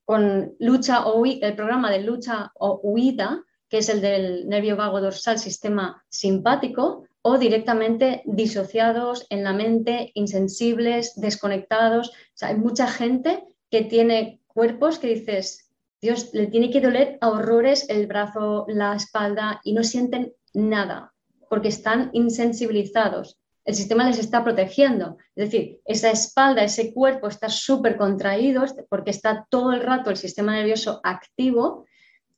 con 0.04 0.54
lucha 0.60 1.06
o 1.06 1.24
el 1.26 1.56
programa 1.56 1.90
de 1.90 2.02
lucha 2.02 2.52
o 2.54 2.80
huida, 2.82 3.44
que 3.68 3.78
es 3.78 3.88
el 3.88 4.00
del 4.00 4.48
nervio 4.48 4.76
vago 4.76 5.00
dorsal, 5.00 5.38
sistema 5.38 6.04
simpático, 6.08 7.04
o 7.22 7.38
directamente 7.38 8.22
disociados 8.24 9.26
en 9.30 9.42
la 9.42 9.52
mente, 9.52 10.12
insensibles, 10.14 11.14
desconectados. 11.16 12.12
hay 12.40 12.54
mucha 12.54 12.86
gente 12.86 13.42
que 13.68 13.82
tiene 13.82 14.40
cuerpos 14.46 15.00
que 15.00 15.08
dices, 15.08 15.72
Dios, 16.00 16.30
le 16.32 16.46
tiene 16.46 16.70
que 16.70 16.80
doler 16.80 17.18
a 17.20 17.30
horrores 17.30 17.88
el 17.88 18.06
brazo, 18.06 18.64
la 18.68 18.94
espalda 18.94 19.60
y 19.64 19.72
no 19.72 19.82
sienten 19.82 20.34
nada 20.54 21.12
porque 21.48 21.68
están 21.68 22.10
insensibilizados. 22.12 23.38
El 23.66 23.74
sistema 23.74 24.08
les 24.08 24.18
está 24.18 24.44
protegiendo. 24.44 25.18
Es 25.34 25.50
decir, 25.50 25.80
esa 25.84 26.10
espalda, 26.10 26.62
ese 26.62 26.94
cuerpo 26.94 27.26
está 27.26 27.48
súper 27.48 27.96
contraído 27.96 28.64
porque 28.88 29.10
está 29.10 29.46
todo 29.50 29.72
el 29.72 29.82
rato 29.82 30.08
el 30.08 30.16
sistema 30.16 30.54
nervioso 30.54 31.00
activo 31.02 31.84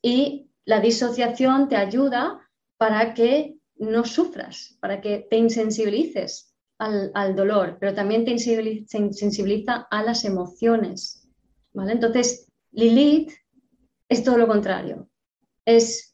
y 0.01 0.49
la 0.65 0.79
disociación 0.79 1.69
te 1.69 1.75
ayuda 1.75 2.39
para 2.77 3.13
que 3.13 3.55
no 3.77 4.05
sufras, 4.05 4.75
para 4.81 5.01
que 5.01 5.27
te 5.29 5.37
insensibilices 5.37 6.55
al, 6.79 7.35
dolor, 7.35 7.77
pero 7.79 7.93
también 7.93 8.25
te 8.25 8.37
sensibiliza 8.37 9.87
a 9.91 10.03
las 10.03 10.25
emociones. 10.25 11.27
¿vale? 11.73 11.91
Entonces, 11.91 12.47
Lilith 12.71 13.33
es 14.07 14.23
todo 14.23 14.37
lo 14.37 14.47
contrario. 14.47 15.09
Es 15.65 16.08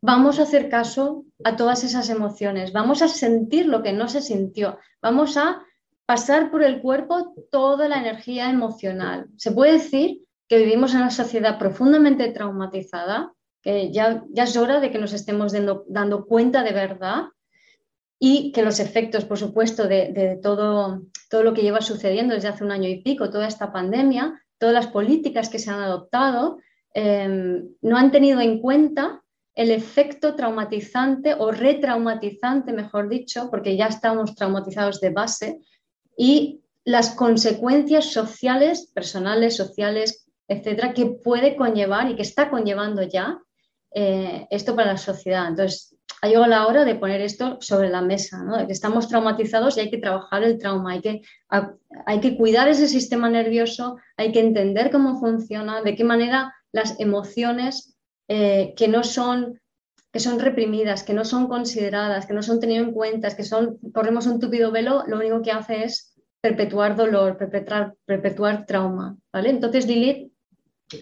vamos 0.00 0.38
a 0.38 0.42
hacer 0.42 0.68
caso 0.68 1.24
a 1.44 1.56
todas 1.56 1.84
esas 1.84 2.08
emociones, 2.10 2.72
vamos 2.72 3.02
a 3.02 3.08
sentir 3.08 3.66
lo 3.66 3.82
que 3.82 3.92
no 3.92 4.08
se 4.08 4.20
sintió, 4.20 4.78
vamos 5.02 5.36
a 5.36 5.62
pasar 6.06 6.50
por 6.50 6.62
el 6.62 6.80
cuerpo 6.80 7.34
toda 7.50 7.88
la 7.88 7.98
energía 7.98 8.50
emocional. 8.50 9.26
Se 9.36 9.52
puede 9.52 9.72
decir 9.72 10.22
que 10.48 10.58
vivimos 10.58 10.94
en 10.94 11.02
una 11.02 11.10
sociedad 11.10 11.58
profundamente 11.58 12.30
traumatizada, 12.30 13.32
que 13.62 13.92
ya, 13.92 14.24
ya 14.30 14.44
es 14.44 14.56
hora 14.56 14.80
de 14.80 14.90
que 14.90 14.98
nos 14.98 15.12
estemos 15.12 15.52
dando, 15.52 16.26
cuenta 16.26 16.62
de 16.62 16.72
verdad 16.72 17.24
y 18.18 18.52
que 18.52 18.62
los 18.62 18.80
efectos, 18.80 19.24
por 19.26 19.36
supuesto, 19.36 19.86
de, 19.86 20.38
todo, 20.42 21.02
todo 21.28 21.42
lo 21.42 21.52
que 21.52 21.62
lleva 21.62 21.82
sucediendo 21.82 22.34
desde 22.34 22.48
hace 22.48 22.64
un 22.64 22.72
año 22.72 22.88
y 22.88 23.02
pico, 23.02 23.30
toda 23.30 23.46
esta 23.46 23.70
pandemia, 23.70 24.42
todas 24.56 24.74
las 24.74 24.86
políticas 24.86 25.50
que 25.50 25.58
se 25.58 25.70
han 25.70 25.80
adoptado, 25.80 26.58
eh, 26.94 27.62
no 27.82 27.96
han 27.96 28.10
tenido 28.10 28.40
en 28.40 28.60
cuenta 28.60 29.22
el 29.58 29.72
efecto 29.72 30.36
traumatizante 30.36 31.34
o 31.34 31.50
retraumatizante, 31.50 32.72
mejor 32.72 33.08
dicho, 33.08 33.50
porque 33.50 33.76
ya 33.76 33.88
estamos 33.88 34.36
traumatizados 34.36 35.00
de 35.00 35.10
base, 35.10 35.60
y 36.16 36.60
las 36.84 37.10
consecuencias 37.10 38.04
sociales, 38.12 38.92
personales, 38.94 39.56
sociales, 39.56 40.30
etcétera, 40.46 40.94
que 40.94 41.06
puede 41.06 41.56
conllevar 41.56 42.08
y 42.08 42.14
que 42.14 42.22
está 42.22 42.50
conllevando 42.50 43.02
ya 43.02 43.36
eh, 43.92 44.46
esto 44.50 44.76
para 44.76 44.92
la 44.92 44.96
sociedad. 44.96 45.48
Entonces, 45.48 45.92
ha 46.22 46.28
llegado 46.28 46.46
la 46.46 46.68
hora 46.68 46.84
de 46.84 46.94
poner 46.94 47.20
esto 47.20 47.58
sobre 47.60 47.88
la 47.88 48.00
mesa, 48.00 48.44
¿no? 48.44 48.64
que 48.64 48.72
estamos 48.72 49.08
traumatizados 49.08 49.76
y 49.76 49.80
hay 49.80 49.90
que 49.90 49.98
trabajar 49.98 50.44
el 50.44 50.58
trauma, 50.58 50.92
hay 50.92 51.00
que, 51.00 51.22
hay 52.06 52.20
que 52.20 52.36
cuidar 52.36 52.68
ese 52.68 52.86
sistema 52.86 53.28
nervioso, 53.28 53.96
hay 54.16 54.30
que 54.30 54.38
entender 54.38 54.92
cómo 54.92 55.18
funciona, 55.18 55.82
de 55.82 55.96
qué 55.96 56.04
manera 56.04 56.54
las 56.70 57.00
emociones 57.00 57.97
eh, 58.28 58.74
que 58.76 58.88
no 58.88 59.02
son 59.02 59.58
que 60.10 60.20
son 60.20 60.38
reprimidas, 60.38 61.02
que 61.02 61.12
no 61.12 61.24
son 61.24 61.48
consideradas, 61.48 62.26
que 62.26 62.32
no 62.32 62.42
son 62.42 62.60
tenidas 62.60 62.86
en 62.86 62.94
cuenta, 62.94 63.36
que 63.36 63.44
son, 63.44 63.78
corremos 63.92 64.26
un 64.26 64.40
tupido 64.40 64.72
velo, 64.72 65.04
lo 65.06 65.16
único 65.16 65.42
que 65.42 65.52
hace 65.52 65.84
es 65.84 66.18
perpetuar 66.40 66.96
dolor, 66.96 67.36
perpetuar, 67.36 67.94
perpetuar 68.06 68.64
trauma. 68.64 69.16
¿vale? 69.32 69.50
Entonces 69.50 69.86
Lilith 69.86 70.32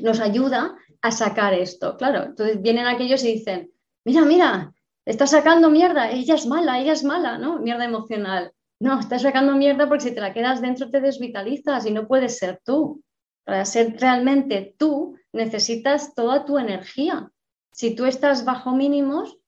nos 0.00 0.20
ayuda 0.20 0.74
a 1.02 1.10
sacar 1.12 1.54
esto. 1.54 1.96
Claro, 1.96 2.24
entonces 2.24 2.60
vienen 2.60 2.86
aquellos 2.86 3.22
y 3.24 3.34
dicen, 3.34 3.70
mira, 4.04 4.24
mira, 4.24 4.72
está 5.04 5.26
sacando 5.26 5.70
mierda, 5.70 6.10
ella 6.10 6.34
es 6.34 6.46
mala, 6.46 6.80
ella 6.80 6.92
es 6.92 7.04
mala, 7.04 7.38
¿no? 7.38 7.60
Mierda 7.60 7.84
emocional. 7.84 8.52
No, 8.80 8.98
estás 9.00 9.22
sacando 9.22 9.54
mierda 9.54 9.88
porque 9.88 10.04
si 10.04 10.14
te 10.14 10.20
la 10.20 10.34
quedas 10.34 10.60
dentro 10.60 10.90
te 10.90 11.00
desvitalizas 11.00 11.86
y 11.86 11.92
no 11.92 12.06
puedes 12.08 12.38
ser 12.38 12.60
tú. 12.64 13.02
Para 13.46 13.64
ser 13.64 13.96
realmente 14.00 14.74
tú 14.76 15.16
necesitas 15.32 16.16
toda 16.16 16.44
tu 16.44 16.58
energía. 16.58 17.30
Si 17.70 17.94
tú 17.94 18.04
estás 18.04 18.44
bajo 18.44 18.74
mínimos, 18.74 19.38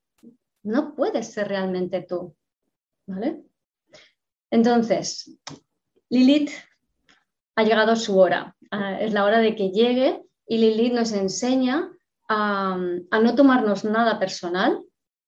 no 0.63 0.95
puedes 0.95 1.33
ser 1.33 1.49
realmente 1.49 2.03
tú. 2.03 2.37
¿Vale? 3.07 3.43
Entonces, 4.53 5.37
Lilith 6.11 6.53
ha 7.57 7.65
llegado 7.65 7.97
su 7.97 8.17
hora. 8.17 8.55
Ah, 8.71 9.01
es 9.01 9.13
la 9.13 9.25
hora 9.25 9.41
de 9.41 9.57
que 9.57 9.71
llegue 9.71 10.23
y 10.47 10.59
Lilith 10.59 10.93
nos 10.93 11.11
enseña 11.11 11.91
a, 12.29 12.77
no 12.77 13.35
tomarnos 13.35 13.85
nada 13.85 14.21
personal, 14.21 14.81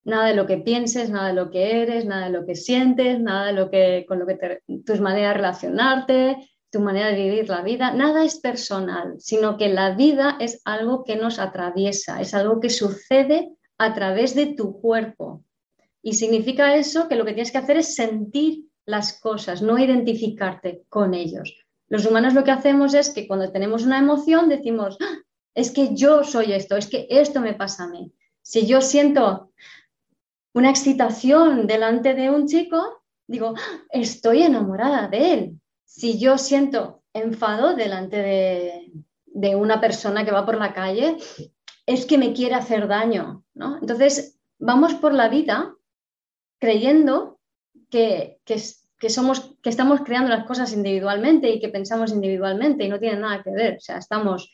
nada 0.04 0.26
de 0.26 0.36
lo 0.36 0.46
que 0.46 0.58
pienses, 0.58 1.10
nada 1.10 1.28
de 1.28 1.34
lo 1.34 1.50
que 1.50 1.82
eres, 1.82 2.04
nada 2.04 2.26
de 2.26 2.38
lo 2.38 2.46
que 2.46 2.54
sientes, 2.54 3.18
nada 3.18 3.46
de 3.46 3.52
lo 3.54 3.68
que 3.68 4.04
con 4.06 4.20
lo 4.20 4.26
que 4.28 4.60
tus 4.86 5.00
maneras 5.00 5.34
de 5.34 5.38
relacionarte, 5.38 6.50
tu 6.70 6.80
manera 6.80 7.08
de 7.08 7.16
vivir 7.16 7.48
la 7.48 7.62
vida, 7.62 7.92
nada 7.92 8.24
es 8.24 8.38
personal, 8.38 9.16
sino 9.18 9.56
que 9.56 9.68
la 9.68 9.94
vida 9.94 10.36
es 10.40 10.60
algo 10.64 11.04
que 11.04 11.16
nos 11.16 11.38
atraviesa, 11.38 12.20
es 12.20 12.32
algo 12.32 12.60
que 12.60 12.70
sucede 12.70 13.52
a 13.78 13.94
través 13.94 14.34
de 14.34 14.46
tu 14.54 14.80
cuerpo. 14.80 15.44
Y 16.02 16.14
significa 16.14 16.76
eso 16.76 17.08
que 17.08 17.16
lo 17.16 17.24
que 17.24 17.32
tienes 17.32 17.52
que 17.52 17.58
hacer 17.58 17.76
es 17.76 17.94
sentir 17.94 18.66
las 18.86 19.18
cosas, 19.20 19.62
no 19.62 19.78
identificarte 19.78 20.84
con 20.88 21.14
ellos. 21.14 21.54
Los 21.88 22.06
humanos 22.06 22.34
lo 22.34 22.44
que 22.44 22.52
hacemos 22.52 22.94
es 22.94 23.10
que 23.10 23.26
cuando 23.26 23.50
tenemos 23.50 23.84
una 23.84 23.98
emoción 23.98 24.48
decimos, 24.48 24.96
¡Ah! 25.00 25.18
es 25.54 25.72
que 25.72 25.94
yo 25.94 26.22
soy 26.22 26.52
esto, 26.52 26.76
es 26.76 26.86
que 26.86 27.06
esto 27.10 27.40
me 27.40 27.54
pasa 27.54 27.84
a 27.84 27.88
mí. 27.88 28.12
Si 28.42 28.66
yo 28.66 28.80
siento 28.80 29.52
una 30.52 30.70
excitación 30.70 31.66
delante 31.66 32.14
de 32.14 32.30
un 32.30 32.46
chico, 32.46 33.02
digo, 33.26 33.54
¡Ah! 33.56 33.82
estoy 33.90 34.42
enamorada 34.42 35.08
de 35.08 35.32
él. 35.32 35.59
Si 35.92 36.20
yo 36.20 36.38
siento 36.38 37.02
enfado 37.12 37.74
delante 37.74 38.92
de, 39.34 39.56
una 39.56 39.80
persona 39.80 40.24
que 40.24 40.30
va 40.30 40.46
por 40.46 40.56
la 40.56 40.72
calle, 40.72 41.16
es 41.84 42.06
que 42.06 42.16
me 42.16 42.32
quiere 42.32 42.54
hacer 42.54 42.86
daño. 42.86 43.44
¿no? 43.54 43.76
Entonces, 43.78 44.38
vamos 44.60 44.94
por 44.94 45.12
la 45.12 45.28
vida 45.28 45.74
creyendo 46.60 47.40
que, 47.90 48.38
somos, 49.08 49.56
que 49.60 49.68
estamos 49.68 50.02
creando 50.02 50.30
las 50.30 50.46
cosas 50.46 50.72
individualmente 50.72 51.50
y 51.50 51.58
que 51.58 51.70
pensamos 51.70 52.12
individualmente 52.12 52.84
y 52.84 52.88
no 52.88 53.00
tiene 53.00 53.18
nada 53.18 53.42
que 53.42 53.50
ver. 53.50 53.78
O 53.78 53.80
sea, 53.80 53.98
estamos 53.98 54.48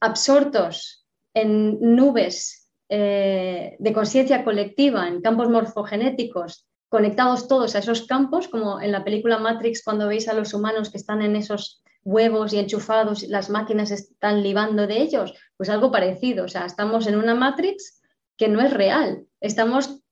absortos 0.00 1.06
en 1.34 1.78
nubes 1.94 2.68
eh, 2.88 3.76
de 3.78 3.92
conciencia 3.92 4.42
colectiva, 4.42 5.06
en 5.06 5.22
campos 5.22 5.48
morfogenéticos, 5.48 6.66
conectados 6.94 7.48
todos 7.48 7.74
a 7.74 7.80
esos 7.80 8.06
campos, 8.06 8.46
como 8.46 8.80
en 8.80 8.92
la 8.92 9.02
película 9.02 9.38
Matrix, 9.38 9.82
cuando 9.82 10.06
veis 10.06 10.28
a 10.28 10.32
los 10.32 10.54
humanos 10.54 10.90
que 10.90 10.96
están 10.96 11.22
en 11.22 11.34
esos 11.34 11.82
huevos 12.04 12.52
y 12.52 12.60
enchufados, 12.60 13.24
las 13.24 13.50
máquinas 13.50 13.90
están 13.90 14.44
libando 14.44 14.86
de 14.86 15.02
ellos, 15.02 15.34
pues 15.56 15.70
algo 15.70 15.90
parecido. 15.90 16.44
O 16.44 16.48
sea, 16.48 16.66
estamos 16.66 17.08
en 17.08 17.16
una 17.16 17.34
Matrix 17.34 18.00
que 18.36 18.46
no 18.46 18.60
es 18.60 18.72
real. 18.72 19.26
Estamos 19.40 20.02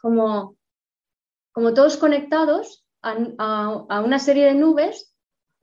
como, 0.00 0.56
como 1.50 1.74
todos 1.74 1.96
conectados 1.96 2.86
a, 3.02 4.00
una 4.04 4.20
serie 4.20 4.44
de 4.44 4.54
nubes 4.54 5.12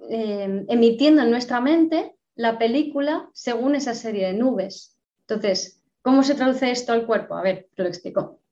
eh, 0.10 0.66
emitiendo 0.68 1.22
en 1.22 1.32
nuestra 1.32 1.62
mente 1.62 2.18
la 2.36 2.58
película 2.58 3.30
según 3.32 3.76
esa 3.76 3.96
serie 3.96 4.28
de 4.28 4.34
nubes. 4.34 4.98
Entonces, 5.22 5.82
¿cómo 6.02 6.22
se 6.22 6.36
traduce 6.36 6.70
esto 6.70 6.92
al 6.92 7.06
cuerpo? 7.06 7.36
A 7.36 7.42
ver, 7.42 7.70
te 7.78 7.84
lo 7.84 7.88
explico. 7.88 8.43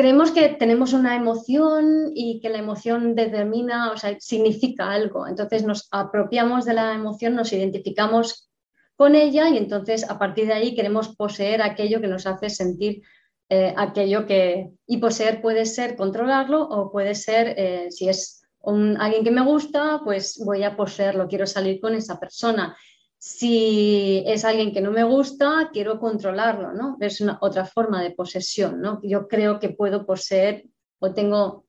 Creemos 0.00 0.30
que 0.30 0.48
tenemos 0.48 0.94
una 0.94 1.14
emoción 1.14 2.12
y 2.14 2.40
que 2.40 2.48
la 2.48 2.56
emoción 2.56 3.14
determina, 3.14 3.92
o 3.92 3.98
sea, 3.98 4.16
significa 4.18 4.90
algo. 4.90 5.26
Entonces 5.26 5.62
nos 5.62 5.88
apropiamos 5.90 6.64
de 6.64 6.72
la 6.72 6.94
emoción, 6.94 7.34
nos 7.34 7.52
identificamos 7.52 8.48
con 8.96 9.14
ella 9.14 9.50
y 9.50 9.58
entonces 9.58 10.08
a 10.08 10.18
partir 10.18 10.46
de 10.46 10.54
ahí 10.54 10.74
queremos 10.74 11.14
poseer 11.14 11.60
aquello 11.60 12.00
que 12.00 12.06
nos 12.06 12.26
hace 12.26 12.48
sentir 12.48 13.02
eh, 13.50 13.74
aquello 13.76 14.24
que... 14.24 14.70
Y 14.86 14.96
poseer 14.96 15.42
puede 15.42 15.66
ser 15.66 15.96
controlarlo 15.96 16.62
o 16.62 16.90
puede 16.90 17.14
ser, 17.14 17.52
eh, 17.58 17.88
si 17.90 18.08
es 18.08 18.42
alguien 18.62 19.22
que 19.22 19.30
me 19.30 19.44
gusta, 19.44 20.00
pues 20.02 20.42
voy 20.46 20.62
a 20.62 20.78
poseerlo, 20.78 21.28
quiero 21.28 21.46
salir 21.46 21.78
con 21.78 21.94
esa 21.94 22.18
persona. 22.18 22.74
Si 23.22 24.24
es 24.26 24.46
alguien 24.46 24.72
que 24.72 24.80
no 24.80 24.92
me 24.92 25.04
gusta, 25.04 25.68
quiero 25.74 26.00
controlarlo, 26.00 26.72
¿no? 26.72 26.96
Es 27.00 27.22
otra 27.40 27.66
forma 27.66 28.02
de 28.02 28.12
posesión, 28.12 28.80
¿no? 28.80 28.98
Yo 29.02 29.28
creo 29.28 29.60
que 29.60 29.68
puedo 29.68 30.06
poseer 30.06 30.64
o 31.00 31.12
tengo 31.12 31.66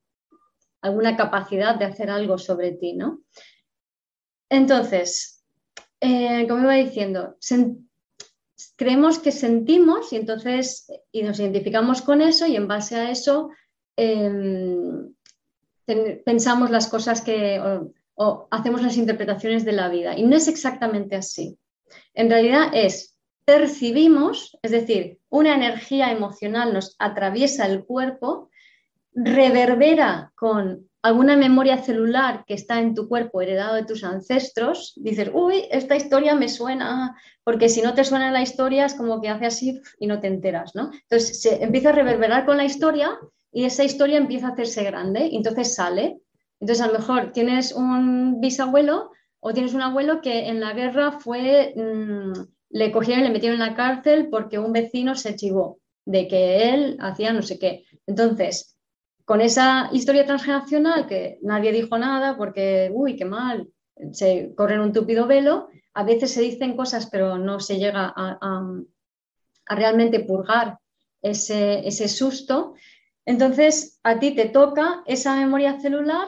alguna 0.82 1.18
capacidad 1.18 1.76
de 1.76 1.84
hacer 1.84 2.10
algo 2.10 2.38
sobre 2.38 2.72
ti, 2.72 2.94
¿no? 2.94 3.24
Entonces, 4.50 5.44
eh, 6.00 6.48
como 6.48 6.64
iba 6.64 6.76
diciendo, 6.76 7.36
creemos 8.78 9.20
que 9.20 9.34
sentimos 9.34 10.14
y 10.14 10.16
entonces 10.16 10.90
y 11.12 11.22
nos 11.24 11.38
identificamos 11.38 12.02
con 12.02 12.22
eso 12.22 12.48
y 12.48 12.56
en 12.56 12.70
base 12.70 12.96
a 12.96 13.12
eso 13.12 13.50
em, 13.98 15.14
pensamos 16.24 16.72
las 16.72 16.88
cosas 16.88 17.20
que 17.20 17.60
hacemos 18.52 18.82
las 18.82 18.98
interpretaciones 18.98 19.66
de 19.66 19.72
la 19.72 19.90
vida. 19.90 20.18
Y 20.18 20.24
no 20.24 20.36
es 20.36 20.48
exactamente 20.48 21.16
así. 21.16 21.58
En 22.14 22.30
realidad 22.30 22.70
es 22.74 23.12
percibimos, 23.46 24.58
es 24.62 24.72
decir, 24.72 25.20
una 25.30 25.56
energía 25.56 26.12
emocional 26.12 26.74
nos 26.74 26.96
atraviesa 27.00 27.66
el 27.66 27.84
cuerpo, 27.84 28.50
reverbera 29.14 30.32
con 30.36 30.90
alguna 31.02 31.36
memoria 31.36 31.80
celular 31.80 32.46
que 32.46 32.54
está 32.54 32.80
en 32.80 32.94
tu 32.94 33.08
cuerpo 33.08 33.42
heredado 33.42 33.76
de 33.76 33.86
tus 33.86 34.04
ancestros, 34.04 34.94
dices, 34.96 35.32
uy, 35.34 35.66
esta 35.72 35.96
historia 35.96 36.36
me 36.36 36.48
suena, 36.48 37.18
porque 37.44 37.70
si 37.70 37.82
no 37.82 37.96
te 37.96 38.04
suena 38.04 38.32
la 38.32 38.42
historia 38.42 38.86
es 38.86 38.94
como 38.94 39.20
que 39.20 39.30
hace 39.30 39.48
así 39.48 39.82
y 40.00 40.06
no 40.06 40.20
te 40.20 40.28
enteras, 40.28 40.76
¿no? 40.76 40.92
Entonces 40.94 41.42
se 41.42 41.64
empieza 41.64 41.90
a 41.90 41.94
reverberar 41.94 42.46
con 42.46 42.58
la 42.58 42.66
historia 42.66 43.18
y 43.52 43.66
esa 43.66 43.84
historia 43.84 44.18
empieza 44.18 44.48
a 44.48 44.52
hacerse 44.52 44.84
grande 44.84 45.28
y 45.28 45.38
entonces 45.38 45.74
sale. 45.74 46.20
Entonces 46.62 46.86
a 46.86 46.88
lo 46.88 47.00
mejor 47.00 47.32
tienes 47.32 47.74
un 47.74 48.40
bisabuelo 48.40 49.12
o 49.40 49.52
tienes 49.52 49.74
un 49.74 49.82
abuelo 49.82 50.22
que 50.22 50.48
en 50.48 50.60
la 50.60 50.74
guerra 50.74 51.12
fue, 51.12 51.74
mm, 51.76 52.34
le 52.70 52.92
cogieron 52.92 53.24
y 53.24 53.28
le 53.28 53.34
metieron 53.34 53.60
en 53.60 53.68
la 53.68 53.76
cárcel 53.76 54.30
porque 54.30 54.60
un 54.60 54.72
vecino 54.72 55.16
se 55.16 55.36
chivó 55.36 55.80
de 56.06 56.28
que 56.28 56.70
él 56.70 56.98
hacía 57.02 57.34
no 57.34 57.42
sé 57.42 57.58
qué. 57.58 57.86
Entonces, 58.06 58.78
con 59.26 59.42
esa 59.42 59.90
historia 59.92 60.26
transgeneracional 60.26 61.08
que 61.08 61.40
nadie 61.42 61.72
dijo 61.72 61.98
nada 61.98 62.38
porque, 62.38 62.92
uy, 62.94 63.16
qué 63.16 63.26
mal, 63.26 63.68
se 64.12 64.54
corre 64.56 64.80
un 64.80 64.94
tupido 64.94 65.26
velo, 65.26 65.70
a 65.94 66.04
veces 66.04 66.32
se 66.32 66.42
dicen 66.42 66.76
cosas 66.78 67.10
pero 67.12 67.38
no 67.38 67.60
se 67.60 67.78
llega 67.78 68.14
a, 68.16 68.62
realmente 69.66 70.20
purgar 70.20 70.78
ese, 71.22 71.88
ese 71.88 72.08
susto. 72.08 72.76
Entonces, 73.26 74.00
a 74.04 74.20
ti 74.20 74.36
te 74.36 74.50
toca 74.50 75.02
esa 75.06 75.36
memoria 75.36 75.80
celular 75.80 76.28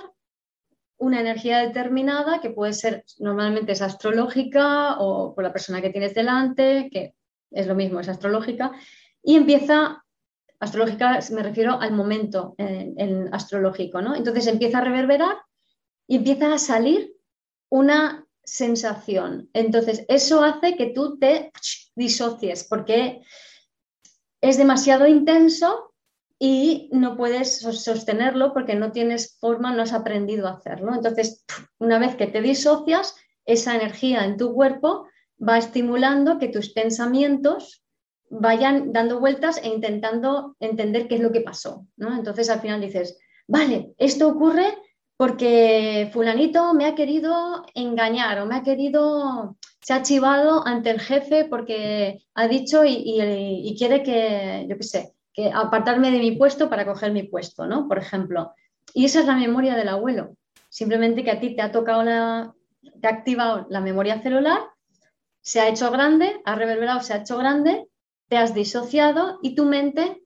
una 0.98 1.20
energía 1.20 1.60
determinada 1.60 2.40
que 2.40 2.50
puede 2.50 2.74
ser 2.74 3.04
normalmente 3.20 3.74
es 3.74 3.82
astrológica 3.82 4.98
o 5.00 5.34
por 5.34 5.44
la 5.44 5.52
persona 5.52 5.82
que 5.82 5.90
tienes 5.90 6.14
delante, 6.14 6.90
que 6.92 7.16
es 7.52 7.68
lo 7.68 7.76
mismo, 7.76 8.00
es 8.00 8.10
astrológica, 8.10 8.72
y 9.22 9.36
empieza 9.36 10.04
Astrológica 10.64 11.20
me 11.32 11.44
refiero 11.44 11.78
al 11.82 11.92
momento 11.92 12.56
en, 12.58 13.28
astrológico, 13.34 14.02
¿no? 14.02 14.16
Entonces 14.16 14.48
empieza 14.48 14.78
a 14.78 14.84
reverberar 14.86 15.36
y 16.08 16.16
empieza 16.16 16.54
a 16.54 16.58
salir 16.58 17.14
una 17.70 18.26
sensación. 18.46 19.50
Entonces 19.52 20.06
eso 20.08 20.42
hace 20.42 20.78
que 20.78 20.92
tú 20.92 21.20
te 21.20 21.52
disocies 21.96 22.64
porque 22.64 23.24
es 24.40 24.58
demasiado 24.58 25.06
intenso 25.06 25.93
y 26.46 26.90
no 26.92 27.16
puedes 27.16 27.60
sostenerlo 27.60 28.52
porque 28.52 28.76
no 28.76 28.92
tienes 28.92 29.38
forma, 29.40 29.74
no 29.74 29.82
has 29.82 29.94
aprendido 29.94 30.46
a 30.46 30.56
hacerlo. 30.56 30.94
Entonces, 30.94 31.46
una 31.80 32.00
vez 32.00 32.16
que 32.16 32.28
te 32.28 32.42
disocias, 32.42 33.16
esa 33.46 33.74
energía 33.74 34.26
en 34.26 34.36
tu 34.36 34.54
cuerpo 34.54 35.08
va 35.40 35.58
estimulando 35.58 36.40
que 36.40 36.50
tus 36.50 36.74
pensamientos 36.74 37.86
vayan 38.30 38.92
dando 38.92 39.22
vueltas 39.22 39.58
e 39.64 39.70
intentando 39.70 40.58
entender 40.60 41.08
qué 41.08 41.16
es 41.16 41.22
lo 41.22 41.32
que 41.32 41.40
pasó. 41.40 41.88
¿no? 41.96 42.14
Entonces 42.14 42.50
al 42.50 42.60
final 42.60 42.82
dices, 42.82 43.18
vale, 43.48 43.94
esto 43.98 44.28
ocurre 44.28 44.78
porque 45.16 46.10
fulanito 46.12 46.74
me 46.74 46.88
ha 46.88 46.94
querido 46.94 47.64
engañar 47.74 48.42
o 48.42 48.46
me 48.46 48.58
ha 48.58 48.64
querido, 48.64 49.56
se 49.80 49.94
ha 49.94 50.02
chivado 50.02 50.68
ante 50.68 50.90
el 50.90 51.00
jefe 51.00 51.46
porque 51.46 52.22
ha 52.34 52.50
dicho 52.50 52.84
y, 52.84 53.74
quiere 53.78 54.04
que, 54.04 54.66
yo 54.68 54.76
qué 54.76 54.84
sé, 54.84 55.14
que 55.34 55.52
apartarme 55.52 56.12
de 56.12 56.20
mi 56.20 56.32
puesto 56.32 56.70
para 56.70 56.86
coger 56.86 57.12
mi 57.12 57.24
puesto, 57.24 57.66
¿no? 57.66 57.88
Por 57.88 57.98
ejemplo. 57.98 58.54
Y 58.94 59.06
esa 59.06 59.22
es 59.22 59.26
la 59.26 59.36
memoria 59.36 59.76
del 59.76 59.90
abuelo. 59.90 60.36
Simplemente 60.70 61.24
que 61.24 61.32
a 61.32 61.40
ti 61.40 61.56
te 61.56 61.62
ha 61.62 61.72
tocado 61.72 62.04
la, 62.04 62.54
te 63.02 63.08
ha 63.08 63.12
activado 63.12 63.66
la 63.70 63.82
memoria 63.82 64.22
celular, 64.22 64.60
se 65.42 65.60
ha 65.60 65.68
hecho 65.68 65.92
grande, 65.92 66.42
ha 66.46 66.56
reverberado, 66.56 67.02
se 67.02 67.14
ha 67.14 67.18
hecho 67.18 67.38
grande, 67.38 67.88
te 68.30 68.38
has 68.38 68.54
disociado 68.54 69.40
y 69.42 69.56
tu 69.56 69.66
mente 69.66 70.24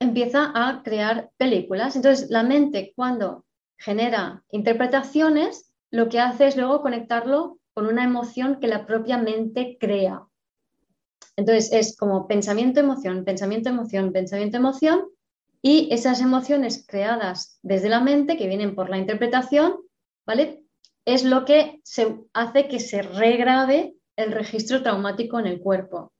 empieza 0.00 0.52
a 0.54 0.82
crear 0.82 1.30
películas. 1.36 1.96
Entonces, 1.96 2.30
la 2.30 2.42
mente 2.42 2.92
cuando 2.96 3.44
genera 3.78 4.42
interpretaciones, 4.50 5.72
lo 5.90 6.08
que 6.08 6.20
hace 6.20 6.46
es 6.46 6.56
luego 6.56 6.82
conectarlo 6.82 7.58
con 7.74 7.86
una 7.86 8.04
emoción 8.04 8.58
que 8.60 8.68
la 8.68 8.86
propia 8.86 9.18
mente 9.18 9.76
crea. 9.78 10.26
Entonces 11.36 11.72
es 11.72 11.96
como 11.96 12.26
pensamiento, 12.26 12.80
emoción, 12.80 13.24
pensamiento, 13.24 13.68
emoción, 13.68 14.12
pensamiento, 14.12 14.56
emoción 14.56 15.04
y 15.62 15.88
esas 15.92 16.20
emociones 16.20 16.84
creadas 16.86 17.58
desde 17.62 17.88
la 17.88 18.00
mente 18.00 18.36
que 18.36 18.46
vienen 18.46 18.74
por 18.74 18.90
la 18.90 18.98
interpretación, 18.98 19.76
¿vale? 20.26 20.62
Es 21.04 21.24
lo 21.24 21.44
que 21.44 21.80
se 21.82 22.16
hace 22.32 22.68
que 22.68 22.80
se 22.80 23.02
regrabe 23.02 23.94
el 24.16 24.32
registro 24.32 24.82
traumático 24.82 25.38
en 25.38 25.46
el 25.46 25.60
cuerpo. 25.60 26.12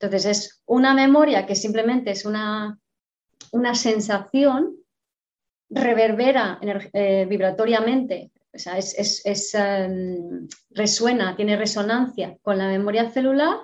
Entonces 0.00 0.26
es 0.26 0.62
una 0.66 0.94
memoria 0.94 1.46
que 1.46 1.54
simplemente 1.54 2.10
es 2.10 2.24
una, 2.24 2.78
una 3.52 3.74
sensación 3.74 4.76
reverbera 5.70 6.58
eh, 6.62 7.26
vibratoriamente, 7.28 8.32
sea, 8.58 8.78
es, 8.78 9.54
em, 9.54 10.48
resuena, 10.70 11.36
tiene 11.36 11.56
resonancia 11.56 12.36
con 12.42 12.58
la 12.58 12.68
memoria 12.68 13.10
celular, 13.10 13.58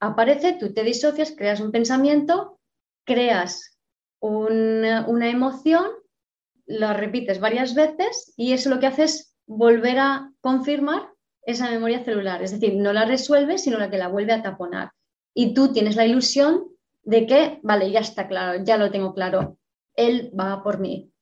aparece, 0.00 0.54
tú 0.54 0.72
te 0.72 0.82
disocias, 0.82 1.32
creas 1.36 1.60
un 1.60 1.72
pensamiento, 1.72 2.58
creas 3.04 3.78
una, 4.20 5.04
emoción, 5.28 5.86
la 6.66 6.92
repites 6.94 7.40
varias 7.40 7.74
veces 7.74 8.32
y 8.36 8.52
eso 8.52 8.70
lo 8.70 8.80
que 8.80 8.86
hace 8.86 9.04
es 9.04 9.36
volver 9.46 9.98
a 9.98 10.32
confirmar 10.40 11.10
esa 11.42 11.70
memoria 11.70 12.04
celular, 12.04 12.42
es 12.42 12.50
decir, 12.50 12.74
no 12.74 12.92
la 12.92 13.04
resuelve, 13.04 13.58
sino 13.58 13.78
la 13.78 13.90
que 13.90 13.98
la 13.98 14.08
vuelve 14.08 14.32
a 14.32 14.42
taponar. 14.42 14.90
Y 15.32 15.54
tú 15.54 15.72
tienes 15.72 15.94
la 15.94 16.06
ilusión 16.06 16.64
de 17.04 17.26
que, 17.26 17.60
vale, 17.62 17.90
ya 17.90 18.00
está 18.00 18.26
claro, 18.26 18.64
ya 18.64 18.76
lo 18.78 18.90
tengo 18.90 19.14
claro, 19.14 19.58
él 19.94 20.32
va 20.38 20.62
por 20.64 20.80
mí, 20.80 21.12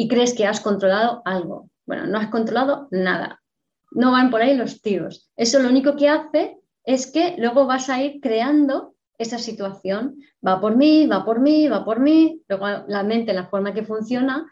y 0.00 0.08
crees 0.08 0.32
que 0.32 0.46
has 0.46 0.60
controlado 0.60 1.20
algo. 1.26 1.68
Bueno, 1.84 2.06
no 2.06 2.16
has 2.16 2.28
controlado 2.28 2.88
nada. 2.90 3.42
No 3.90 4.12
van 4.12 4.30
por 4.30 4.40
ahí 4.40 4.56
los 4.56 4.80
tiros. 4.80 5.30
Eso 5.36 5.58
lo 5.58 5.68
único 5.68 5.94
que 5.94 6.08
hace 6.08 6.59
es 6.84 7.10
que 7.10 7.34
luego 7.38 7.66
vas 7.66 7.88
a 7.88 8.02
ir 8.02 8.20
creando 8.20 8.94
esa 9.18 9.38
situación. 9.38 10.16
Va 10.46 10.60
por 10.60 10.76
mí, 10.76 11.06
va 11.06 11.24
por 11.24 11.40
mí, 11.40 11.68
va 11.68 11.84
por 11.84 12.00
mí. 12.00 12.42
Luego 12.48 12.66
la 12.88 13.02
mente, 13.02 13.32
la 13.32 13.48
forma 13.48 13.74
que 13.74 13.84
funciona, 13.84 14.50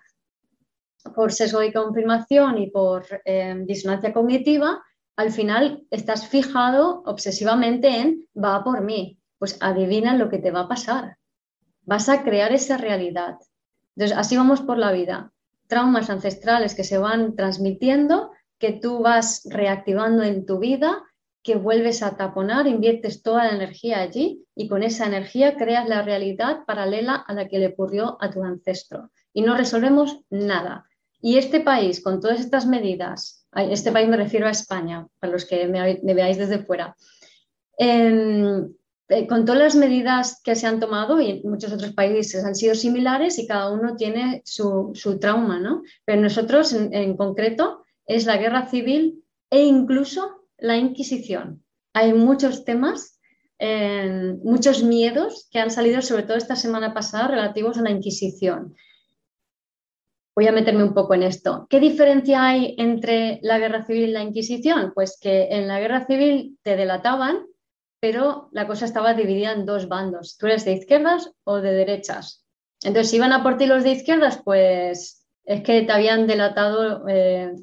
por 1.14 1.32
sesgo 1.32 1.60
de 1.60 1.72
confirmación 1.72 2.58
y 2.58 2.70
por 2.70 3.06
eh, 3.24 3.54
disonancia 3.64 4.12
cognitiva, 4.12 4.82
al 5.16 5.32
final 5.32 5.86
estás 5.90 6.28
fijado 6.28 7.02
obsesivamente 7.06 7.88
en 7.88 8.26
va 8.36 8.62
por 8.62 8.82
mí. 8.82 9.18
Pues 9.38 9.56
adivina 9.60 10.16
lo 10.16 10.28
que 10.28 10.38
te 10.38 10.50
va 10.50 10.60
a 10.60 10.68
pasar. 10.68 11.16
Vas 11.82 12.08
a 12.08 12.22
crear 12.22 12.52
esa 12.52 12.76
realidad. 12.76 13.36
Entonces, 13.96 14.16
así 14.16 14.36
vamos 14.36 14.60
por 14.60 14.78
la 14.78 14.92
vida 14.92 15.32
traumas 15.68 16.10
ancestrales 16.10 16.74
que 16.74 16.82
se 16.82 16.98
van 16.98 17.36
transmitiendo, 17.36 18.32
que 18.58 18.72
tú 18.72 19.00
vas 19.00 19.42
reactivando 19.48 20.24
en 20.24 20.46
tu 20.46 20.58
vida, 20.58 21.04
que 21.48 21.56
vuelves 21.56 22.02
a 22.02 22.14
taponar, 22.14 22.66
inviertes 22.66 23.22
toda 23.22 23.44
la 23.44 23.56
energía 23.56 24.00
allí 24.00 24.44
y 24.54 24.68
con 24.68 24.82
esa 24.82 25.06
energía 25.06 25.56
creas 25.56 25.88
la 25.88 26.02
realidad 26.02 26.66
paralela 26.66 27.14
a 27.14 27.32
la 27.32 27.48
que 27.48 27.58
le 27.58 27.68
ocurrió 27.68 28.18
a 28.20 28.30
tu 28.30 28.44
ancestro. 28.44 29.10
Y 29.32 29.40
no 29.40 29.56
resolvemos 29.56 30.20
nada. 30.28 30.84
Y 31.22 31.38
este 31.38 31.60
país, 31.60 32.02
con 32.02 32.20
todas 32.20 32.38
estas 32.38 32.66
medidas, 32.66 33.46
este 33.56 33.92
país 33.92 34.10
me 34.10 34.18
refiero 34.18 34.46
a 34.46 34.50
España, 34.50 35.06
para 35.18 35.32
los 35.32 35.46
que 35.46 35.66
me, 35.66 36.14
veáis 36.14 36.36
desde 36.36 36.58
fuera, 36.58 36.94
em, 37.78 38.70
eh, 39.08 39.26
con 39.26 39.46
todas 39.46 39.62
las 39.62 39.74
medidas 39.74 40.42
que 40.44 40.54
se 40.54 40.66
han 40.66 40.80
tomado 40.80 41.18
y 41.18 41.30
en 41.30 41.50
muchos 41.50 41.72
otros 41.72 41.94
países 41.94 42.44
han 42.44 42.54
sido 42.54 42.74
similares 42.74 43.38
y 43.38 43.46
cada 43.46 43.70
uno 43.70 43.96
tiene 43.96 44.42
su, 44.44 44.92
trauma, 45.18 45.58
¿no? 45.58 45.82
Pero 46.04 46.20
nosotros 46.20 46.74
en, 46.74 47.16
concreto 47.16 47.84
es 48.04 48.26
la 48.26 48.36
guerra 48.36 48.66
civil 48.66 49.24
e 49.48 49.62
incluso 49.64 50.38
la 50.58 50.76
Inquisición. 50.76 51.64
Hay 51.94 52.12
muchos 52.12 52.64
temas, 52.64 53.20
muchos 54.42 54.82
miedos 54.82 55.48
que 55.50 55.58
han 55.58 55.70
salido 55.70 56.02
sobre 56.02 56.22
todo 56.22 56.36
esta 56.36 56.56
semana 56.56 56.94
pasada 56.94 57.28
relativos 57.28 57.78
a 57.78 57.82
la 57.82 57.90
Inquisición. 57.90 58.74
Voy 60.36 60.46
a 60.46 60.52
meterme 60.52 60.84
un 60.84 60.94
poco 60.94 61.14
en 61.14 61.24
esto. 61.24 61.66
¿Qué 61.68 61.80
diferencia 61.80 62.44
hay 62.44 62.76
entre 62.78 63.40
la 63.42 63.58
guerra 63.58 63.84
civil 63.84 64.10
y 64.10 64.12
la 64.12 64.22
Inquisición? 64.22 64.92
Pues 64.94 65.18
que 65.20 65.48
en 65.50 65.66
la 65.66 65.80
guerra 65.80 66.06
civil 66.06 66.58
te 66.62 66.76
delataban 66.76 67.48
pero 68.00 68.48
la 68.52 68.66
cosa 68.66 68.84
estaba 68.84 69.14
dividida 69.14 69.52
en 69.52 69.66
dos 69.66 69.88
bandos. 69.88 70.36
Tú 70.38 70.46
eres 70.46 70.64
de 70.64 70.74
izquierdas 70.74 71.30
o 71.44 71.60
de 71.60 71.72
derechas. 71.72 72.44
Entonces, 72.82 73.10
si 73.10 73.16
iban 73.16 73.32
a 73.32 73.42
por 73.42 73.56
ti 73.56 73.66
los 73.66 73.82
de 73.82 73.92
izquierdas, 73.92 74.40
pues 74.44 75.26
es 75.44 75.62
que 75.62 75.82
te 75.82 75.92
habían 75.92 76.26
delatado, 76.26 77.08
eh, 77.08 77.54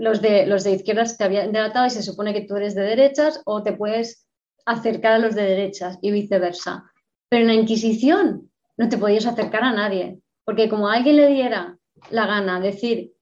los, 0.00 0.20
de, 0.20 0.46
los 0.46 0.64
de 0.64 0.72
izquierdas 0.72 1.16
te 1.16 1.24
habían 1.24 1.52
delatado 1.52 1.86
y 1.86 1.90
se 1.90 2.02
supone 2.02 2.32
que 2.32 2.42
tú 2.42 2.56
eres 2.56 2.74
de 2.74 2.82
derechas 2.82 3.40
o 3.44 3.62
te 3.62 3.74
puedes 3.74 4.26
acercar 4.66 5.12
a 5.12 5.18
los 5.18 5.34
de 5.34 5.42
derechas 5.42 5.98
y 6.00 6.10
viceversa. 6.10 6.90
Pero 7.28 7.42
en 7.42 7.48
la 7.48 7.54
Inquisición 7.54 8.50
no 8.76 8.88
te 8.88 8.98
podías 8.98 9.26
acercar 9.26 9.62
a 9.62 9.72
nadie, 9.72 10.20
porque 10.44 10.68
como 10.68 10.88
a 10.88 10.94
alguien 10.94 11.16
le 11.16 11.28
diera 11.28 11.78
la 12.10 12.26
gana 12.26 12.60
decir 12.60 13.12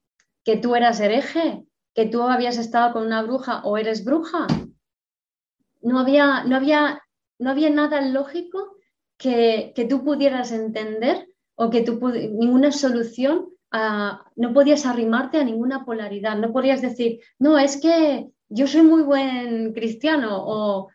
que 0.45 0.57
tú 0.57 0.77
eras 0.77 1.01
hereje, 1.01 1.65
que 1.95 2.07
tú 2.07 2.23
habías 2.23 2.59
estado 2.59 2.93
con 2.93 3.05
una 3.05 3.23
bruja 3.23 3.61
o 3.65 3.77
eres 3.77 4.05
bruja, 4.05 4.47
no 5.83 5.99
había, 5.99 6.45
no 6.45 6.57
había, 6.57 7.03
no 7.39 7.51
había 7.51 7.71
nada 7.71 8.01
lógico 8.01 8.77
que, 9.17 9.75
tú 9.89 10.05
pudieras 10.05 10.53
entender 10.53 11.29
o 11.57 11.71
que 11.71 11.83
tú 11.83 11.99
ninguna 12.09 12.71
solución, 12.71 13.49
no 13.73 14.55
podías 14.55 14.87
arrimarte 14.87 15.39
a 15.39 15.45
ninguna 15.45 15.85
polaridad, 15.85 16.37
no 16.37 16.53
podías 16.53 16.81
decir, 16.81 17.21
no, 17.39 17.59
es 17.59 17.77
que 17.77 18.29
yo 18.49 18.67
soy 18.67 18.83
muy 18.83 19.03
buen 19.03 19.75
cristiano 19.75 20.43
o, 20.45 20.89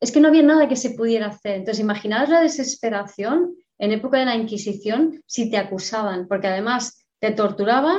es 0.00 0.12
que 0.12 0.20
no 0.20 0.28
había 0.28 0.42
nada 0.42 0.68
que 0.68 0.76
se 0.76 0.90
pudiera 0.90 1.26
hacer. 1.26 1.56
Entonces, 1.56 1.82
imaginaos 1.82 2.28
la 2.28 2.40
desesperación 2.40 3.56
en 3.78 3.92
época 3.92 4.18
de 4.18 4.26
la 4.26 4.36
Inquisición 4.36 5.20
si 5.26 5.50
te 5.50 5.56
acusaban, 5.56 6.28
porque 6.28 6.46
además 6.46 7.04
te 7.18 7.32
torturaban, 7.32 7.98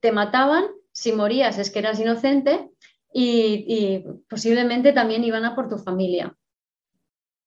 te 0.00 0.12
mataban, 0.12 0.66
si 0.92 1.12
morías 1.12 1.58
es 1.58 1.70
que 1.70 1.80
eras 1.80 1.98
inocente 1.98 2.70
y, 3.12 4.04
posiblemente 4.28 4.92
también 4.92 5.24
iban 5.24 5.44
a 5.44 5.54
por 5.54 5.68
tu 5.68 5.78
familia. 5.78 6.36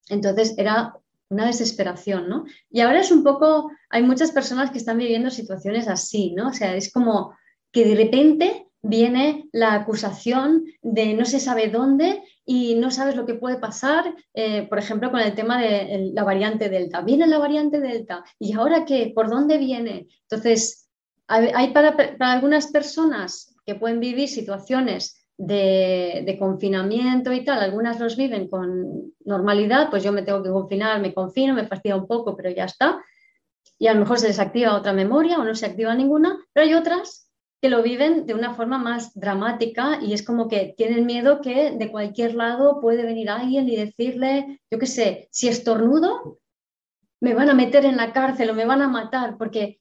Entonces 0.09 0.57
era 0.57 0.97
una 1.29 1.45
desesperación, 1.45 2.29
¿no? 2.29 2.45
Y 2.69 2.81
ahora 2.81 3.01
es 3.01 3.11
un 3.11 3.23
poco, 3.23 3.71
hay 3.89 4.03
muchas 4.03 4.31
personas 4.31 4.71
que 4.71 4.77
están 4.77 4.97
viviendo 4.97 5.29
situaciones 5.29 5.87
así, 5.87 6.33
¿no? 6.33 6.49
O 6.49 6.53
sea, 6.53 6.75
es 6.75 6.91
como 6.91 7.35
que 7.71 7.85
de 7.85 7.95
repente 7.95 8.67
viene 8.81 9.49
la 9.51 9.73
acusación 9.73 10.65
de 10.81 11.13
no 11.13 11.25
se 11.25 11.39
sabe 11.39 11.69
dónde 11.69 12.23
y 12.45 12.75
no 12.75 12.91
sabes 12.91 13.15
lo 13.15 13.25
que 13.25 13.33
puede 13.33 13.57
pasar, 13.57 14.15
eh, 14.33 14.67
por 14.67 14.79
ejemplo, 14.79 15.11
con 15.11 15.19
el 15.19 15.35
tema 15.35 15.61
de 15.61 16.11
la 16.13 16.23
variante 16.23 16.69
Delta. 16.69 17.01
Viene 17.01 17.27
la 17.27 17.39
variante 17.39 17.81
Delta 17.81 18.23
y 18.39 18.53
ahora 18.53 18.85
qué, 18.85 19.11
¿por 19.13 19.29
dónde 19.29 19.57
viene? 19.57 20.07
Entonces, 20.29 20.89
hay 21.27 21.73
para, 21.73 21.97
para 21.97 22.31
algunas 22.31 22.67
personas 22.67 23.53
que 23.65 23.75
pueden 23.75 23.99
vivir 23.99 24.29
situaciones 24.29 25.16
de, 25.38 26.36
confinamiento 26.39 27.31
y 27.31 27.44
tal, 27.44 27.60
algunas 27.60 28.00
los 28.00 28.17
viven 28.17 28.48
con 28.48 29.13
normalidad, 29.23 29.90
pues 29.90 30.04
yo 30.04 30.12
me 30.12 30.23
tengo 30.23 30.44
que 30.44 30.50
confinar, 30.50 31.00
me 31.00 31.13
confino, 31.13 31.54
me 31.54 31.67
fastidia 31.67 31.96
un 31.96 32.08
poco, 32.08 32.35
pero 32.35 32.50
ya 32.50 32.65
está. 32.65 33.04
Y 33.79 33.88
a 33.88 33.94
lo 33.94 34.00
mejor 34.00 34.19
se 34.19 34.27
les 34.27 34.40
activa 34.40 34.75
otra 34.75 34.94
memoria 34.94 35.38
o 35.38 35.44
no 35.44 35.54
se 35.54 35.67
activa 35.67 35.94
ninguna, 35.94 36.40
pero 36.54 36.65
hay 36.65 36.73
otras 36.73 37.31
que 37.62 37.69
lo 37.69 37.81
viven 37.81 38.25
de 38.25 38.33
una 38.33 38.54
forma 38.54 38.77
más 38.77 39.13
dramática 39.15 40.00
y 40.02 40.13
es 40.13 40.23
como 40.23 40.48
que 40.48 40.75
tienen 40.77 41.06
miedo 41.06 41.42
que 41.42 41.71
de 41.71 41.92
cualquier 41.92 42.35
lado 42.35 42.79
puede 42.79 43.04
venir 43.04 43.29
alguien 43.29 43.67
y 43.67 43.75
decirle, 43.75 44.62
yo 44.69 44.77
qué 44.77 44.85
sé, 44.85 45.27
si 45.31 45.48
estornudo, 45.48 46.40
me 47.19 47.33
van 47.33 47.50
a 47.50 47.56
meter 47.56 47.85
en 47.85 47.98
la 47.98 48.13
cárcel 48.13 48.52
o 48.52 48.54
me 48.54 48.65
van 48.65 48.83
a 48.83 48.88
matar, 48.88 49.38
porque 49.38 49.79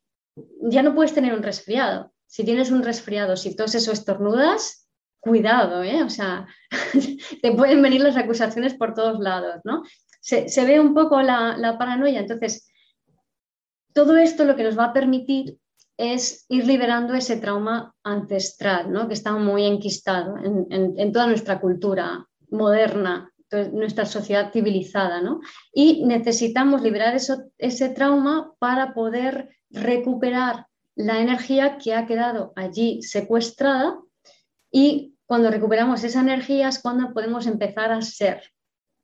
ya 0.63 0.83
no 0.83 0.95
puedes 0.95 1.13
tener 1.13 1.35
un 1.35 1.43
resfriado. 1.43 2.13
Si 2.27 2.45
tienes 2.45 2.71
un 2.71 2.83
resfriado, 2.83 3.37
si 3.37 3.55
toses 3.55 3.87
o 3.89 3.93
estornudas, 3.93 4.86
cuidado, 5.27 5.83
¿eh? 5.83 6.03
O 6.03 6.11
sea, 6.11 6.47
te 7.43 7.53
pueden 7.53 7.83
venir 7.83 8.01
las 8.01 8.17
acusaciones 8.17 8.75
por 8.75 8.95
todos 8.95 9.19
lados, 9.19 9.61
¿no? 9.65 9.83
Se, 10.21 10.65
ve 10.65 10.81
un 10.81 10.95
poco 10.95 11.21
la, 11.23 11.77
paranoia. 11.79 12.21
Entonces, 12.21 12.69
todo 13.93 14.17
esto 14.17 14.45
lo 14.45 14.57
que 14.57 14.65
nos 14.65 14.79
va 14.79 14.87
a 14.87 14.93
permitir 14.93 15.59
es 15.97 16.47
ir 16.49 16.67
liberando 16.67 17.15
ese 17.15 17.37
trauma 17.37 17.95
ancestral, 18.03 18.93
¿no? 18.93 19.07
que 19.07 19.15
está 19.15 19.33
muy 19.33 19.65
enquistado 19.65 20.37
en, 20.43 21.13
toda 21.13 21.29
nuestra 21.29 21.61
cultura 21.61 22.27
moderna, 22.51 23.33
nuestra 23.73 24.05
sociedad 24.05 24.53
civilizada. 24.53 25.23
¿no? 25.23 25.41
Y 25.73 26.05
necesitamos 26.05 26.83
liberar 26.83 27.15
eso, 27.15 27.45
ese 27.57 27.89
trauma 27.91 28.53
para 28.59 28.95
poder 28.95 29.57
recuperar 29.71 30.67
la 30.97 31.21
energía 31.21 31.79
que 31.79 31.95
ha 31.95 32.07
quedado 32.07 32.53
allí 32.57 33.03
secuestrada 33.03 34.01
y 34.73 35.16
cuando 35.27 35.51
recuperamos 35.51 36.05
esa 36.05 36.21
energía 36.21 36.69
es 36.69 36.81
cuando 36.81 37.13
podemos 37.13 37.47
empezar 37.47 37.93
a 37.93 38.01
ser. 38.01 38.43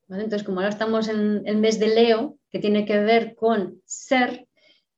Entonces, 0.09 0.45
como 0.45 0.61
ahora 0.61 0.71
estamos 0.71 1.09
en 1.09 1.43
el 1.47 1.57
mes 1.57 1.79
de 1.79 1.89
Leo, 1.89 2.39
que 2.51 2.59
tiene 2.59 2.85
que 2.85 2.99
ver 2.99 3.35
con 3.35 3.81
ser, 3.85 4.47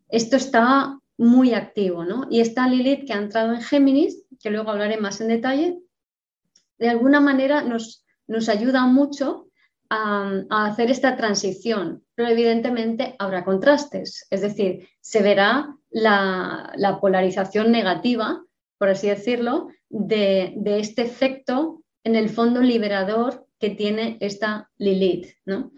esto 0.08 0.36
está 0.36 0.98
muy 1.16 1.54
activo, 1.54 2.04
¿no? 2.04 2.26
Y 2.30 2.40
esta 2.40 2.68
Lilith 2.68 3.06
que 3.06 3.12
ha 3.12 3.18
entrado 3.18 3.54
en 3.54 3.62
Géminis, 3.62 4.24
que 4.40 4.50
luego 4.50 4.70
hablaré 4.70 4.96
más 4.96 5.20
en 5.20 5.28
detalle, 5.28 5.78
de 6.78 6.88
alguna 6.88 7.20
manera 7.20 7.62
nos, 7.62 8.04
nos 8.26 8.48
ayuda 8.48 8.86
mucho 8.86 9.46
a, 9.88 10.42
hacer 10.50 10.90
esta 10.90 11.16
transición, 11.16 12.02
pero 12.16 12.28
evidentemente 12.28 13.14
habrá 13.18 13.44
contrastes, 13.44 14.26
es 14.30 14.40
decir, 14.40 14.88
se 15.00 15.22
verá 15.22 15.76
la 15.90 16.98
polarización 17.00 17.70
negativa, 17.70 18.42
por 18.78 18.88
así 18.88 19.08
decirlo, 19.08 19.68
de, 19.94 20.54
este 20.78 21.02
efecto 21.02 21.82
en 22.02 22.16
el 22.16 22.28
fondo 22.28 22.60
liberador 22.60 23.46
que 23.58 23.70
tiene 23.70 24.18
esta 24.20 24.68
Lilith. 24.76 25.28
¿no? 25.46 25.70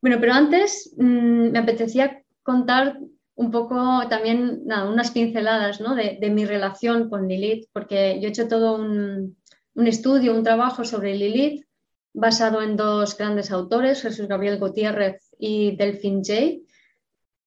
Bueno, 0.00 0.18
pero 0.20 0.32
antes 0.32 0.94
mm, 0.96 1.50
me 1.50 1.58
apetecía 1.58 2.22
contar 2.42 2.98
un 3.34 3.50
poco 3.50 4.06
también 4.08 4.62
unas 4.64 5.10
pinceladas 5.10 5.80
¿no? 5.80 5.94
de, 5.94 6.30
mi 6.30 6.44
relación 6.44 7.10
con 7.10 7.26
Lilith, 7.26 7.68
porque 7.72 8.18
yo 8.20 8.28
he 8.28 8.30
hecho 8.30 8.48
todo 8.48 8.76
un, 8.76 9.36
estudio, 9.74 10.34
un 10.34 10.44
trabajo 10.44 10.84
sobre 10.84 11.14
Lilith 11.16 11.64
basado 12.12 12.62
en 12.62 12.76
dos 12.76 13.16
grandes 13.16 13.50
autores, 13.50 14.02
Jesús 14.02 14.28
Gabriel 14.28 14.58
Gutiérrez 14.58 15.30
y 15.38 15.74
Delphine 15.76 16.22
Jay, 16.24 16.62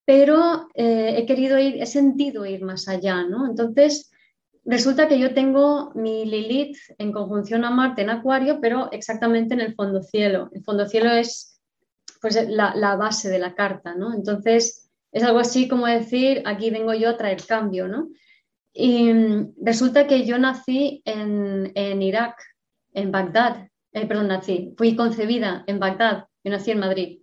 pero 0.06 0.68
eh, 0.74 1.16
he 1.18 1.26
querido 1.26 1.60
ir, 1.60 1.82
he 1.82 1.86
sentido 1.86 2.46
ir 2.46 2.64
más 2.64 2.88
allá, 2.88 3.24
¿no? 3.24 3.46
Entonces, 3.46 4.13
Resulta 4.66 5.10
que 5.10 5.20
yo 5.20 5.34
tengo 5.34 5.92
mi 5.94 6.26
Lilith 6.26 6.78
en 6.98 7.12
conjunción 7.12 7.66
a 7.66 7.70
Marte 7.70 8.02
en 8.02 8.10
Acuario, 8.10 8.62
pero 8.62 8.90
exactamente 8.92 9.54
en 9.54 9.60
el 9.60 9.76
fondo 9.76 10.02
cielo. 10.02 10.50
El 10.54 10.64
fondo 10.64 10.86
cielo 10.88 11.12
es 11.12 11.62
pues, 12.22 12.48
la, 12.48 12.96
base 12.96 13.30
de 13.30 13.40
la 13.40 13.56
carta, 13.56 13.94
¿no? 13.94 14.14
Entonces, 14.14 14.90
es 15.12 15.24
algo 15.24 15.40
así 15.40 15.68
como 15.68 15.86
decir, 15.86 16.44
aquí 16.46 16.70
vengo 16.70 16.94
yo 16.94 17.10
a 17.10 17.18
traer 17.18 17.46
cambio, 17.46 17.90
¿no? 17.90 18.08
Y 18.72 19.12
mm, 19.12 19.56
resulta 19.62 20.08
que 20.08 20.26
yo 20.26 20.38
nací 20.38 21.02
en, 21.04 22.02
Irak, 22.02 22.42
en 22.94 23.12
Bagdad, 23.12 23.68
eh, 23.92 24.08
perdón, 24.08 24.30
nací, 24.30 24.74
fui 24.78 24.96
concebida 24.96 25.66
en 25.68 25.80
Bagdad, 25.80 26.28
yo 26.42 26.52
nací 26.52 26.72
en 26.72 26.80
Madrid. 26.80 27.20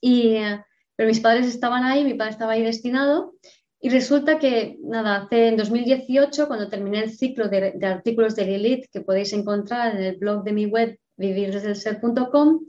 Y, 0.00 0.34
eh, 0.34 0.64
pero 0.96 1.08
mis 1.08 1.20
padres 1.20 1.46
estaban 1.46 1.84
ahí, 1.84 2.04
mi 2.04 2.14
padre 2.14 2.32
estaba 2.32 2.52
ahí 2.52 2.62
destinado 2.64 3.34
y 3.82 3.88
resulta 3.88 4.38
que, 4.38 4.76
nada, 4.82 5.16
hace 5.16 5.48
en 5.48 5.56
2018, 5.56 6.46
cuando 6.46 6.68
terminé 6.68 7.02
el 7.02 7.10
ciclo 7.10 7.48
de, 7.48 7.74
artículos 7.82 8.36
de 8.36 8.44
Lilith, 8.44 8.90
que 8.92 9.00
podéis 9.00 9.32
encontrar 9.32 9.96
en 9.96 10.02
el 10.02 10.16
blog 10.16 10.44
de 10.44 10.52
mi 10.52 10.66
web, 10.66 10.98
vivirdesdelser.com, 11.16 12.66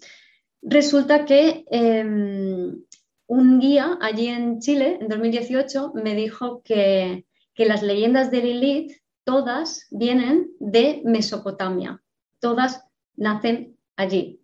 resulta 0.62 1.26
que 1.26 1.66
em, 1.70 2.82
un 3.28 3.60
guía 3.60 3.98
allí 4.00 4.28
en 4.28 4.60
Chile, 4.60 5.00
en 5.02 5.10
2018, 5.10 5.92
me 5.96 6.16
dijo 6.16 6.62
que, 6.64 7.26
que 7.54 7.66
las 7.66 7.84
leyendas 7.84 8.32
de 8.32 8.44
Lilith, 8.44 8.94
todas 9.26 9.88
vienen 9.92 10.52
de 10.60 11.02
Mesopotamia, 11.04 12.02
todas 12.40 12.86
nacen 13.18 13.78
allí. 13.98 14.40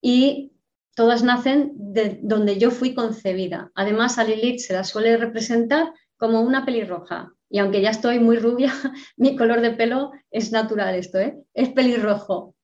Y 0.00 0.52
todas 0.96 1.22
nacen 1.22 1.72
de 1.76 2.18
donde 2.22 2.56
yo 2.56 2.70
fui 2.70 2.94
concebida. 2.94 3.70
Además, 3.74 4.18
a 4.18 4.24
Lilith 4.24 4.60
se 4.60 4.72
la 4.72 4.82
suele 4.82 5.18
representar 5.18 5.92
como 6.16 6.40
una 6.40 6.64
pelirroja. 6.64 7.32
Y 7.50 7.58
aunque 7.58 7.82
ya 7.82 7.90
estoy 7.90 8.18
muy 8.18 8.38
rubia, 8.38 8.72
mi 9.16 9.36
color 9.36 9.60
de 9.60 9.72
pelo 9.72 10.10
es 10.30 10.52
natural 10.52 10.94
esto, 10.94 11.18
¿eh? 11.20 11.36
es 11.52 11.68
pelirrojo. 11.68 12.54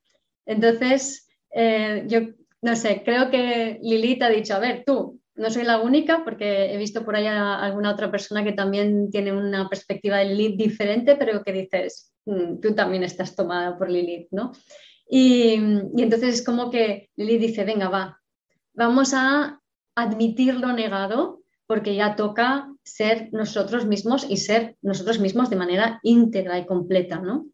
Entonces, 0.46 1.28
eh, 1.54 2.04
yo 2.08 2.20
no 2.62 2.74
sé, 2.74 3.02
creo 3.04 3.30
que 3.30 3.78
Lilith 3.82 4.22
ha 4.22 4.30
dicho, 4.30 4.54
a 4.54 4.60
ver, 4.60 4.82
tú, 4.86 5.20
no 5.34 5.50
soy 5.50 5.64
la 5.64 5.80
única 5.80 6.24
porque 6.24 6.72
he 6.72 6.78
visto 6.78 7.04
por 7.04 7.16
ahí 7.16 7.26
a 7.26 7.58
alguna 7.58 7.92
otra 7.92 8.10
persona 8.10 8.42
que 8.42 8.52
también 8.52 9.10
tiene 9.10 9.32
una 9.32 9.68
perspectiva 9.68 10.18
de 10.18 10.26
Lilith 10.26 10.56
diferente, 10.56 11.16
pero 11.16 11.42
que 11.42 11.52
dices, 11.52 12.14
mm, 12.24 12.60
tú 12.60 12.74
también 12.74 13.02
estás 13.02 13.36
tomada 13.36 13.76
por 13.76 13.90
Lilith, 13.90 14.28
¿no? 14.30 14.52
Y, 15.06 15.54
y 15.96 16.02
entonces 16.02 16.36
es 16.36 16.42
como 16.42 16.70
que 16.70 17.10
Lilith 17.16 17.40
dice, 17.40 17.64
venga, 17.64 17.90
va, 17.90 18.21
vamos 18.74 19.14
a 19.14 19.60
admitir 19.94 20.54
lo 20.54 20.72
negado 20.72 21.42
porque 21.66 21.94
ya 21.94 22.16
toca 22.16 22.72
ser 22.82 23.28
nosotros 23.32 23.86
mismos 23.86 24.26
y 24.28 24.36
ser 24.36 24.76
nosotros 24.82 25.20
mismos 25.20 25.50
de 25.50 25.56
manera 25.56 26.00
íntegra 26.02 26.58
y 26.58 26.66
completa, 26.66 27.18
¿no? 27.18 27.46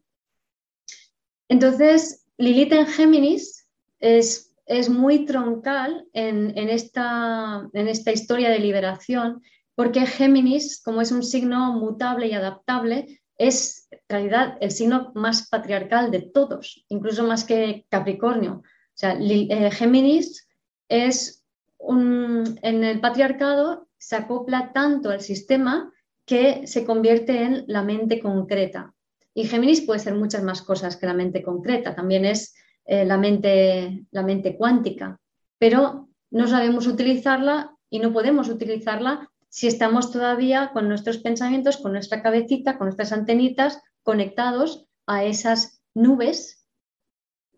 Entonces, 1.47 2.25
Lilith 2.37 2.73
en 2.73 2.87
Géminis 2.87 3.67
es, 3.99 4.53
es 4.65 4.89
muy 4.89 5.25
troncal 5.25 6.05
en, 6.13 6.57
esta, 6.69 7.67
en 7.73 7.87
esta 7.87 8.11
historia 8.11 8.49
de 8.49 8.59
liberación 8.59 9.41
porque 9.75 10.05
Géminis, 10.05 10.81
como 10.83 11.01
es 11.01 11.11
un 11.13 11.23
signo 11.23 11.71
mutable 11.71 12.27
y 12.27 12.33
adaptable, 12.33 13.21
es 13.37 13.87
en 13.91 13.99
realidad 14.09 14.57
el 14.59 14.71
signo 14.71 15.13
más 15.15 15.47
patriarcal 15.47 16.11
de 16.11 16.21
todos, 16.21 16.85
incluso 16.89 17.23
más 17.23 17.45
que 17.45 17.85
Capricornio. 17.87 18.55
O 18.55 18.93
sea, 18.93 19.17
eh, 19.17 19.71
Géminis 19.71 20.48
es 20.89 21.45
un, 21.77 22.59
en 22.61 22.83
el 22.83 22.99
patriarcado 22.99 23.87
se 23.97 24.15
acopla 24.15 24.71
tanto 24.73 25.09
al 25.09 25.21
sistema 25.21 25.93
que 26.25 26.67
se 26.67 26.85
convierte 26.85 27.43
en 27.43 27.63
la 27.67 27.83
mente 27.83 28.19
concreta. 28.19 28.93
Y 29.33 29.45
Géminis 29.45 29.81
puede 29.81 29.99
ser 29.99 30.15
muchas 30.15 30.43
más 30.43 30.61
cosas 30.61 30.97
que 30.97 31.05
la 31.05 31.13
mente 31.13 31.41
concreta, 31.41 31.95
también 31.95 32.25
es 32.25 32.55
eh, 32.85 33.05
la, 33.05 33.17
mente, 33.17 34.05
la 34.11 34.23
mente 34.23 34.57
cuántica, 34.57 35.19
pero 35.57 36.09
no 36.31 36.47
sabemos 36.47 36.87
utilizarla 36.87 37.75
y 37.89 37.99
no 37.99 38.11
podemos 38.11 38.49
utilizarla 38.49 39.29
si 39.49 39.67
estamos 39.67 40.11
todavía 40.11 40.71
con 40.73 40.87
nuestros 40.87 41.17
pensamientos, 41.17 41.77
con 41.77 41.93
nuestra 41.93 42.21
cabecita, 42.21 42.77
con 42.77 42.87
nuestras 42.87 43.11
antenitas 43.11 43.81
conectados 44.03 44.85
a 45.07 45.23
esas 45.23 45.81
nubes 45.95 46.58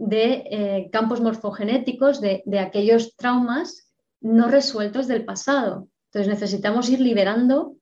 de 0.04 0.44
eh, 0.50 0.90
campos 0.92 1.22
morfogenéticos, 1.22 2.22
de, 2.22 2.42
aquellos 2.60 3.16
traumas 3.16 3.94
no 4.20 4.48
resueltos 4.48 5.08
del 5.08 5.26
pasado. 5.26 5.90
Entonces 6.08 6.28
necesitamos 6.28 6.90
ir 6.90 7.00
liberando 7.00 7.76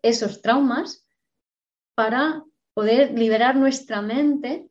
esos 0.00 0.40
traumas 0.40 1.06
para 1.94 2.42
poder 2.72 3.12
liberar 3.18 3.56
nuestra 3.56 4.00
mente 4.00 4.70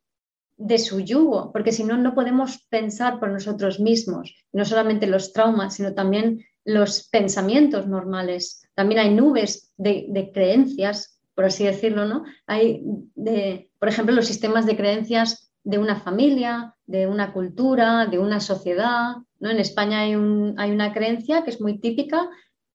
de 0.57 0.79
su 0.79 0.99
yugo, 0.99 1.51
porque 1.51 1.71
si 1.71 1.83
no, 1.83 1.95
no 1.95 2.15
podemos 2.15 2.65
pensar 2.69 3.19
por 3.19 3.29
nosotros 3.29 3.79
mismos, 3.79 4.35
no 4.51 4.65
solamente 4.65 5.05
los 5.05 5.31
traumas, 5.31 5.75
sino 5.75 5.93
también 5.93 6.43
los 6.63 7.07
pensamientos 7.09 7.87
normales. 7.87 8.67
También 8.73 9.01
hay 9.01 9.13
nubes 9.13 9.71
de, 9.77 10.07
de 10.09 10.31
creencias, 10.31 11.19
por 11.35 11.45
así 11.45 11.65
decirlo, 11.65 12.05
¿no? 12.05 12.23
Hay, 12.47 12.81
de, 13.13 13.69
por 13.77 13.89
ejemplo, 13.89 14.15
los 14.15 14.25
sistemas 14.25 14.65
de 14.65 14.75
creencias 14.75 15.51
de 15.63 15.77
una 15.77 15.99
familia, 15.99 16.74
de 16.87 17.07
una 17.07 17.33
cultura, 17.33 18.05
de 18.05 18.19
una 18.19 18.39
sociedad. 18.39 19.15
¿no? 19.39 19.49
En 19.49 19.59
España 19.59 20.01
hay, 20.01 20.13
hay, 20.57 20.71
una 20.71 20.93
creencia 20.93 21.43
que 21.43 21.49
es 21.49 21.61
muy 21.61 21.79
típica, 21.79 22.29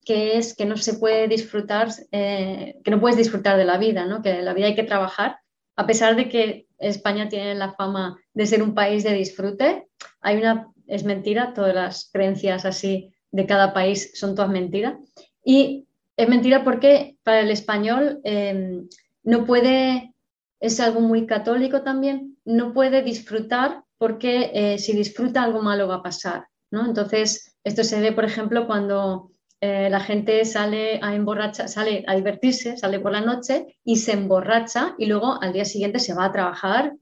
que 0.04 0.36
es 0.36 0.54
que 0.56 0.64
no 0.64 0.76
se 0.76 0.94
puede 0.94 1.28
disfrutar, 1.28 1.88
eh, 2.10 2.76
que 2.82 2.90
no 2.90 3.00
puedes 3.00 3.16
disfrutar 3.16 3.56
de 3.56 3.64
la 3.64 3.78
vida, 3.78 4.06
¿no? 4.06 4.22
que 4.22 4.42
la 4.42 4.54
vida 4.54 4.66
hay 4.66 4.74
que 4.74 4.82
trabajar. 4.82 5.38
A 5.76 5.86
pesar 5.86 6.16
de 6.16 6.28
que 6.28 6.66
España 6.78 7.28
tiene 7.28 7.54
la 7.54 7.72
fama 7.72 8.18
de 8.34 8.46
ser 8.46 8.62
un 8.62 8.74
país 8.74 9.04
de 9.04 9.12
disfrute, 9.12 9.86
hay 10.20 10.36
una, 10.36 10.68
es 10.86 11.04
mentira, 11.04 11.54
todas 11.54 11.74
las 11.74 12.10
creencias 12.12 12.64
así 12.64 13.12
de 13.30 13.46
cada 13.46 13.72
país 13.72 14.10
son 14.14 14.34
todas 14.34 14.50
mentiras. 14.50 14.96
Y 15.44 15.86
es 16.16 16.28
mentira 16.28 16.64
porque 16.64 17.16
para 17.22 17.40
el 17.40 17.50
español 17.50 18.20
eh, 18.24 18.82
no 19.22 19.46
puede, 19.46 20.14
es 20.58 20.80
algo 20.80 21.00
muy 21.00 21.26
católico 21.26 21.82
también, 21.82 22.36
no 22.44 22.72
puede 22.72 23.02
disfrutar 23.02 23.84
porque 24.00 24.50
eh, 24.54 24.78
si 24.78 24.94
disfruta 24.94 25.42
algo 25.42 25.60
malo 25.60 25.86
va 25.86 25.96
a 25.96 26.02
pasar. 26.02 26.46
¿no? 26.70 26.86
Entonces, 26.86 27.54
esto 27.62 27.84
se 27.84 28.00
ve, 28.00 28.12
por 28.12 28.24
ejemplo, 28.24 28.66
cuando 28.66 29.32
eh, 29.60 29.90
la 29.90 30.00
gente 30.00 30.42
sale 30.46 30.98
a 31.02 31.14
emborrachar, 31.14 31.68
sale 31.68 32.02
a 32.06 32.16
divertirse, 32.16 32.78
sale 32.78 32.98
por 32.98 33.12
la 33.12 33.20
noche 33.20 33.78
y 33.84 33.96
se 33.96 34.12
emborracha 34.12 34.94
y 34.96 35.04
luego 35.04 35.38
al 35.42 35.52
día 35.52 35.66
siguiente 35.66 35.98
se 35.98 36.14
va 36.14 36.24
a 36.24 36.32
trabajar 36.32 36.94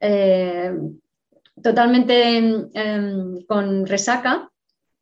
eh, 0.00 0.70
totalmente 1.62 2.36
em, 2.74 3.42
con 3.46 3.86
resaca, 3.86 4.50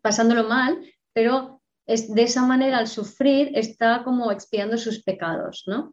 pasándolo 0.01 0.45
mal, 0.45 0.79
pero 1.13 1.61
es, 1.87 2.15
de 2.15 2.23
esa 2.23 2.47
manera 2.47 2.79
al 2.79 2.87
sufrir 2.87 3.51
está 3.55 4.05
como 4.05 4.31
expiando 4.31 4.79
sus 4.79 5.03
pecados, 5.03 5.65
¿no? 5.67 5.93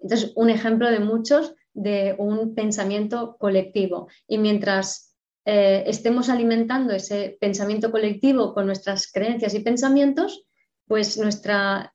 Entonces, 0.00 0.32
un 0.36 0.50
ejemplo 0.50 0.88
de 0.88 1.00
muchos 1.00 1.52
de 1.74 2.14
un 2.18 2.54
pensamiento 2.54 3.36
colectivo. 3.38 4.08
Y 4.26 4.38
mientras 4.38 5.14
eh, 5.44 5.84
estemos 5.86 6.28
alimentando 6.28 6.94
ese 6.94 7.36
pensamiento 7.40 7.90
colectivo 7.90 8.54
con 8.54 8.66
nuestras 8.66 9.10
creencias 9.10 9.54
y 9.54 9.60
pensamientos, 9.60 10.44
pues 10.86 11.18
nuestra, 11.18 11.92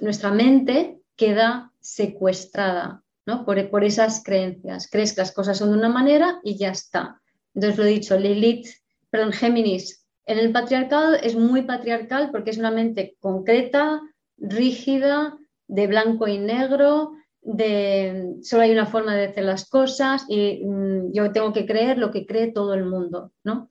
nuestra 0.00 0.30
mente 0.30 1.00
queda 1.16 1.72
secuestrada 1.80 3.02
¿no? 3.26 3.44
por, 3.44 3.70
por, 3.70 3.84
esas 3.84 4.22
creencias. 4.22 4.88
Crees 4.90 5.14
que 5.14 5.20
las 5.22 5.32
cosas 5.32 5.58
son 5.58 5.72
de 5.72 5.78
una 5.78 5.88
manera 5.88 6.40
y 6.42 6.56
ya 6.56 6.70
está. 6.70 7.20
Entonces 7.54 7.78
lo 7.78 7.84
he 7.84 7.88
dicho, 7.88 8.18
Lilith, 8.18 8.68
perdón, 9.10 9.32
Géminis, 9.32 10.06
en 10.26 10.38
el 10.38 10.52
patriarcado 10.52 11.14
es 11.14 11.34
muy 11.34 11.62
patriarcal 11.62 12.30
porque 12.30 12.50
es 12.50 12.58
una 12.58 12.70
mente 12.70 13.16
concreta, 13.20 14.00
rígida, 14.36 15.36
de 15.66 15.86
blanco 15.86 16.28
y 16.28 16.38
negro, 16.38 17.12
de 17.42 18.36
solo 18.42 18.62
hay 18.62 18.72
una 18.72 18.86
forma 18.86 19.14
de 19.14 19.26
hacer 19.26 19.44
las 19.44 19.68
cosas 19.68 20.24
y 20.28 20.64
mm, 20.64 21.12
yo 21.12 21.32
tengo 21.32 21.52
que 21.52 21.66
creer 21.66 21.98
lo 21.98 22.10
que 22.10 22.26
cree 22.26 22.52
todo 22.52 22.74
el 22.74 22.84
mundo, 22.84 23.32
¿no? 23.44 23.70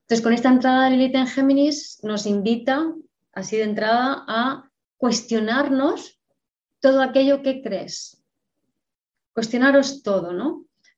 Entonces, 0.00 0.22
con 0.22 0.32
esta 0.32 0.48
entrada 0.48 0.84
de 0.84 0.96
Lilith 0.96 1.16
en 1.16 1.26
Géminis 1.26 2.00
nos 2.02 2.26
invita, 2.26 2.94
así 3.32 3.56
de 3.56 3.64
entrada, 3.64 4.24
a 4.26 4.70
cuestionarnos 4.96 6.18
todo 6.80 7.02
aquello 7.02 7.42
que 7.42 7.62
crees. 7.62 8.22
Cuestionaros 9.34 10.02
todo, 10.02 10.32
¿no? 10.32 10.48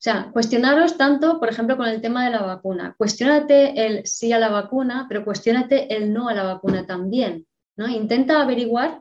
O 0.01 0.03
sea, 0.03 0.31
cuestionaros 0.33 0.97
tanto, 0.97 1.39
por 1.39 1.51
ejemplo, 1.51 1.77
con 1.77 1.89
el 1.89 2.01
tema 2.01 2.25
de 2.25 2.31
la 2.31 2.43
vacuna. 2.43 2.95
Cuestiónate 2.97 3.87
el 3.87 4.07
sí 4.07 4.33
a 4.33 4.39
la 4.39 4.49
vacuna, 4.49 5.07
pero 5.09 5.25
cuestionate 5.25 5.95
el 5.95 6.13
no 6.13 6.29
a 6.29 6.35
la 6.35 6.45
vacuna 6.45 6.87
también, 6.87 7.47
¿no? 7.77 7.87
Intenta 7.89 8.41
averiguar 8.41 9.01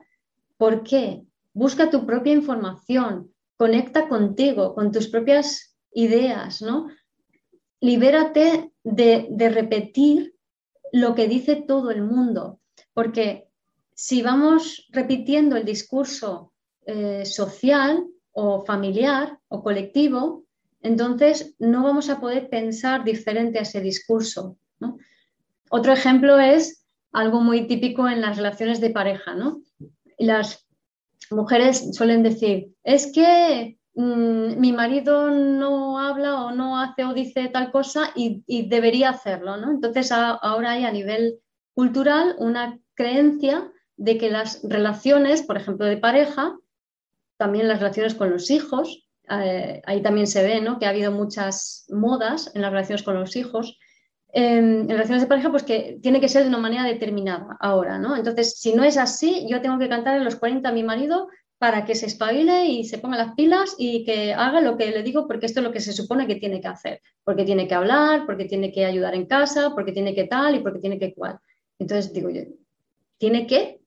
por 0.57 0.83
qué, 0.83 1.23
busca 1.59 1.89
tu 1.89 2.05
propia 2.05 2.31
información, 2.31 3.33
conecta 3.57 4.07
contigo, 4.07 4.73
con 4.73 4.93
tus 4.93 5.09
propias 5.09 5.75
ideas, 5.91 6.61
¿no? 6.61 6.87
Libérate 7.81 8.71
de, 8.83 9.49
repetir 9.49 10.35
lo 10.93 11.15
que 11.15 11.27
dice 11.27 11.57
todo 11.57 11.91
el 11.91 12.01
mundo, 12.01 12.61
porque 12.93 13.49
si 13.93 14.21
vamos 14.21 14.87
repitiendo 14.91 15.57
el 15.57 15.65
discurso 15.65 16.53
eh, 16.85 17.25
social 17.25 18.07
o 18.31 18.63
familiar 18.63 19.37
o 19.49 19.61
colectivo, 19.61 20.45
entonces 20.81 21.55
no 21.59 21.83
vamos 21.83 22.09
a 22.09 22.21
poder 22.21 22.49
pensar 22.49 23.03
diferente 23.03 23.59
a 23.59 23.63
ese 23.63 23.81
discurso. 23.81 24.57
Otro 25.69 25.91
ejemplo 25.91 26.39
es 26.39 26.85
algo 27.11 27.41
muy 27.41 27.67
típico 27.67 28.07
en 28.07 28.21
las 28.21 28.37
relaciones 28.37 28.79
de 28.79 28.91
pareja. 28.91 29.35
¿no? 29.35 29.61
Las 30.17 30.68
mujeres 31.31 31.95
suelen 31.95 32.23
decir, 32.23 32.73
es 32.83 33.11
que 33.13 33.77
mm, 33.95 34.59
mi 34.59 34.71
marido 34.73 35.29
no 35.29 35.99
habla 35.99 36.45
o 36.45 36.51
no 36.51 36.79
hace 36.79 37.05
o 37.05 37.13
dice 37.13 37.49
tal 37.49 37.71
cosa 37.71 38.11
y, 38.15 38.43
debería 38.67 39.09
hacerlo, 39.09 39.57
¿no? 39.57 39.71
Entonces 39.71 40.11
ahora 40.11 40.71
hay 40.71 40.85
a 40.85 40.91
nivel 40.91 41.39
cultural 41.73 42.35
una 42.39 42.79
creencia 42.95 43.71
de 43.97 44.17
que 44.17 44.29
las 44.29 44.61
relaciones, 44.63 45.43
por 45.43 45.57
ejemplo, 45.57 45.85
de 45.85 45.97
pareja, 45.97 46.57
también 47.37 47.67
las 47.67 47.79
relaciones 47.79 48.15
con 48.15 48.29
los 48.31 48.49
hijos, 48.49 49.07
eh, 49.29 49.81
ahí 49.85 50.01
también 50.01 50.27
se 50.27 50.43
ve 50.43 50.59
¿no? 50.59 50.79
que 50.79 50.85
ha 50.85 50.89
habido 50.89 51.11
muchas 51.11 51.85
modas 51.89 52.51
en 52.55 52.61
las 52.61 52.71
relaciones 52.71 53.03
con 53.03 53.19
los 53.19 53.35
hijos, 53.35 53.77
en 54.31 54.87
relaciones 54.87 55.23
de 55.23 55.27
pareja, 55.27 55.49
pues 55.49 55.63
que 55.63 55.97
tiene 56.01 56.21
que 56.21 56.29
ser 56.29 56.43
de 56.43 56.49
una 56.49 56.57
manera 56.59 56.83
determinada 56.83 57.57
ahora, 57.59 57.97
¿no? 57.97 58.15
Entonces, 58.15 58.59
si 58.59 58.73
no 58.73 58.83
es 58.83 58.97
así, 58.97 59.47
yo 59.49 59.61
tengo 59.61 59.79
que 59.79 59.89
cantar 59.89 60.19
a 60.19 60.23
los 60.23 60.35
40 60.35 60.69
a 60.69 60.71
mi 60.71 60.83
marido 60.83 61.27
para 61.57 61.83
que 61.83 61.95
se 61.95 62.05
espabile 62.05 62.67
y 62.67 62.85
se 62.85 62.99
ponga 62.99 63.17
las 63.17 63.33
pilas 63.35 63.75
y 63.77 64.05
que 64.05 64.33
haga 64.33 64.61
lo 64.61 64.77
que 64.77 64.91
le 64.91 65.03
digo, 65.03 65.27
porque 65.27 65.45
esto 65.45 65.59
es 65.59 65.65
lo 65.65 65.73
que 65.73 65.81
se 65.81 65.93
supone 65.93 66.25
que 66.25 66.35
tiene 66.35 66.61
que 66.61 66.69
hacer, 66.69 67.01
porque 67.23 67.43
tiene 67.43 67.67
que 67.67 67.75
hablar, 67.75 68.25
porque 68.25 68.45
tiene 68.45 68.71
que 68.71 68.85
ayudar 68.85 69.13
en 69.13 69.25
casa, 69.25 69.73
porque 69.75 69.91
tiene 69.91 70.15
que 70.15 70.23
tal 70.23 70.55
y 70.55 70.59
porque 70.59 70.79
tiene 70.79 70.97
que 70.97 71.13
cual. 71.13 71.39
Entonces, 71.77 72.13
digo 72.13 72.29
yo, 72.29 72.43
¿tiene 73.17 73.45
que? 73.45 73.81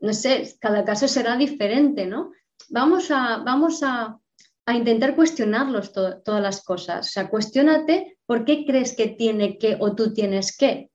No 0.00 0.12
sé, 0.12 0.54
cada 0.60 0.84
caso 0.84 1.08
será 1.08 1.36
diferente, 1.36 2.06
¿no? 2.06 2.32
Vamos 2.68 3.10
a, 3.10 3.38
vamos 3.38 3.82
a, 3.82 4.18
a 4.66 4.74
intentar 4.76 5.16
cuestionarlos 5.16 5.92
todas 5.92 6.42
las 6.42 6.62
cosas. 6.62 7.08
O 7.08 7.10
sea, 7.10 7.28
cuestionate 7.28 8.18
por 8.26 8.44
qué 8.44 8.64
crees 8.64 8.94
que 8.94 9.08
tiene 9.08 9.58
que 9.58 9.76
o 9.80 9.94
tú 9.94 10.12
tienes 10.14 10.56
que. 10.56 10.90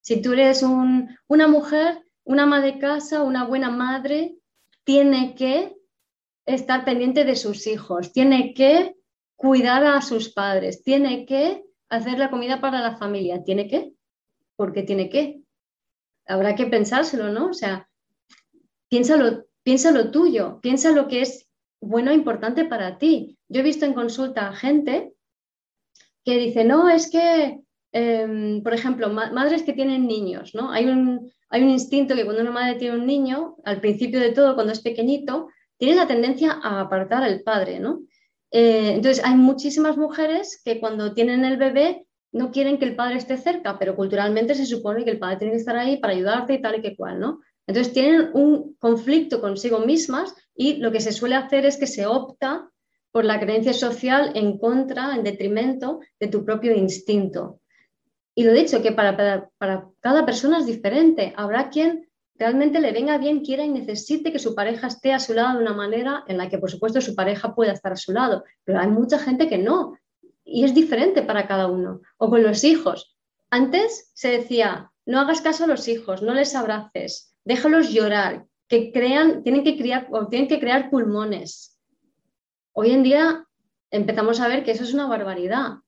Si 0.00 0.22
tú 0.22 0.32
eres 0.32 0.62
una 0.62 1.48
mujer, 1.48 2.02
una 2.24 2.44
ama 2.44 2.60
de 2.60 2.78
casa, 2.78 3.22
una 3.22 3.44
buena 3.44 3.70
madre, 3.70 4.36
tiene 4.84 5.34
que 5.34 5.76
estar 6.46 6.84
pendiente 6.84 7.24
de 7.24 7.36
sus 7.36 7.66
hijos, 7.66 8.12
tiene 8.12 8.54
que 8.54 8.96
cuidar 9.36 9.84
a 9.84 10.00
sus 10.00 10.32
padres, 10.32 10.82
tiene 10.82 11.26
que 11.26 11.64
hacer 11.90 12.18
la 12.18 12.30
comida 12.30 12.60
para 12.60 12.80
la 12.80 12.96
familia, 12.96 13.44
tiene 13.44 13.68
que, 13.68 13.92
porque 14.56 14.82
tiene 14.82 15.10
que. 15.10 15.42
Habrá 16.26 16.54
que 16.54 16.66
pensárselo, 16.66 17.30
¿no? 17.30 17.50
O 17.50 17.54
sea, 17.54 17.88
piénsalo, 18.88 19.46
piensa 19.62 19.90
lo 19.90 20.10
tuyo, 20.10 20.58
piensa 20.60 20.92
lo 20.92 21.08
que 21.08 21.22
es 21.22 21.47
bueno 21.80 22.12
importante 22.12 22.64
para 22.64 22.98
ti. 22.98 23.38
Yo 23.48 23.60
he 23.60 23.64
visto 23.64 23.84
en 23.86 23.94
consulta 23.94 24.48
a 24.48 24.54
gente 24.54 25.12
que 26.24 26.38
dice, 26.38 26.64
no, 26.64 26.88
es 26.88 27.10
que, 27.10 27.60
em, 27.92 28.62
por 28.62 28.74
ejemplo, 28.74 29.08
madres 29.10 29.62
que 29.62 29.72
tienen 29.72 30.06
niños, 30.06 30.54
¿no? 30.54 30.70
Hay 30.70 30.86
un, 30.86 31.30
hay 31.48 31.62
un 31.62 31.70
instinto 31.70 32.14
que 32.14 32.24
cuando 32.24 32.42
una 32.42 32.50
madre 32.50 32.78
tiene 32.78 32.96
un 32.96 33.06
niño, 33.06 33.56
al 33.64 33.80
principio 33.80 34.20
de 34.20 34.32
todo, 34.32 34.54
cuando 34.54 34.72
es 34.72 34.80
pequeñito, 34.80 35.48
tiene 35.78 35.94
la 35.94 36.06
tendencia 36.06 36.58
a 36.62 36.80
apartar 36.80 37.22
al 37.22 37.40
padre, 37.40 37.80
¿no? 37.80 38.02
Eh, 38.50 38.92
entonces, 38.94 39.24
hay 39.24 39.34
muchísimas 39.36 39.96
mujeres 39.96 40.60
que 40.64 40.80
cuando 40.80 41.14
tienen 41.14 41.44
el 41.44 41.56
bebé 41.56 42.06
no 42.32 42.50
quieren 42.50 42.78
que 42.78 42.84
el 42.84 42.96
padre 42.96 43.16
esté 43.16 43.36
cerca, 43.36 43.78
pero 43.78 43.96
culturalmente 43.96 44.54
se 44.54 44.66
supone 44.66 45.04
que 45.04 45.10
el 45.10 45.18
padre 45.18 45.38
tiene 45.38 45.52
que 45.52 45.58
estar 45.60 45.76
ahí 45.76 45.96
para 45.96 46.12
ayudarte 46.12 46.54
y 46.54 46.60
tal 46.60 46.76
y 46.76 46.82
que 46.82 46.96
cual, 46.96 47.20
¿no? 47.20 47.40
Entonces 47.68 47.92
tienen 47.92 48.30
un 48.32 48.76
conflicto 48.78 49.42
consigo 49.42 49.80
mismas 49.80 50.34
y 50.56 50.76
lo 50.76 50.90
que 50.90 51.00
se 51.00 51.12
suele 51.12 51.34
hacer 51.34 51.66
es 51.66 51.76
que 51.76 51.86
se 51.86 52.06
opta 52.06 52.70
por 53.12 53.26
la 53.26 53.38
creencia 53.38 53.74
social 53.74 54.32
en 54.34 54.58
contra, 54.58 55.14
en 55.14 55.22
detrimento 55.22 56.00
de 56.18 56.28
tu 56.28 56.46
propio 56.46 56.74
instinto. 56.74 57.60
Y 58.34 58.44
lo 58.44 58.54
dicho, 58.54 58.80
que 58.80 58.92
para, 58.92 59.50
para, 59.58 59.90
cada 60.00 60.24
persona 60.24 60.58
es 60.58 60.66
diferente. 60.66 61.34
Habrá 61.36 61.68
quien 61.68 62.08
realmente 62.36 62.80
le 62.80 62.92
venga 62.92 63.18
bien, 63.18 63.40
quiera 63.40 63.64
y 63.64 63.68
necesite 63.68 64.32
que 64.32 64.38
su 64.38 64.54
pareja 64.54 64.86
esté 64.86 65.12
a 65.12 65.20
su 65.20 65.34
lado 65.34 65.58
de 65.58 65.64
una 65.64 65.74
manera 65.74 66.24
en 66.26 66.38
la 66.38 66.48
que, 66.48 66.56
por 66.56 66.70
supuesto, 66.70 67.02
su 67.02 67.14
pareja 67.14 67.54
pueda 67.54 67.72
estar 67.72 67.92
a 67.92 67.96
su 67.96 68.12
lado. 68.12 68.44
Pero 68.64 68.80
hay 68.80 68.88
mucha 68.88 69.18
gente 69.18 69.46
que 69.46 69.58
no. 69.58 69.98
Y 70.42 70.64
es 70.64 70.74
diferente 70.74 71.20
para 71.20 71.46
cada 71.46 71.66
uno. 71.66 72.00
O 72.16 72.30
con 72.30 72.42
los 72.42 72.64
hijos. 72.64 73.14
Antes 73.50 74.10
se 74.14 74.30
decía, 74.30 74.90
no 75.04 75.20
hagas 75.20 75.42
caso 75.42 75.64
a 75.64 75.66
los 75.68 75.88
hijos, 75.88 76.22
no 76.22 76.32
les 76.34 76.54
abraces, 76.54 77.34
déjalos 77.48 77.88
llorar, 77.88 78.44
que 78.68 78.92
crean, 78.92 79.42
tienen 79.42 79.64
que, 79.64 79.78
criar, 79.78 80.06
o 80.10 80.28
tienen 80.28 80.48
que 80.48 80.60
crear 80.60 80.90
pulmones. 80.90 81.80
Hoy 82.74 82.90
en 82.90 83.02
día 83.02 83.46
empezamos 83.90 84.38
a 84.40 84.48
ver 84.48 84.64
que 84.64 84.72
eso 84.72 84.84
es 84.84 84.92
una 84.92 85.06
barbaridad. 85.06 85.78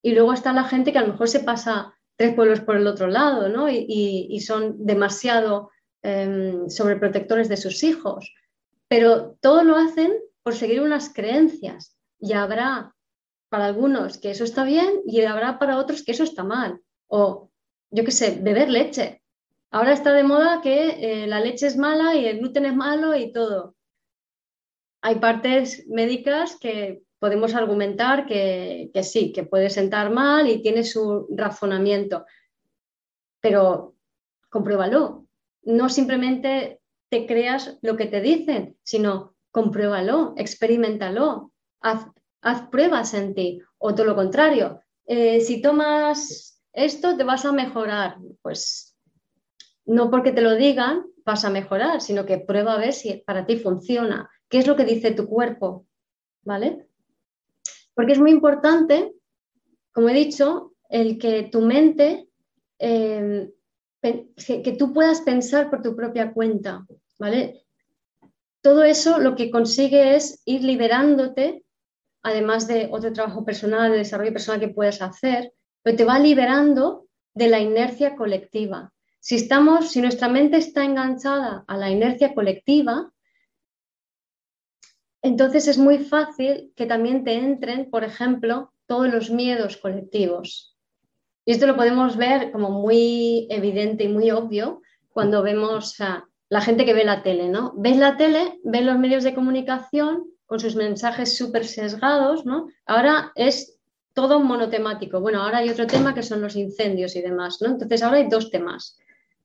Y 0.00 0.12
luego 0.12 0.32
está 0.32 0.52
la 0.52 0.62
gente 0.62 0.92
que 0.92 0.98
a 0.98 1.02
lo 1.02 1.08
mejor 1.08 1.28
se 1.28 1.40
pasa 1.40 1.92
tres 2.14 2.34
pueblos 2.36 2.60
por 2.60 2.76
el 2.76 2.86
otro 2.86 3.08
lado, 3.08 3.48
¿no? 3.48 3.68
Y, 3.68 4.40
son 4.46 4.86
demasiado 4.86 5.70
em, 6.02 6.70
sobreprotectores 6.70 7.48
de 7.48 7.56
sus 7.56 7.82
hijos. 7.82 8.32
Pero 8.86 9.36
todo 9.40 9.64
lo 9.64 9.74
hacen 9.74 10.12
por 10.44 10.54
seguir 10.54 10.80
unas 10.82 11.12
creencias. 11.12 11.98
Y 12.20 12.34
habrá 12.34 12.94
para 13.48 13.66
algunos 13.66 14.18
que 14.18 14.30
eso 14.30 14.44
está 14.44 14.62
bien 14.62 15.00
y 15.04 15.20
habrá 15.22 15.58
para 15.58 15.78
otros 15.78 16.04
que 16.04 16.12
eso 16.12 16.22
está 16.22 16.44
mal. 16.44 16.80
O, 17.08 17.50
yo 17.90 18.04
qué 18.04 18.12
sé, 18.12 18.38
beber 18.40 18.70
leche. 18.70 19.24
Ahora 19.76 19.92
está 19.92 20.14
de 20.14 20.24
moda 20.24 20.62
que 20.62 20.78
eh, 20.88 21.26
la 21.26 21.38
leche 21.38 21.66
es 21.66 21.76
mala 21.76 22.14
y 22.14 22.24
el 22.24 22.38
gluten 22.38 22.64
es 22.64 22.74
malo 22.74 23.14
y 23.14 23.30
todo. 23.30 23.76
Hay 25.02 25.16
partes 25.16 25.86
médicas 25.86 26.56
que 26.58 27.02
podemos 27.18 27.54
argumentar 27.54 28.24
que, 28.24 28.90
sí, 29.02 29.34
que 29.34 29.42
puede 29.42 29.68
sentar 29.68 30.08
mal 30.08 30.48
y 30.48 30.62
tiene 30.62 30.82
su 30.82 31.26
razonamiento, 31.28 32.24
pero 33.42 33.94
compruébalo. 34.48 35.26
No 35.64 35.90
simplemente 35.90 36.80
te 37.10 37.26
creas 37.26 37.78
lo 37.82 37.98
que 37.98 38.06
te 38.06 38.22
dicen, 38.22 38.78
sino 38.82 39.36
compruébalo, 39.50 40.32
experimentalo, 40.38 41.52
haz, 41.82 42.62
pruebas 42.70 43.12
en 43.12 43.34
ti. 43.34 43.60
O 43.76 43.94
todo 43.94 44.06
lo 44.06 44.14
contrario, 44.14 44.80
eh, 45.04 45.42
si 45.42 45.60
tomas 45.60 46.62
esto 46.72 47.14
te 47.14 47.24
vas 47.24 47.44
a 47.44 47.52
mejorar. 47.52 48.16
Pues 48.40 48.95
no 49.86 50.10
porque 50.10 50.32
te 50.32 50.42
lo 50.42 50.54
digan 50.54 51.06
vas 51.24 51.44
a 51.44 51.50
mejorar, 51.50 52.00
sino 52.00 52.24
que 52.24 52.38
prueba 52.38 52.74
a 52.74 52.78
ver 52.78 52.92
si 52.92 53.14
para 53.26 53.46
ti 53.46 53.56
funciona. 53.56 54.30
¿Qué 54.48 54.58
es 54.58 54.66
lo 54.66 54.76
que 54.76 54.84
dice 54.84 55.10
tu 55.10 55.26
cuerpo? 55.26 55.86
¿Vale? 56.44 56.86
Porque 57.94 58.12
es 58.12 58.18
muy 58.18 58.30
importante, 58.30 59.12
como 59.92 60.08
he 60.08 60.14
dicho, 60.14 60.74
el 60.88 61.18
que 61.18 61.44
tu 61.44 61.62
mente, 61.62 62.28
em, 62.78 63.50
que 64.00 64.76
tú 64.78 64.92
puedas 64.92 65.22
pensar 65.22 65.68
por 65.68 65.82
tu 65.82 65.96
propia 65.96 66.32
cuenta, 66.32 66.86
¿vale? 67.18 67.64
Todo 68.60 68.84
eso 68.84 69.18
lo 69.18 69.34
que 69.34 69.50
consigue 69.50 70.14
es 70.14 70.42
ir 70.44 70.62
liberándote, 70.62 71.64
además 72.22 72.68
de 72.68 72.88
otro 72.92 73.12
trabajo 73.12 73.44
personal, 73.44 73.90
de 73.90 73.98
desarrollo 73.98 74.32
personal 74.32 74.60
que 74.60 74.68
puedes 74.68 75.02
hacer, 75.02 75.52
pero 75.82 75.96
te 75.96 76.04
va 76.04 76.20
liberando 76.20 77.08
de 77.34 77.48
la 77.48 77.58
inercia 77.58 78.14
colectiva. 78.14 78.92
Si 79.20 79.36
estamos, 79.36 79.90
si 79.90 80.00
nuestra 80.00 80.28
mente 80.28 80.56
está 80.56 80.84
enganchada 80.84 81.64
a 81.66 81.76
la 81.76 81.90
inercia 81.90 82.34
colectiva, 82.34 83.12
entonces 85.22 85.66
es 85.66 85.78
muy 85.78 85.98
fácil 85.98 86.72
que 86.76 86.86
también 86.86 87.24
te 87.24 87.34
entren, 87.34 87.90
por 87.90 88.04
ejemplo, 88.04 88.72
todos 88.86 89.12
los 89.12 89.30
miedos 89.30 89.76
colectivos. 89.76 90.76
Y 91.44 91.52
esto 91.52 91.66
lo 91.66 91.76
podemos 91.76 92.16
ver 92.16 92.52
como 92.52 92.70
muy 92.70 93.46
evidente 93.50 94.04
y 94.04 94.08
muy 94.08 94.30
obvio 94.30 94.82
cuando 95.08 95.42
vemos 95.42 96.00
a 96.00 96.28
la 96.48 96.60
gente 96.60 96.84
que 96.84 96.94
ve 96.94 97.04
la 97.04 97.22
tele, 97.22 97.48
¿no? 97.48 97.72
Ves 97.76 97.96
la 97.96 98.16
tele, 98.16 98.60
ves 98.62 98.84
los 98.84 98.98
medios 98.98 99.24
de 99.24 99.34
comunicación 99.34 100.26
con 100.46 100.60
sus 100.60 100.76
mensajes 100.76 101.36
súper 101.36 101.66
sesgados, 101.66 102.46
¿no? 102.46 102.68
Ahora 102.84 103.32
es 103.34 103.78
todo 104.12 104.40
monotemático. 104.40 105.20
Bueno, 105.20 105.42
ahora 105.42 105.58
hay 105.58 105.70
otro 105.70 105.86
tema 105.86 106.14
que 106.14 106.22
son 106.22 106.40
los 106.40 106.56
incendios 106.56 107.16
y 107.16 107.22
demás, 107.22 107.58
¿no? 107.60 107.68
Entonces 107.68 108.02
ahora 108.02 108.18
hay 108.18 108.28
dos 108.28 108.50
temas. 108.50 108.98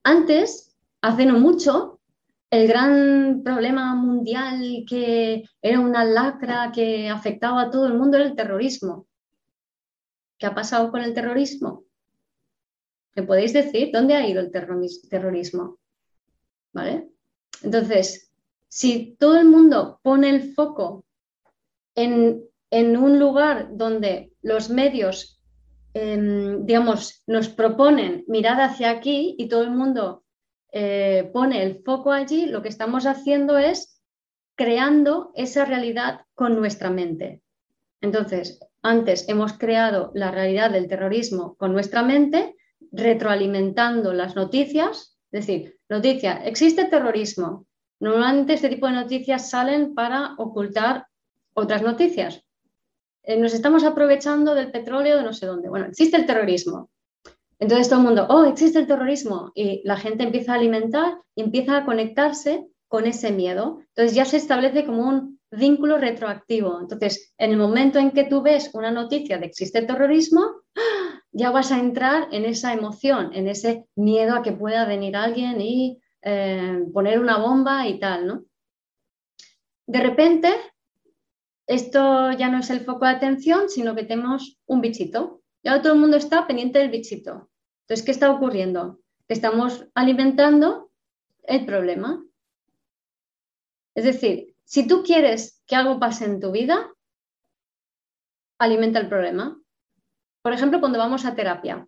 Antes, 0.04 0.76
hace 1.02 1.26
no 1.26 1.40
mucho, 1.40 2.00
el 2.50 2.68
gran 2.68 3.42
problema 3.44 3.96
mundial 3.96 4.84
que 4.88 5.44
era 5.62 5.80
una 5.80 6.04
lacra 6.04 6.72
que 6.74 7.10
afectaba 7.10 7.64
a 7.64 7.70
todo 7.72 7.88
el 7.88 7.94
mundo 7.94 8.18
era 8.18 8.26
el 8.26 8.36
terrorismo. 8.36 9.08
¿Qué 10.38 10.48
ha 10.48 10.56
pasado 10.56 10.92
con 10.92 11.02
el 11.02 11.14
terrorismo? 11.14 11.86
¿Me 13.16 13.24
podéis 13.24 13.54
decir 13.54 13.92
dónde 13.94 14.16
ha 14.16 14.28
ido 14.28 14.42
el 14.42 14.52
terrorismo? 14.52 15.78
¿Vale? 16.74 17.10
Entonces, 17.62 18.32
si 18.68 19.16
todo 19.20 19.38
el 19.38 19.46
mundo 19.46 20.00
pone 20.02 20.30
el 20.30 20.54
foco 20.54 21.04
en, 21.96 22.50
un 22.72 23.20
lugar 23.20 23.70
donde 23.76 24.34
los 24.42 24.70
medios 24.70 25.41
Em, 25.94 26.66
digamos, 26.66 27.22
nos 27.28 27.50
proponen 27.50 28.24
mirar 28.28 28.62
hacia 28.62 28.92
aquí 28.92 29.36
y 29.38 29.50
todo 29.50 29.64
el 29.64 29.72
mundo 29.72 30.24
eh, 30.72 31.30
pone 31.34 31.64
el 31.64 31.84
foco 31.84 32.12
allí, 32.12 32.46
lo 32.46 32.62
que 32.62 32.70
estamos 32.70 33.06
haciendo 33.06 33.58
es 33.58 34.02
creando 34.56 35.32
esa 35.36 35.66
realidad 35.66 36.22
con 36.34 36.56
nuestra 36.56 36.90
mente. 36.90 37.42
Entonces, 38.00 38.60
antes 38.82 39.28
hemos 39.28 39.54
creado 39.54 40.12
la 40.16 40.32
realidad 40.32 40.72
del 40.72 40.88
terrorismo 40.88 41.56
con 41.56 41.74
nuestra 41.74 42.04
mente, 42.04 42.56
retroalimentando 42.92 44.14
las 44.14 44.36
noticias, 44.36 45.18
es 45.32 45.46
decir, 45.46 45.78
noticia, 45.90 46.44
existe 46.46 46.86
terrorismo. 46.86 47.68
Normalmente 48.00 48.54
este 48.54 48.70
tipo 48.70 48.88
de 48.88 48.94
noticias 48.94 49.50
salen 49.50 49.94
para 49.94 50.36
ocultar 50.38 51.06
otras 51.54 51.82
noticias. 51.82 52.44
Eh, 53.24 53.38
nos 53.38 53.54
estamos 53.54 53.84
aprovechando 53.84 54.56
del 54.56 54.72
petróleo 54.72 55.18
de 55.18 55.24
no 55.24 55.34
sé 55.34 55.46
dónde. 55.46 55.70
Bueno, 55.70 55.86
existe 55.88 56.18
el 56.18 56.26
terrorismo. 56.26 56.90
Entonces 57.60 57.90
todo 57.90 58.00
el 58.00 58.06
mundo, 58.06 58.26
oh, 58.30 58.46
existe 58.46 58.80
el 58.80 58.88
terrorismo. 58.88 59.52
Y 59.54 59.82
la 59.86 59.98
gente 59.98 60.24
empieza 60.24 60.54
a 60.54 60.56
alimentar 60.56 61.18
y 61.36 61.44
empieza 61.44 61.78
a 61.78 61.86
conectarse 61.86 62.68
con 62.88 63.06
ese 63.06 63.32
miedo. 63.32 63.80
Entonces 63.90 64.16
ya 64.16 64.26
se 64.26 64.38
establece 64.38 64.86
como 64.86 65.08
un 65.08 65.40
vínculo 65.52 65.98
retroactivo. 65.98 66.80
Entonces, 66.82 67.34
en 67.38 67.52
el 67.52 67.58
momento 67.58 68.00
en 68.00 68.12
que 68.12 68.24
tú 68.24 68.42
ves 68.42 68.72
una 68.74 68.92
noticia 68.92 69.38
de 69.38 69.46
existe 69.46 69.82
terrorismo, 69.84 70.42
ya 71.32 71.52
vas 71.52 71.72
a 71.72 71.80
entrar 71.80 72.28
en 72.32 72.46
esa 72.46 72.74
emoción, 72.74 73.32
en 73.34 73.48
ese 73.48 73.86
miedo 73.96 74.36
a 74.36 74.42
que 74.42 74.52
pueda 74.52 74.86
venir 74.86 75.16
alguien 75.16 75.62
y 75.62 76.00
eh, 76.24 76.84
poner 76.94 77.20
una 77.20 77.38
bomba 77.38 77.88
y 77.88 78.00
tal, 78.00 78.28
¿no? 78.28 78.44
De 79.88 80.02
repente 80.02 80.54
esto 81.72 82.32
ya 82.34 82.50
no 82.50 82.60
es 82.60 82.70
el 82.70 82.82
foco 82.82 83.06
de 83.06 83.12
atención, 83.12 83.70
sino 83.70 83.96
que 83.96 84.04
tenemos 84.04 84.60
un 84.66 84.82
bichito. 84.82 85.42
Y 85.64 85.70
ahora 85.70 85.82
todo 85.82 85.94
el 85.94 86.00
mundo 86.00 86.18
está 86.18 86.46
pendiente 86.46 86.80
del 86.80 86.90
bichito. 86.90 87.50
Entonces, 87.84 88.06
¿qué 88.06 88.12
está 88.12 88.30
ocurriendo? 88.30 89.00
Que 89.26 89.36
estamos 89.36 89.88
alimentando 89.96 90.92
el 91.44 91.66
problema. 91.66 92.22
Es 93.96 94.04
decir, 94.04 94.54
si 94.66 94.86
tú 94.86 95.02
quieres 95.04 95.64
que 95.66 95.78
algo 95.78 95.98
pase 95.98 96.26
en 96.26 96.42
tu 96.42 96.52
vida, 96.52 96.92
alimenta 98.60 99.00
el 99.00 99.08
problema. 99.08 99.58
Por 100.42 100.52
ejemplo, 100.52 100.82
cuando 100.82 101.00
vamos 101.00 101.24
a 101.24 101.36
terapia, 101.36 101.88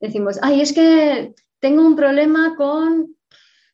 decimos, 0.00 0.40
ay, 0.42 0.60
es 0.60 0.72
que 0.72 1.34
tengo 1.60 1.86
un 1.86 1.94
problema 1.94 2.56
con, 2.56 3.16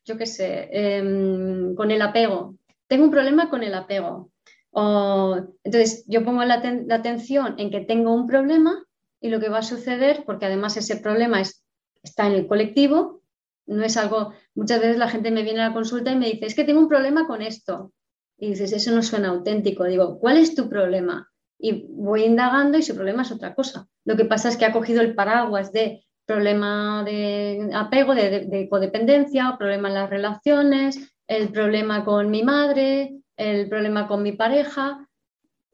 yo 0.05 0.17
qué 0.17 0.27
sé, 0.27 0.69
em, 0.71 1.73
con 1.73 1.89
el 1.89 2.01
apego. 2.03 2.57
Tengo 2.87 3.05
un 3.05 3.11
problema 3.11 3.49
con 3.49 3.63
el 3.63 3.73
apego 3.73 4.31
entonces, 4.75 6.03
yo 6.07 6.25
pongo 6.25 6.43
la, 6.43 6.55
atención 6.91 7.55
en 7.57 7.71
que 7.71 7.81
tengo 7.81 8.13
un 8.13 8.27
problema 8.27 8.83
y 9.21 9.29
lo 9.29 9.39
que 9.39 9.49
va 9.49 9.59
a 9.59 9.63
suceder, 9.63 10.23
porque 10.25 10.45
además 10.45 10.75
ese 10.75 10.97
problema 10.97 11.41
está 12.03 12.27
en 12.27 12.33
el 12.33 12.47
colectivo, 12.47 13.21
no 13.67 13.83
es 13.83 13.95
algo, 13.97 14.33
muchas 14.53 14.81
veces 14.81 14.97
la 14.97 15.09
gente 15.09 15.31
me 15.31 15.43
viene 15.43 15.61
a 15.61 15.69
la 15.69 15.73
consulta 15.73 16.11
y 16.11 16.17
me 16.17 16.29
dice, 16.29 16.45
es 16.45 16.55
que 16.55 16.65
tengo 16.65 16.81
un 16.81 16.89
problema 16.89 17.25
con 17.25 17.41
esto. 17.41 17.93
Y 18.37 18.49
dices, 18.49 18.73
eso 18.73 18.91
no 18.91 19.01
suena 19.01 19.29
auténtico. 19.29 19.85
Digo, 19.85 20.19
¿cuál 20.19 20.37
es 20.37 20.55
tu 20.55 20.67
problema? 20.67 21.31
Y 21.57 21.87
voy 21.89 22.25
indagando 22.25 22.77
y 22.77 22.83
su 22.83 22.93
problema 22.93 23.21
es 23.21 23.31
otra 23.31 23.55
cosa. 23.55 23.87
Lo 24.03 24.17
que 24.17 24.25
pasa 24.25 24.49
es 24.49 24.57
que 24.57 24.65
ha 24.65 24.73
cogido 24.73 25.01
el 25.01 25.15
paraguas 25.15 25.71
de 25.71 26.05
problema 26.25 27.03
de 27.05 27.69
apego, 27.73 28.13
de, 28.13 28.41
de 28.41 28.67
codependencia, 28.67 29.51
o 29.51 29.57
problema 29.57 29.87
en 29.87 29.93
las 29.93 30.09
relaciones, 30.09 31.15
el 31.27 31.49
problema 31.49 32.03
con 32.03 32.29
mi 32.29 32.43
madre, 32.43 33.21
el 33.37 33.69
problema 33.69 34.07
con 34.07 34.23
mi 34.23 34.31
pareja, 34.31 35.07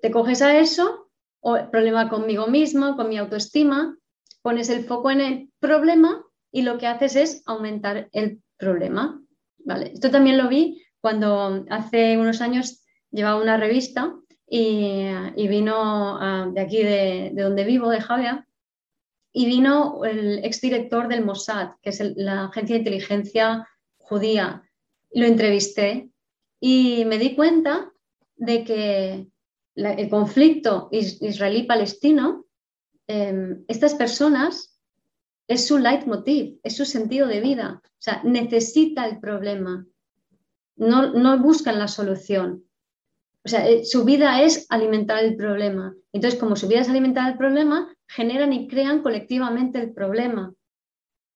te 0.02 0.12
coges 0.12 0.42
a 0.42 0.58
eso, 0.58 1.10
o 1.42 1.58
el 1.58 1.70
problema 1.70 2.10
conmigo 2.10 2.48
mismo, 2.48 2.96
con 2.96 3.10
mi 3.10 3.18
autoestima, 3.18 3.98
pones 4.42 4.70
el 4.70 4.86
foco 4.86 5.12
en 5.12 5.22
el 5.22 5.50
problema 5.60 6.24
y 6.52 6.64
lo 6.64 6.78
que 6.78 6.88
haces 6.88 7.16
es 7.16 7.44
aumentar 7.46 8.10
el 8.12 8.42
problema. 8.58 9.22
¿vale? 9.60 9.92
Esto 9.94 10.12
también 10.12 10.38
lo 10.38 10.50
vi 10.50 10.84
cuando 11.00 11.66
hace 11.70 12.18
unos 12.18 12.42
años 12.42 12.84
llevaba 13.12 13.42
una 13.42 13.58
revista 13.58 14.16
y, 14.48 15.48
vino 15.48 16.52
de 16.52 16.62
aquí 16.62 16.84
de, 16.84 17.32
donde 17.34 17.64
vivo, 17.64 17.90
de 17.90 18.02
Javia, 18.02 18.48
y 19.34 19.46
vino 19.46 20.04
el 20.04 20.44
exdirector 20.44 21.08
del 21.08 21.24
Mossad, 21.24 21.76
que 21.82 21.92
es 21.92 22.02
la 22.18 22.46
agencia 22.46 22.76
de 22.76 22.80
inteligencia 22.80 23.68
judía. 23.98 24.64
Lo 25.14 25.26
entrevisté 25.26 26.11
y 26.62 27.04
me 27.06 27.18
di 27.18 27.36
cuenta 27.36 27.92
de 28.38 28.64
que 28.64 29.28
el 29.76 30.10
conflicto 30.10 30.90
israelí-palestino, 30.92 32.46
em, 33.08 33.66
estas 33.68 33.96
personas 33.96 34.80
es 35.48 35.68
su 35.68 35.80
leitmotiv, 35.80 36.60
es 36.64 36.78
su 36.78 36.86
sentido 36.86 37.28
de 37.28 37.42
vida. 37.42 37.82
O 37.84 38.02
sea, 38.02 38.22
necesita 38.24 39.08
el 39.08 39.20
problema, 39.20 39.86
no, 40.76 41.12
no 41.14 41.40
buscan 41.40 41.80
la 41.80 41.88
solución. 41.88 42.64
O 43.44 43.50
sea, 43.50 43.68
eh, 43.68 43.84
su 43.84 44.06
vida 44.06 44.44
es 44.44 44.68
alimentar 44.70 45.24
el 45.24 45.36
problema. 45.36 45.96
Entonces, 46.14 46.40
como 46.40 46.56
su 46.56 46.68
vida 46.68 46.82
es 46.82 46.90
alimentar 46.90 47.32
el 47.32 47.38
problema, 47.38 47.92
generan 48.08 48.54
y 48.54 48.68
crean 48.68 49.02
colectivamente 49.02 49.80
el 49.80 49.94
problema. 49.94 50.54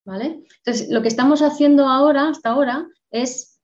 ¿Vale? 0.05 0.45
Entonces, 0.57 0.89
lo 0.91 1.01
que 1.01 1.07
estamos 1.07 1.41
haciendo 1.41 1.88
ahora, 1.88 2.30
hasta 2.30 2.51
ahora, 2.51 2.88
es 3.09 3.55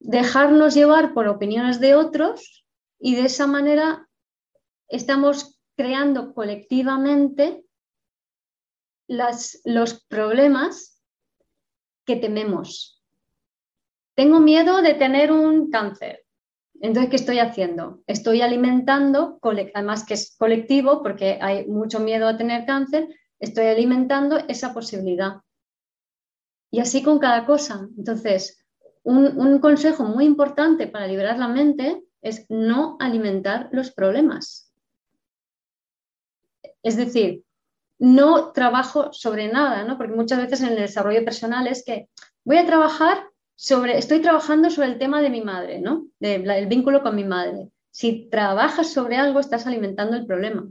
dejarnos 0.00 0.74
llevar 0.74 1.14
por 1.14 1.28
opiniones 1.28 1.80
de 1.80 1.94
otros 1.94 2.64
y 2.98 3.16
de 3.16 3.22
esa 3.22 3.46
manera 3.46 4.08
estamos 4.88 5.60
creando 5.76 6.34
colectivamente 6.34 7.64
los 9.06 10.06
problemas 10.08 11.02
que 12.04 12.16
tememos. 12.16 13.02
Tengo 14.14 14.40
miedo 14.40 14.82
de 14.82 14.94
tener 14.94 15.30
un 15.30 15.70
cáncer. 15.70 16.24
Entonces, 16.80 17.10
¿qué 17.10 17.16
estoy 17.16 17.38
haciendo? 17.38 18.02
Estoy 18.06 18.40
alimentando, 18.40 19.38
además 19.74 20.04
que 20.04 20.14
es 20.14 20.36
colectivo, 20.36 21.02
porque 21.02 21.38
hay 21.40 21.66
mucho 21.66 22.00
miedo 22.00 22.26
a 22.28 22.36
tener 22.36 22.66
cáncer, 22.66 23.08
estoy 23.38 23.66
alimentando 23.66 24.38
esa 24.48 24.72
posibilidad. 24.72 25.42
Y 26.70 26.80
así 26.80 27.02
con 27.02 27.18
cada 27.18 27.46
cosa. 27.46 27.88
Entonces, 27.96 28.64
un, 29.02 29.58
consejo 29.60 30.04
muy 30.04 30.24
importante 30.24 30.86
para 30.86 31.06
liberar 31.06 31.38
la 31.38 31.48
mente 31.48 32.02
es 32.20 32.46
no 32.48 32.96
alimentar 33.00 33.68
los 33.72 33.90
problemas. 33.90 34.72
Es 36.82 36.96
decir, 36.96 37.44
no 37.98 38.52
trabajo 38.52 39.12
sobre 39.12 39.48
nada, 39.48 39.84
¿no? 39.84 39.96
Porque 39.96 40.14
muchas 40.14 40.38
veces 40.38 40.60
en 40.60 40.68
el 40.68 40.76
desarrollo 40.76 41.24
personal 41.24 41.66
es 41.66 41.84
que 41.84 42.08
voy 42.44 42.58
a 42.58 42.66
trabajar 42.66 43.24
sobre, 43.56 43.98
estoy 43.98 44.20
trabajando 44.20 44.70
sobre 44.70 44.88
el 44.88 44.98
tema 44.98 45.20
de 45.20 45.30
mi 45.30 45.40
madre, 45.40 45.80
¿no? 45.80 46.06
del 46.20 46.66
vínculo 46.66 47.02
con 47.02 47.16
mi 47.16 47.24
madre. 47.24 47.70
Si 47.90 48.28
trabajas 48.30 48.92
sobre 48.92 49.16
algo, 49.16 49.40
estás 49.40 49.66
alimentando 49.66 50.16
el 50.16 50.26
problema. 50.26 50.68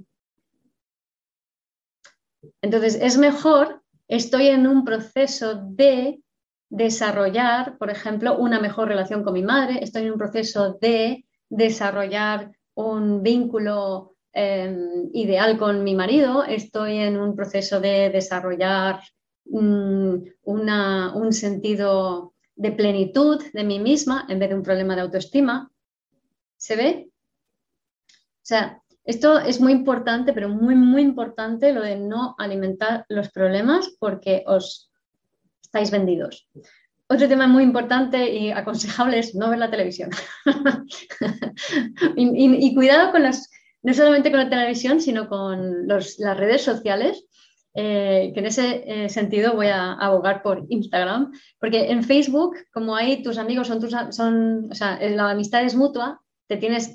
Entonces, 2.62 2.98
es 3.02 3.18
mejor, 3.18 3.84
estoy 4.08 4.48
en 4.48 4.68
un 4.68 4.86
proceso 4.86 5.56
de 5.56 6.22
desarrollar, 6.70 7.78
por 7.78 7.90
ejemplo, 7.90 8.38
una 8.38 8.60
mejor 8.60 8.88
relación 8.88 9.24
con 9.24 9.34
mi 9.34 9.44
madre, 9.44 9.80
estoy 9.82 10.04
en 10.04 10.12
un 10.12 10.18
proceso 10.18 10.78
de 10.82 11.26
desarrollar 11.50 12.52
un 12.74 13.24
vínculo 13.24 14.16
em, 14.34 15.10
ideal 15.14 15.58
con 15.58 15.84
mi 15.84 15.96
marido, 15.96 16.44
estoy 16.44 16.98
en 16.98 17.18
un 17.18 17.36
proceso 17.36 17.80
de 17.80 18.10
desarrollar 18.10 19.00
mm, 19.46 20.16
un 20.44 21.34
sentido 21.34 22.34
de 22.56 22.72
plenitud 22.72 23.42
de 23.54 23.64
mí 23.64 23.80
misma 23.80 24.26
en 24.30 24.40
vez 24.40 24.50
de 24.50 24.56
un 24.56 24.64
problema 24.64 24.96
de 24.96 25.02
autoestima. 25.02 25.72
¿Se 26.58 26.76
ve? 26.76 27.10
O 28.10 28.46
sea, 28.48 28.82
esto 29.04 29.40
es 29.40 29.62
muy 29.62 29.72
importante, 29.72 30.34
pero 30.34 30.50
muy, 30.50 30.76
muy 30.76 31.02
importante 31.02 31.72
lo 31.72 31.82
de 31.82 31.96
no 31.96 32.36
alimentar 32.38 33.06
los 33.10 33.30
problemas 33.30 33.96
porque 34.00 34.44
os 34.48 34.87
estáis 35.78 35.92
vendidos. 35.92 36.48
Otro 37.10 37.28
tema 37.28 37.48
muy 37.48 37.64
importante 37.64 38.34
y 38.34 38.52
aconsejable 38.52 39.20
es 39.20 39.36
no 39.36 39.50
ver 39.50 39.60
la 39.60 39.72
televisión. 39.72 40.10
y, 42.18 42.76
cuidado 42.76 43.12
con 43.12 43.24
las, 43.24 43.50
no 43.82 43.94
solamente 43.94 44.30
con 44.30 44.42
la 44.42 44.50
televisión, 44.50 45.00
sino 45.00 45.30
con 45.30 45.88
las 45.88 46.38
redes 46.38 46.64
sociales, 46.64 47.26
eh, 47.76 48.32
que 48.34 48.40
en 48.40 48.46
ese 48.48 48.84
eh, 48.88 49.10
sentido 49.10 49.54
voy 49.54 49.68
a 49.68 49.94
abogar 49.94 50.42
por 50.42 50.66
Instagram, 50.68 51.32
porque 51.60 51.92
en 51.92 52.04
Facebook, 52.04 52.58
como 52.74 52.96
ahí 52.96 53.22
tus 53.22 53.38
amigos 53.38 53.68
son 53.68 53.80
tus, 53.80 53.96
son, 54.10 54.70
o 54.72 54.76
sea, 54.76 55.00
la 55.00 55.30
amistad 55.30 55.64
es 55.64 55.76
mutua, 55.76 56.20
te 56.48 56.58
tienes, 56.58 56.94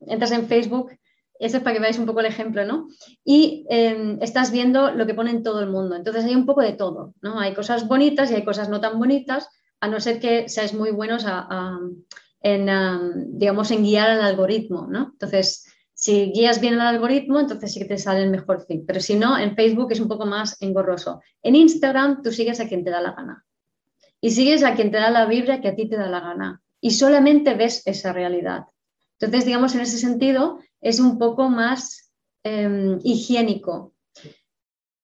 entras 0.00 0.32
en 0.32 0.48
Facebook 0.48 0.90
eso 1.38 1.58
es 1.58 1.62
para 1.62 1.74
que 1.74 1.80
veáis 1.80 1.98
un 1.98 2.06
poco 2.06 2.20
el 2.20 2.26
ejemplo, 2.26 2.64
¿no? 2.64 2.88
Y 3.24 3.66
em, 3.68 4.18
estás 4.20 4.50
viendo 4.50 4.90
lo 4.90 5.06
que 5.06 5.14
ponen 5.14 5.42
todo 5.42 5.60
el 5.60 5.68
mundo. 5.68 5.96
Entonces 5.96 6.24
hay 6.24 6.34
un 6.34 6.46
poco 6.46 6.62
de 6.62 6.72
todo, 6.72 7.14
¿no? 7.22 7.40
Hay 7.40 7.54
cosas 7.54 7.86
bonitas 7.86 8.30
y 8.30 8.34
hay 8.34 8.44
cosas 8.44 8.68
no 8.68 8.80
tan 8.80 8.98
bonitas, 8.98 9.48
a 9.80 9.88
no 9.88 10.00
ser 10.00 10.20
que 10.20 10.48
seáis 10.48 10.72
muy 10.72 10.90
buenos 10.90 11.26
en, 12.40 13.38
digamos, 13.38 13.70
en 13.70 13.82
guiar 13.82 14.10
al 14.10 14.22
algoritmo, 14.22 14.86
¿no? 14.88 15.10
Entonces, 15.12 15.66
si 15.92 16.30
guías 16.32 16.60
bien 16.60 16.74
el 16.74 16.80
algoritmo, 16.80 17.40
entonces 17.40 17.72
sí 17.72 17.80
que 17.80 17.86
te 17.86 17.98
sale 17.98 18.22
el 18.22 18.30
mejor 18.30 18.64
feed. 18.66 18.82
Pero 18.86 19.00
si 19.00 19.14
no, 19.16 19.38
en 19.38 19.54
Facebook 19.54 19.92
es 19.92 20.00
un 20.00 20.08
poco 20.08 20.26
más 20.26 20.60
engorroso. 20.60 21.22
En 21.42 21.56
Instagram 21.56 22.22
tú 22.22 22.32
sigues 22.32 22.60
a 22.60 22.68
quien 22.68 22.84
te 22.84 22.90
da 22.90 23.00
la 23.00 23.12
gana. 23.12 23.44
Y 24.20 24.30
sigues 24.30 24.62
a 24.62 24.74
quien 24.74 24.90
te 24.90 24.98
da 24.98 25.10
la 25.10 25.26
vibra 25.26 25.60
que 25.60 25.68
a 25.68 25.74
ti 25.74 25.88
te 25.88 25.96
da 25.96 26.08
la 26.08 26.20
gana. 26.20 26.62
Y 26.80 26.90
solamente 26.90 27.54
ves 27.54 27.82
esa 27.86 28.12
realidad. 28.12 28.66
Entonces, 29.18 29.46
digamos, 29.46 29.74
en 29.74 29.80
ese 29.80 29.98
sentido, 29.98 30.60
es 30.86 31.00
un 31.00 31.18
poco 31.18 31.50
más 31.50 32.12
em, 32.44 33.00
higiénico. 33.02 33.92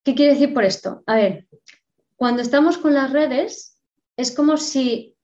¿Qué 0.04 0.14
quiere 0.14 0.34
decir 0.34 0.54
por 0.54 0.62
esto? 0.62 1.02
A 1.06 1.16
ver, 1.16 1.48
cuando 2.14 2.40
estamos 2.40 2.78
con 2.78 2.94
las 2.94 3.10
redes, 3.10 3.80
es 4.16 4.30
como 4.30 4.56
si 4.58 5.16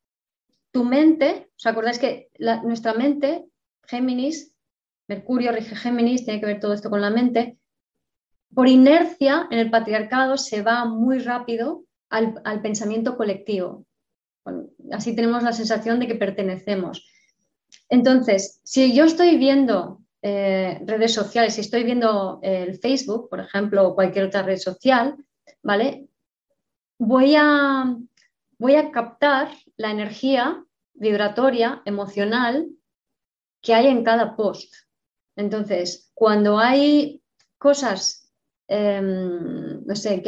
tu 0.73 0.85
mente, 0.85 1.49
¿os 1.57 1.67
acordáis 1.67 2.01
que 2.01 2.31
nuestra 2.65 2.93
mente, 2.95 3.45
Géminis, 3.87 4.53
Mercurio 5.07 5.53
rige 5.53 5.77
Géminis, 5.77 6.25
tiene 6.25 6.41
que 6.41 6.47
ver 6.47 6.61
todo 6.61 6.73
esto 6.73 6.91
con 6.91 7.01
la 7.03 7.11
mente, 7.11 7.57
por 8.53 8.67
inercia 8.67 9.47
en 9.53 9.61
el 9.61 9.71
patriarcado 9.71 10.37
se 10.39 10.63
va 10.63 10.85
muy 10.87 11.21
rápido 11.21 11.85
al, 12.11 12.41
al 12.45 12.63
pensamiento 12.63 13.17
colectivo. 13.17 13.87
así 14.91 15.15
tenemos 15.15 15.45
la 15.45 15.53
sensación 15.53 16.01
de 16.01 16.09
que 16.09 16.17
pertenecemos. 16.17 17.07
Entonces, 17.89 18.61
si 18.65 18.93
yo 18.93 19.05
estoy 19.05 19.37
viendo 19.37 20.03
eh, 20.23 20.81
redes 20.85 21.15
sociales, 21.15 21.55
si 21.55 21.61
estoy 21.61 21.85
viendo 21.85 22.41
el 22.43 22.79
Facebook, 22.79 23.29
por 23.29 23.41
ejemplo, 23.41 23.87
o 23.87 23.95
cualquier 23.95 24.27
otra 24.27 24.43
red 24.43 24.59
social, 24.59 25.17
¿vale? 25.63 26.09
Voy 26.99 27.35
a, 27.37 27.97
voy 28.59 28.75
a 28.75 28.91
captar 28.91 29.53
la 29.77 29.91
energía 29.91 30.65
vibratoria, 30.95 31.83
emocional 31.85 32.69
que 33.63 33.75
hay 33.75 33.87
en 33.87 34.03
cada 34.03 34.35
post. 34.37 34.75
Entonces, 35.37 36.11
cuando 36.15 36.59
hay 36.59 37.23
cosas, 37.59 38.33
em, 38.67 39.85
no 39.87 39.95
sé, 39.95 40.23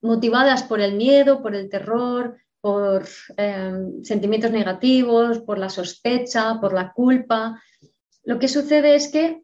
motivadas 0.00 0.62
por 0.62 0.80
el 0.80 0.94
miedo, 0.94 1.42
por 1.42 1.54
el 1.54 1.68
terror, 1.68 2.38
por 2.60 3.06
em, 3.36 4.02
sentimientos 4.02 4.50
negativos, 4.50 5.40
por 5.40 5.58
la 5.58 5.68
sospecha, 5.68 6.58
por 6.60 6.72
la 6.72 6.92
culpa, 6.92 7.62
lo 8.26 8.40
que 8.40 8.48
sucede 8.48 8.96
es 8.96 9.08
que 9.08 9.42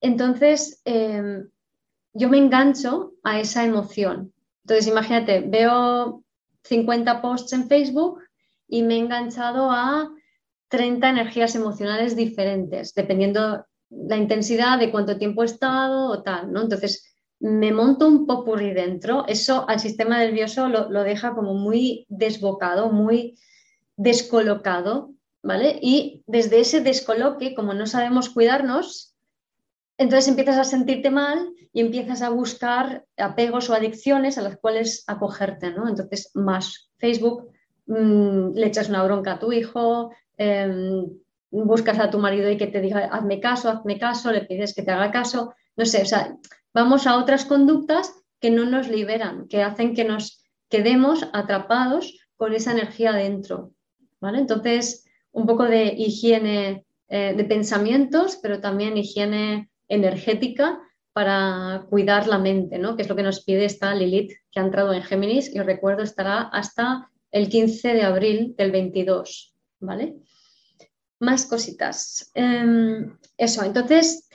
entonces 0.00 0.80
em, 0.86 1.48
yo 2.14 2.28
me 2.30 2.38
engancho 2.38 3.12
a 3.22 3.38
esa 3.38 3.64
emoción. 3.64 4.32
Entonces, 4.64 4.86
imagínate, 4.86 5.40
veo 5.40 6.24
50 6.64 7.20
posts 7.20 7.52
en 7.52 7.68
Facebook 7.68 8.20
y 8.66 8.82
me 8.82 8.94
he 8.94 8.98
enganchado 8.98 9.70
a 9.70 10.10
30 10.68 11.10
energías 11.10 11.54
emocionales 11.54 12.16
diferentes, 12.16 12.94
dependiendo 12.94 13.66
la 13.90 14.16
intensidad 14.16 14.78
de 14.78 14.90
cuánto 14.90 15.18
tiempo 15.18 15.42
he 15.42 15.46
estado 15.46 16.10
o 16.10 16.22
tal, 16.22 16.50
¿no? 16.50 16.62
Entonces, 16.62 17.14
me 17.40 17.72
monto 17.72 18.08
un 18.08 18.26
popurrí 18.26 18.72
dentro, 18.72 19.26
eso 19.28 19.68
al 19.68 19.80
sistema 19.80 20.18
nervioso 20.18 20.68
lo, 20.68 20.90
lo 20.90 21.02
deja 21.02 21.34
como 21.34 21.54
muy 21.54 22.06
desbocado, 22.08 22.90
muy 22.90 23.38
descolocado, 23.96 25.12
Y 25.80 26.22
desde 26.26 26.60
ese 26.60 26.80
descoloque, 26.80 27.54
como 27.54 27.74
no 27.74 27.86
sabemos 27.86 28.30
cuidarnos, 28.30 29.14
entonces 29.96 30.28
empiezas 30.28 30.58
a 30.58 30.64
sentirte 30.64 31.10
mal 31.10 31.52
y 31.72 31.80
empiezas 31.80 32.22
a 32.22 32.30
buscar 32.30 33.04
apegos 33.16 33.68
o 33.68 33.74
adicciones 33.74 34.38
a 34.38 34.42
las 34.42 34.58
cuales 34.58 35.04
acogerte, 35.06 35.70
¿no? 35.70 35.88
Entonces, 35.88 36.30
más 36.34 36.90
Facebook, 36.98 37.50
mm, 37.86 38.52
le 38.54 38.66
echas 38.66 38.88
una 38.88 39.02
bronca 39.02 39.34
a 39.34 39.38
tu 39.38 39.52
hijo, 39.52 40.10
em, 40.36 41.06
buscas 41.50 41.98
a 41.98 42.10
tu 42.10 42.18
marido 42.18 42.50
y 42.50 42.56
que 42.56 42.66
te 42.66 42.80
diga, 42.80 43.06
hazme 43.06 43.40
caso, 43.40 43.70
hazme 43.70 43.98
caso, 43.98 44.30
le 44.30 44.42
pides 44.42 44.74
que 44.74 44.82
te 44.82 44.90
haga 44.90 45.10
caso, 45.10 45.54
no 45.76 45.84
sé, 45.84 46.02
o 46.02 46.06
sea, 46.06 46.36
vamos 46.74 47.06
a 47.06 47.16
otras 47.16 47.44
conductas 47.44 48.12
que 48.40 48.50
no 48.50 48.66
nos 48.66 48.88
liberan, 48.88 49.48
que 49.48 49.62
hacen 49.62 49.94
que 49.94 50.04
nos 50.04 50.44
quedemos 50.68 51.26
atrapados 51.32 52.18
con 52.36 52.54
esa 52.54 52.72
energía 52.72 53.12
dentro, 53.12 53.72
¿vale? 54.20 54.38
Entonces, 54.38 55.07
un 55.32 55.46
poco 55.46 55.64
de 55.64 55.94
higiene 55.96 56.84
eh, 57.08 57.34
de 57.36 57.44
pensamientos, 57.44 58.38
pero 58.42 58.60
también 58.60 58.96
higiene 58.96 59.70
energética 59.88 60.80
para 61.12 61.86
cuidar 61.88 62.26
la 62.28 62.38
mente, 62.38 62.78
¿no? 62.78 62.96
que 62.96 63.02
es 63.02 63.08
lo 63.08 63.16
que 63.16 63.22
nos 63.22 63.42
pide 63.44 63.64
esta 63.64 63.94
Lilith 63.94 64.32
que 64.52 64.60
ha 64.60 64.62
entrado 64.62 64.92
en 64.92 65.02
Géminis 65.02 65.52
y 65.54 65.58
os 65.58 65.66
recuerdo 65.66 66.02
estará 66.02 66.42
hasta 66.42 67.10
el 67.30 67.48
15 67.48 67.94
de 67.94 68.02
abril 68.02 68.54
del 68.56 68.70
22. 68.70 69.54
¿vale? 69.80 70.16
Más 71.20 71.46
cositas. 71.46 72.30
Em, 72.34 73.16
eso, 73.36 73.64
entonces 73.64 74.28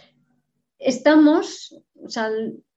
estamos, 0.80 1.80
o 2.04 2.10
sea, 2.10 2.30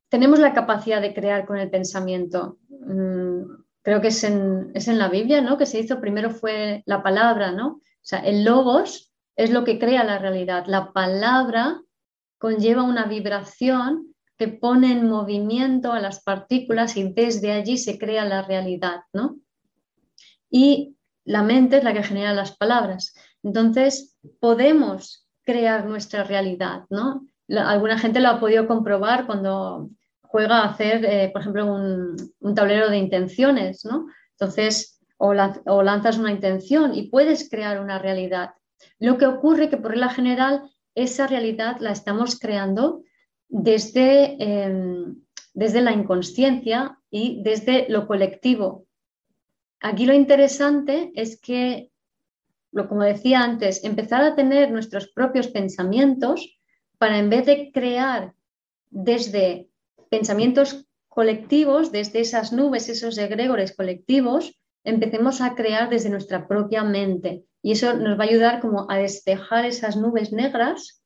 tenemos 0.08 0.38
la 0.38 0.52
capacidad 0.52 1.00
de 1.00 1.14
crear 1.14 1.46
con 1.46 1.58
el 1.58 1.70
pensamiento. 1.70 2.58
Mm, 2.68 3.42
creo 3.82 4.00
que 4.00 4.08
es 4.08 4.22
en, 4.24 4.70
es 4.74 4.88
en 4.88 4.98
la 4.98 5.08
Biblia, 5.08 5.40
¿no? 5.40 5.58
Que 5.58 5.66
se 5.66 5.80
hizo, 5.80 6.00
primero 6.00 6.30
fue 6.30 6.82
la 6.86 7.02
palabra, 7.02 7.52
¿no? 7.52 7.80
Sea, 8.06 8.20
el 8.20 8.44
logos 8.44 9.12
es 9.34 9.50
lo 9.50 9.64
que 9.64 9.80
crea 9.80 10.04
la 10.04 10.20
realidad. 10.20 10.66
La 10.68 10.92
palabra 10.92 11.80
conlleva 12.38 12.84
una 12.84 13.06
vibración 13.06 14.14
que 14.38 14.46
pone 14.46 14.92
en 14.92 15.08
movimiento 15.08 15.92
a 15.92 15.98
las 15.98 16.22
partículas 16.22 16.96
y 16.96 17.12
desde 17.12 17.50
allí 17.50 17.78
se 17.78 17.98
crea 17.98 18.24
la 18.24 18.42
realidad, 18.42 19.00
¿no? 19.12 19.40
Y 20.48 20.96
la 21.24 21.42
mente 21.42 21.78
es 21.78 21.84
la 21.84 21.94
que 21.94 22.04
genera 22.04 22.32
las 22.32 22.56
palabras. 22.56 23.12
Entonces, 23.42 24.16
podemos 24.38 25.26
crear 25.42 25.84
nuestra 25.86 26.22
realidad, 26.22 26.84
¿no? 26.90 27.26
alguna 27.48 27.96
gente 27.96 28.18
lo 28.18 28.28
ha 28.28 28.40
podido 28.40 28.66
comprobar 28.66 29.26
cuando 29.26 29.88
juega 30.22 30.58
a 30.58 30.70
hacer, 30.70 31.04
eh, 31.04 31.30
por 31.32 31.40
ejemplo, 31.42 31.72
un, 31.72 32.16
un, 32.40 32.54
tablero 32.56 32.88
de 32.88 32.98
intenciones, 32.98 33.84
¿no? 33.84 34.06
Entonces, 34.32 34.95
o, 35.18 35.34
lanzas 35.34 36.18
una 36.18 36.30
intención 36.30 36.94
y 36.94 37.08
puedes 37.08 37.48
crear 37.48 37.80
una 37.80 37.98
realidad. 37.98 38.50
Lo 38.98 39.16
que 39.18 39.26
ocurre 39.26 39.68
que 39.68 39.76
por 39.76 39.92
regla 39.92 40.10
general 40.10 40.70
esa 40.94 41.26
realidad 41.26 41.78
la 41.80 41.92
estamos 41.92 42.38
creando 42.38 43.02
desde, 43.48 44.36
em, 44.42 45.16
desde 45.54 45.80
la 45.80 45.92
inconsciencia 45.92 46.98
y 47.10 47.42
desde 47.42 47.86
lo 47.88 48.06
colectivo. 48.06 48.86
Aquí 49.80 50.06
lo 50.06 50.14
interesante 50.14 51.12
es 51.14 51.40
que, 51.40 51.90
como 52.72 53.02
decía 53.02 53.40
antes, 53.40 53.84
empezar 53.84 54.22
a 54.22 54.34
tener 54.34 54.70
nuestros 54.70 55.08
propios 55.08 55.48
pensamientos 55.48 56.58
para 56.98 57.18
en 57.18 57.30
vez 57.30 57.46
de 57.46 57.70
crear 57.72 58.34
desde 58.90 59.68
pensamientos 60.08 60.86
colectivos, 61.08 61.92
desde 61.92 62.20
esas 62.20 62.52
nubes, 62.52 62.88
esos 62.88 63.16
egregores 63.18 63.74
colectivos, 63.74 64.58
empecemos 64.86 65.40
a 65.40 65.54
crear 65.54 65.90
desde 65.90 66.08
nuestra 66.08 66.46
propia 66.46 66.84
mente. 66.84 67.44
Y 67.60 67.72
eso 67.72 67.94
nos 67.94 68.18
va 68.18 68.24
a 68.24 68.28
ayudar 68.28 68.60
como 68.60 68.90
a 68.90 68.96
despejar 68.96 69.66
esas 69.66 69.96
nubes 69.96 70.32
negras 70.32 71.02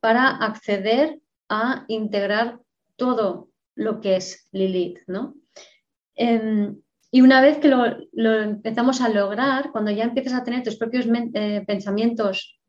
para 0.00 0.28
acceder 0.28 1.18
a 1.48 1.84
integrar 1.88 2.60
todo 2.96 3.48
lo 3.74 4.00
que 4.00 4.16
es 4.16 4.48
Lilith, 4.52 4.98
¿no? 5.06 5.34
Em, 6.14 6.76
y 7.10 7.22
una 7.22 7.40
vez 7.40 7.58
que 7.58 7.68
lo, 7.68 7.86
empezamos 8.14 9.00
a 9.00 9.08
lograr, 9.08 9.72
cuando 9.72 9.90
ya 9.90 10.04
empiezas 10.04 10.34
a 10.34 10.44
tener 10.44 10.62
tus 10.62 10.76
propios 10.76 11.06
eh, 11.34 11.64
pensamientos, 11.66 12.60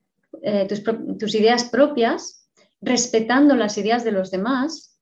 eh, 0.41 0.67
tus, 0.67 1.35
ideas 1.35 1.65
propias, 1.65 2.49
respetando 2.81 3.55
las 3.55 3.77
ideas 3.77 4.03
de 4.03 4.11
los 4.13 4.31
demás, 4.31 4.97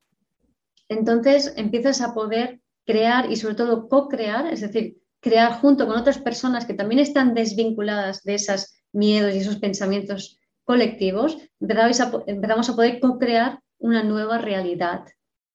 entonces 0.89 1.53
empiezas 1.55 2.01
a 2.01 2.13
poder 2.13 2.61
crear 2.85 3.31
y 3.31 3.35
sobre 3.35 3.55
todo 3.55 3.87
co-crear, 3.87 4.51
es 4.51 4.61
decir, 4.61 5.00
crear 5.21 5.53
junto 5.61 5.87
con 5.87 5.97
otras 5.97 6.17
personas 6.17 6.65
que 6.65 6.73
también 6.73 6.99
están 6.99 7.33
desvinculadas 7.33 8.23
de 8.23 8.35
esos 8.35 8.73
miedos 8.91 9.33
y 9.33 9.37
esos 9.37 9.57
pensamientos 9.57 10.39
colectivos, 10.63 11.37
empezamos 11.59 12.69
a, 12.69 12.75
poder 12.75 12.99
co-crear 12.99 13.59
una 13.77 14.03
nueva 14.03 14.37
realidad. 14.37 15.05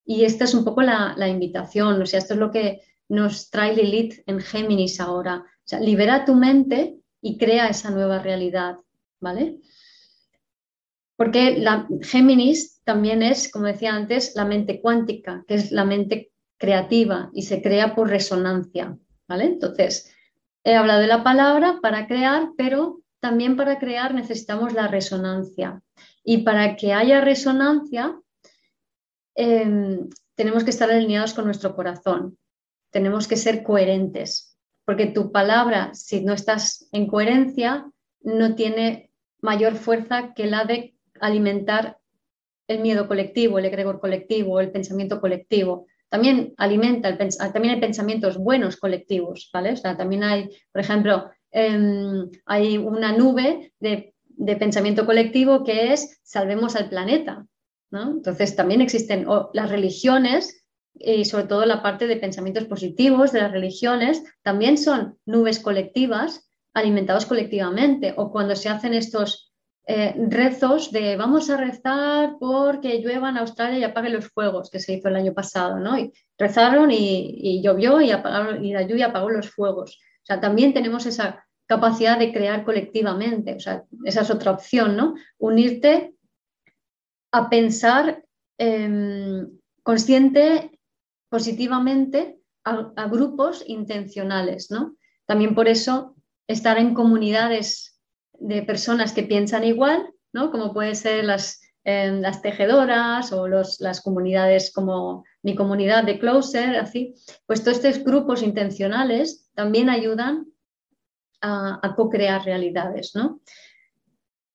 Y 0.04 0.24
esta 0.24 0.44
es 0.44 0.54
un 0.54 0.64
poco 0.64 0.82
la, 0.82 1.14
la 1.16 1.28
invitación, 1.28 2.00
o 2.00 2.06
sea, 2.06 2.20
esto 2.20 2.34
es 2.34 2.40
lo 2.40 2.50
que 2.50 2.80
nos 3.08 3.50
trae 3.50 3.74
Lilith 3.74 4.22
en 4.26 4.40
Géminis 4.40 5.00
ahora. 5.00 5.44
O 5.44 5.68
sea, 5.68 5.80
libera 5.80 6.24
tu 6.24 6.34
mente 6.34 6.96
y 7.20 7.38
crea 7.38 7.68
esa 7.68 7.90
nueva 7.90 8.20
realidad, 8.20 8.76
¿vale? 9.20 9.58
Porque 11.16 11.64
Géminis 12.02 12.82
también 12.84 13.22
es, 13.22 13.50
como 13.50 13.66
decía 13.66 13.94
antes, 13.94 14.34
la 14.36 14.44
mente 14.44 14.80
cuántica, 14.80 15.44
que 15.48 15.54
es 15.54 15.72
la 15.72 15.84
mente 15.84 16.30
creativa 16.58 17.30
y 17.32 17.42
se 17.42 17.62
crea 17.62 17.94
por 17.94 18.08
resonancia, 18.08 18.96
Entonces, 19.28 20.14
he 20.64 20.74
hablado 20.74 21.00
de 21.00 21.06
la 21.06 21.24
palabra 21.24 21.78
para 21.82 22.06
crear, 22.06 22.50
pero 22.56 23.00
también 23.20 23.56
para 23.56 23.78
crear 23.78 24.14
necesitamos 24.14 24.72
la 24.72 24.88
resonancia. 24.88 25.82
Y 26.24 26.38
para 26.38 26.76
que 26.76 26.92
haya 26.92 27.20
resonancia, 27.20 28.20
em, 29.34 30.08
tenemos 30.34 30.64
que 30.64 30.70
estar 30.70 30.90
alineados 30.90 31.34
con 31.34 31.44
nuestro 31.44 31.74
corazón 31.74 32.38
tenemos 32.96 33.28
que 33.28 33.36
ser 33.36 33.62
coherentes, 33.62 34.56
porque 34.86 35.04
tu 35.04 35.30
palabra, 35.30 35.92
si 35.92 36.22
no 36.24 36.32
estás 36.32 36.88
en 36.92 37.06
coherencia, 37.06 37.92
no 38.22 38.54
tiene 38.54 39.10
mayor 39.42 39.74
fuerza 39.74 40.32
que 40.34 40.46
la 40.46 40.64
de 40.64 40.96
alimentar 41.20 41.98
el 42.68 42.80
miedo 42.80 43.06
colectivo, 43.06 43.58
el 43.58 43.66
egregor 43.66 44.00
colectivo, 44.00 44.60
el 44.60 44.72
pensamiento 44.72 45.20
colectivo. 45.20 45.86
También 46.08 46.54
alimenta, 46.56 47.08
el, 47.08 47.18
también 47.52 47.74
hay 47.74 47.80
pensamientos 47.80 48.38
buenos 48.38 48.76
colectivos, 48.76 49.50
¿vale? 49.52 49.72
O 49.72 49.96
también 49.96 50.24
hay, 50.24 50.48
por 50.72 50.80
ejemplo, 50.80 51.30
em, 51.50 52.30
hay 52.44 52.78
una 52.78 53.12
nube 53.12 53.72
de, 53.80 54.14
de, 54.28 54.56
pensamiento 54.56 55.04
colectivo 55.04 55.64
que 55.64 55.92
es 55.92 56.20
salvemos 56.22 56.76
al 56.76 56.88
planeta, 56.88 57.46
¿no? 57.90 58.10
Entonces 58.10 58.54
también 58.54 58.80
existen 58.80 59.26
las 59.52 59.70
religiones 59.70 60.64
y 60.94 61.24
sobre 61.24 61.44
todo 61.44 61.66
la 61.66 61.82
parte 61.82 62.06
de 62.06 62.16
pensamientos 62.16 62.64
positivos 62.64 63.32
de 63.32 63.40
las 63.40 63.52
religiones, 63.52 64.22
también 64.42 64.78
son 64.78 65.18
nubes 65.26 65.60
colectivas 65.60 66.50
alimentados 66.72 67.26
colectivamente 67.26 68.14
o 68.16 68.30
cuando 68.30 68.54
se 68.54 68.68
hacen 68.68 68.94
estos 68.94 69.45
eh, 69.88 70.16
rezos 70.28 70.90
de 70.90 71.16
vamos 71.16 71.48
a 71.48 71.56
rezar 71.56 72.36
porque 72.40 72.98
llueva 72.98 73.30
en 73.30 73.36
Australia 73.38 73.78
y 73.78 73.84
apague 73.84 74.10
los 74.10 74.28
fuegos, 74.28 74.68
que 74.68 74.80
se 74.80 74.94
hizo 74.94 75.08
el 75.08 75.16
año 75.16 75.32
pasado, 75.32 75.78
¿no? 75.78 75.96
Y 75.96 76.12
rezaron 76.36 76.90
y, 76.90 77.62
llovió 77.62 78.00
y, 78.00 78.10
apagaron, 78.10 78.64
y 78.64 78.72
la 78.72 78.82
lluvia 78.82 79.06
apagó 79.06 79.30
los 79.30 79.48
fuegos. 79.48 79.98
O 80.22 80.26
sea, 80.26 80.40
también 80.40 80.74
tenemos 80.74 81.06
esa 81.06 81.46
capacidad 81.66 82.18
de 82.18 82.32
crear 82.32 82.64
colectivamente, 82.64 83.54
o 83.54 83.60
sea, 83.60 83.84
esa 84.04 84.22
es 84.22 84.30
otra 84.30 84.52
opción, 84.52 84.96
¿no? 84.96 85.14
Unirte 85.38 86.14
a 87.32 87.48
pensar 87.48 88.24
em, 88.58 89.48
consciente 89.82 90.80
positivamente 91.28 92.40
a, 92.64 93.06
grupos 93.06 93.62
intencionales, 93.66 94.70
¿no? 94.70 94.96
También 95.26 95.54
por 95.54 95.68
eso 95.68 96.16
estar 96.48 96.78
en 96.78 96.94
comunidades 96.94 97.95
de 98.40 98.62
personas 98.62 99.12
que 99.12 99.22
piensan 99.22 99.64
igual, 99.64 100.10
¿no? 100.32 100.50
Como 100.50 100.72
pueden 100.72 100.96
ser 100.96 101.24
las, 101.24 101.60
em, 101.84 102.20
las 102.20 102.42
tejedoras 102.42 103.32
o 103.32 103.46
las 103.48 104.00
comunidades 104.02 104.72
como 104.72 105.24
mi 105.42 105.54
comunidad 105.54 106.04
de 106.04 106.18
Closer, 106.18 106.76
así, 106.76 107.14
pues 107.46 107.62
todos 107.62 107.84
estos 107.84 108.04
grupos 108.04 108.42
intencionales 108.42 109.50
también 109.54 109.88
ayudan 109.88 110.46
a, 111.40 111.78
a 111.82 111.94
co-crear 111.94 112.44
realidades, 112.44 113.14
¿no? 113.14 113.40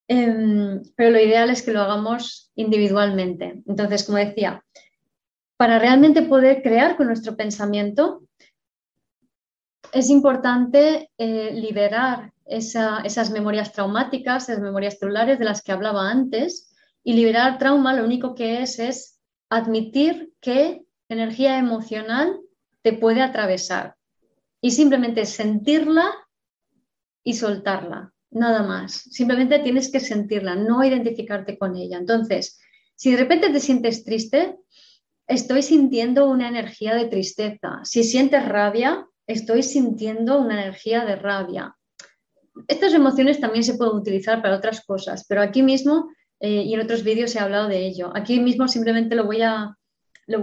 Em, 0.08 0.82
pero 0.96 1.12
lo 1.12 1.20
ideal 1.20 1.50
es 1.50 1.62
que 1.62 1.72
lo 1.72 1.80
hagamos 1.80 2.52
individualmente. 2.56 3.64
Entonces, 3.66 4.04
como 4.04 4.18
decía, 4.18 4.62
para 5.56 5.80
realmente 5.80 6.24
poder 6.24 6.62
crear 6.62 6.98
con 6.98 7.08
nuestro 7.08 7.38
pensamiento, 7.38 8.24
es 9.94 10.10
importante 10.10 11.10
eh, 11.18 11.52
liberar 11.54 12.34
esas 12.46 13.32
memorias 13.32 13.72
traumáticas, 13.72 14.50
esas 14.50 14.62
memorias 14.62 15.00
celulares 15.00 15.40
de 15.40 15.46
las 15.46 15.62
que 15.62 15.72
hablaba 15.72 16.10
antes. 16.10 16.74
Y 17.04 17.14
liberar 17.14 17.58
trauma 17.58 17.94
lo 17.94 18.04
único 18.04 18.36
que 18.36 18.62
es 18.62 18.78
es 18.80 19.20
admitir 19.50 20.34
que 20.40 20.84
energía 21.10 21.58
emocional 21.58 22.40
te 22.82 22.94
puede 22.94 23.22
atravesar 23.22 23.96
y 24.62 24.72
simplemente 24.72 25.26
sentirla 25.26 26.12
y 27.24 27.34
soltarla, 27.34 28.14
nada 28.30 28.64
más. 28.64 28.94
Simplemente 28.94 29.60
tienes 29.60 29.92
que 29.92 30.00
sentirla, 30.00 30.56
no 30.56 30.84
identificarte 30.84 31.58
con 31.58 31.76
ella. 31.76 31.98
Entonces, 31.98 32.60
si 32.96 33.12
de 33.12 33.18
repente 33.18 33.50
te 33.50 33.60
sientes 33.60 34.04
triste, 34.04 34.58
estoy 35.28 35.64
sintiendo 35.64 36.30
una 36.30 36.48
energía 36.48 36.96
de 36.96 37.06
tristeza. 37.06 37.80
Si 37.84 38.04
sientes 38.04 38.48
rabia, 38.48 39.08
estoy 39.32 39.64
sintiendo 39.64 40.40
una 40.40 40.62
energía 40.62 41.06
de 41.06 41.16
rabia. 41.16 41.76
Estas 42.68 42.94
emociones 42.94 43.40
también 43.40 43.64
se 43.64 43.76
pueden 43.76 43.96
utilizar 43.96 44.42
para 44.42 44.58
otras 44.58 44.86
cosas, 44.86 45.26
pero 45.28 45.42
aquí 45.42 45.64
mismo 45.64 46.10
eh, 46.40 46.64
y 46.64 46.74
en 46.74 46.82
otros 46.82 47.04
vídeos 47.04 47.36
he 47.36 47.40
hablado 47.40 47.68
de 47.68 47.86
ello. 47.86 48.12
Aquí 48.16 48.40
mismo 48.40 48.68
simplemente 48.68 49.16
lo 49.16 49.26
voy 49.26 49.42
a, 49.44 49.78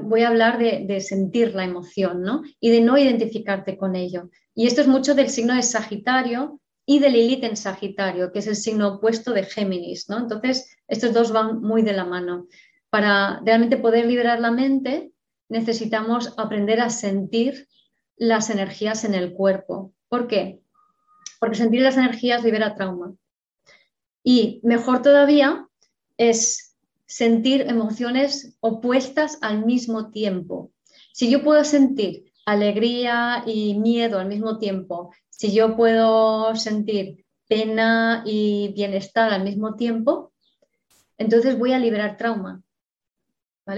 voy 0.02 0.22
a 0.22 0.28
hablar 0.28 0.58
de, 0.58 0.84
de, 0.86 1.00
sentir 1.00 1.54
la 1.54 1.64
emoción 1.64 2.22
¿no? 2.22 2.42
y 2.60 2.70
de 2.70 2.80
no 2.80 2.96
identificarte 2.96 3.76
con 3.76 3.96
ello. 3.96 4.30
Y 4.54 4.66
esto 4.66 4.80
es 4.80 4.86
mucho 4.86 5.14
del 5.14 5.28
signo 5.28 5.54
de 5.54 5.62
Sagitario 5.62 6.60
y 6.86 7.00
de 7.00 7.10
Lilith 7.10 7.44
en 7.44 7.56
Sagitario, 7.56 8.32
que 8.32 8.38
es 8.38 8.46
el 8.46 8.56
signo 8.56 8.94
opuesto 8.94 9.32
de 9.32 9.44
Géminis. 9.44 10.08
¿no? 10.08 10.18
Entonces, 10.18 10.74
estos 10.86 11.12
dos 11.12 11.32
van 11.32 11.60
muy 11.60 11.82
de 11.82 11.92
la 11.92 12.04
mano 12.04 12.46
para 12.90 13.40
realmente 13.44 13.76
poder 13.76 14.06
liberar 14.06 14.40
la 14.40 14.50
mente, 14.50 15.12
necesitamos 15.48 16.32
aprender 16.38 16.80
a 16.80 16.90
sentir 16.90 17.67
las 18.18 18.50
energías 18.50 19.04
en 19.04 19.14
el 19.14 19.32
cuerpo. 19.32 19.92
¿Por 20.08 20.26
qué? 20.26 20.60
Porque 21.40 21.56
sentir 21.56 21.82
las 21.82 21.96
energías 21.96 22.42
libera 22.42 22.74
trauma. 22.74 23.14
Y 24.22 24.60
mejor 24.62 25.02
todavía 25.02 25.68
es 26.16 26.76
sentir 27.06 27.62
emociones 27.62 28.56
opuestas 28.60 29.38
al 29.40 29.64
mismo 29.64 30.10
tiempo. 30.10 30.72
Si 31.12 31.30
yo 31.30 31.42
puedo 31.42 31.64
sentir 31.64 32.32
alegría 32.44 33.42
y 33.46 33.78
miedo 33.78 34.18
al 34.18 34.28
mismo 34.28 34.58
tiempo, 34.58 35.12
si 35.30 35.52
yo 35.52 35.76
puedo 35.76 36.54
sentir 36.56 37.24
pena 37.48 38.22
y 38.26 38.72
bienestar 38.74 39.32
al 39.32 39.44
mismo 39.44 39.74
tiempo, 39.74 40.32
entonces 41.16 41.58
voy 41.58 41.72
a 41.72 41.78
liberar 41.78 42.16
trauma. 42.16 42.62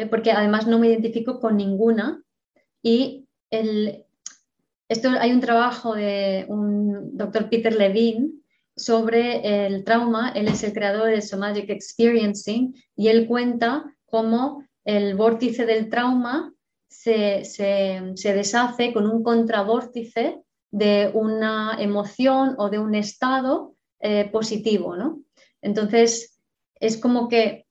Porque 0.09 0.31
además 0.33 0.67
no 0.67 0.79
me 0.79 0.89
identifico 0.89 1.41
con 1.41 1.57
ninguna 1.57 2.23
y 2.83 3.27
el, 3.51 4.07
esto, 4.91 5.09
hay 5.21 5.33
un 5.33 5.41
trabajo 5.41 5.95
de 5.95 6.47
un 6.49 7.17
doctor 7.17 7.49
Peter 7.49 7.73
Levine 7.73 8.33
sobre 8.75 9.67
el 9.67 9.85
trauma, 9.85 10.33
él 10.35 10.49
es 10.49 10.65
el 10.65 10.73
creador 10.73 11.11
del 11.11 11.23
Somatic 11.23 11.71
Experiencing 11.71 12.75
y 12.97 13.07
él 13.07 13.29
cuenta 13.29 13.85
cómo 14.07 14.65
el 14.85 15.15
vórtice 15.15 15.65
del 15.65 15.89
trauma 15.89 16.53
se, 16.89 17.45
deshace 18.17 18.93
con 18.93 19.09
un 19.09 19.23
contravórtice 19.23 20.43
de 20.73 21.09
una 21.15 21.77
emoción 21.79 22.57
o 22.59 22.69
de 22.69 22.81
un 22.81 22.97
estado 22.97 23.77
eh, 24.01 24.29
positivo, 24.33 24.97
¿no? 24.97 25.21
Entonces, 25.63 26.41
es 26.81 26.97
como 26.97 27.29
que 27.29 27.67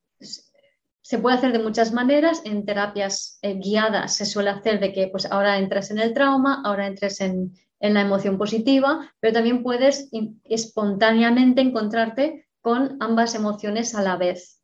se 1.09 1.17
puede 1.17 1.37
hacer 1.37 1.51
de 1.53 1.63
muchas 1.63 1.91
maneras. 1.91 2.43
En 2.45 2.67
terapias 2.67 3.39
eh, 3.41 3.55
guiadas 3.55 4.15
se 4.15 4.27
suele 4.27 4.51
hacer 4.51 4.79
de 4.79 4.93
que 4.93 5.07
pues 5.07 5.25
ahora 5.25 5.57
entres 5.57 5.89
en 5.89 5.97
el 5.97 6.13
trauma, 6.13 6.61
ahora 6.63 6.85
entres 6.85 7.19
en, 7.19 7.51
la 7.79 8.01
emoción 8.01 8.37
positiva, 8.37 9.11
pero 9.19 9.33
también 9.33 9.63
puedes 9.63 10.11
espontáneamente 10.43 11.61
encontrarte 11.61 12.45
con 12.61 12.97
ambas 12.99 13.33
emociones 13.33 13.95
a 13.95 14.03
la 14.03 14.17
vez. 14.17 14.61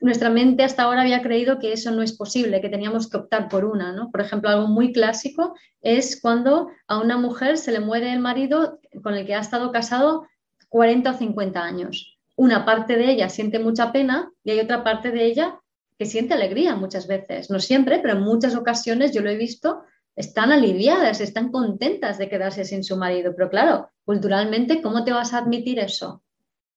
nuestra 0.00 0.30
mente 0.30 0.62
hasta 0.62 0.84
ahora 0.84 1.00
había 1.00 1.22
creído 1.22 1.58
que 1.58 1.72
eso 1.72 1.90
no 1.90 2.02
es 2.02 2.12
posible, 2.12 2.60
que 2.60 2.68
teníamos 2.68 3.10
que 3.10 3.16
optar 3.16 3.48
por 3.48 3.64
una. 3.64 3.92
¿no? 3.92 4.12
Por 4.12 4.20
ejemplo, 4.20 4.50
algo 4.50 4.68
muy 4.68 4.92
clásico 4.92 5.56
es 5.80 6.20
cuando 6.20 6.68
a 6.86 7.00
una 7.00 7.16
mujer 7.16 7.58
se 7.58 7.72
le 7.72 7.80
muere 7.80 8.12
el 8.12 8.20
marido 8.20 8.78
con 9.02 9.14
el 9.14 9.26
que 9.26 9.34
ha 9.34 9.40
estado 9.40 9.72
casado 9.72 10.28
40 10.68 11.10
o 11.10 11.14
50 11.14 11.60
años. 11.60 12.13
Una 12.36 12.64
parte 12.64 12.96
de 12.96 13.10
ella 13.10 13.28
siente 13.28 13.58
mucha 13.58 13.92
pena 13.92 14.32
y 14.42 14.50
hay 14.50 14.60
otra 14.60 14.82
parte 14.82 15.10
de 15.10 15.24
ella 15.24 15.60
que 15.98 16.06
siente 16.06 16.34
alegría 16.34 16.74
muchas 16.74 17.06
veces. 17.06 17.50
No 17.50 17.60
siempre, 17.60 18.00
pero 18.00 18.14
en 18.14 18.22
muchas 18.22 18.56
ocasiones 18.56 19.12
yo 19.12 19.22
lo 19.22 19.30
he 19.30 19.36
visto, 19.36 19.82
están 20.16 20.52
aliviadas, 20.52 21.20
están 21.20 21.50
contentas 21.50 22.18
de 22.18 22.28
quedarse 22.28 22.64
sin 22.64 22.82
su 22.82 22.96
marido. 22.96 23.34
Pero 23.36 23.50
claro, 23.50 23.90
culturalmente, 24.04 24.82
¿cómo 24.82 25.04
te 25.04 25.12
vas 25.12 25.32
a 25.32 25.38
admitir 25.38 25.78
eso? 25.78 26.22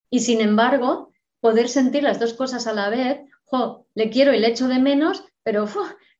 Y 0.09 0.19
sin 0.19 0.41
embargo, 0.41 1.11
poder 1.39 1.69
sentir 1.69 2.03
las 2.03 2.19
dos 2.19 2.33
cosas 2.33 2.67
a 2.67 2.73
la 2.73 2.89
vez, 2.89 3.21
jo, 3.45 3.87
le 3.95 4.09
quiero 4.09 4.33
y 4.33 4.39
le 4.39 4.47
echo 4.47 4.67
de 4.67 4.79
menos, 4.79 5.23
pero 5.43 5.67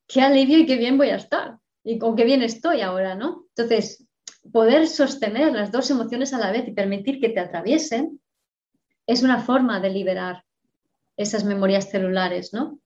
qué 0.07 0.21
alivio 0.21 0.57
y 0.57 0.65
qué 0.65 0.77
bien 0.77 0.97
voy 0.97 1.09
a 1.09 1.17
estar. 1.17 1.57
Y 1.83 1.99
con 1.99 2.15
qué 2.15 2.25
bien 2.25 2.41
estoy 2.41 2.81
ahora, 2.81 3.15
¿no? 3.15 3.45
Entonces, 3.55 4.05
poder 4.51 4.87
sostener 4.87 5.53
las 5.53 5.71
dos 5.71 5.89
emociones 5.89 6.33
a 6.33 6.39
la 6.39 6.51
vez 6.51 6.67
y 6.67 6.71
permitir 6.71 7.19
que 7.19 7.29
te 7.29 7.39
atraviesen 7.39 8.19
es 9.07 9.23
una 9.23 9.39
forma 9.39 9.79
de 9.79 9.89
liberar 9.89 10.43
esas 11.15 11.43
memorias 11.43 11.89
celulares, 11.89 12.53
¿no? 12.53 12.79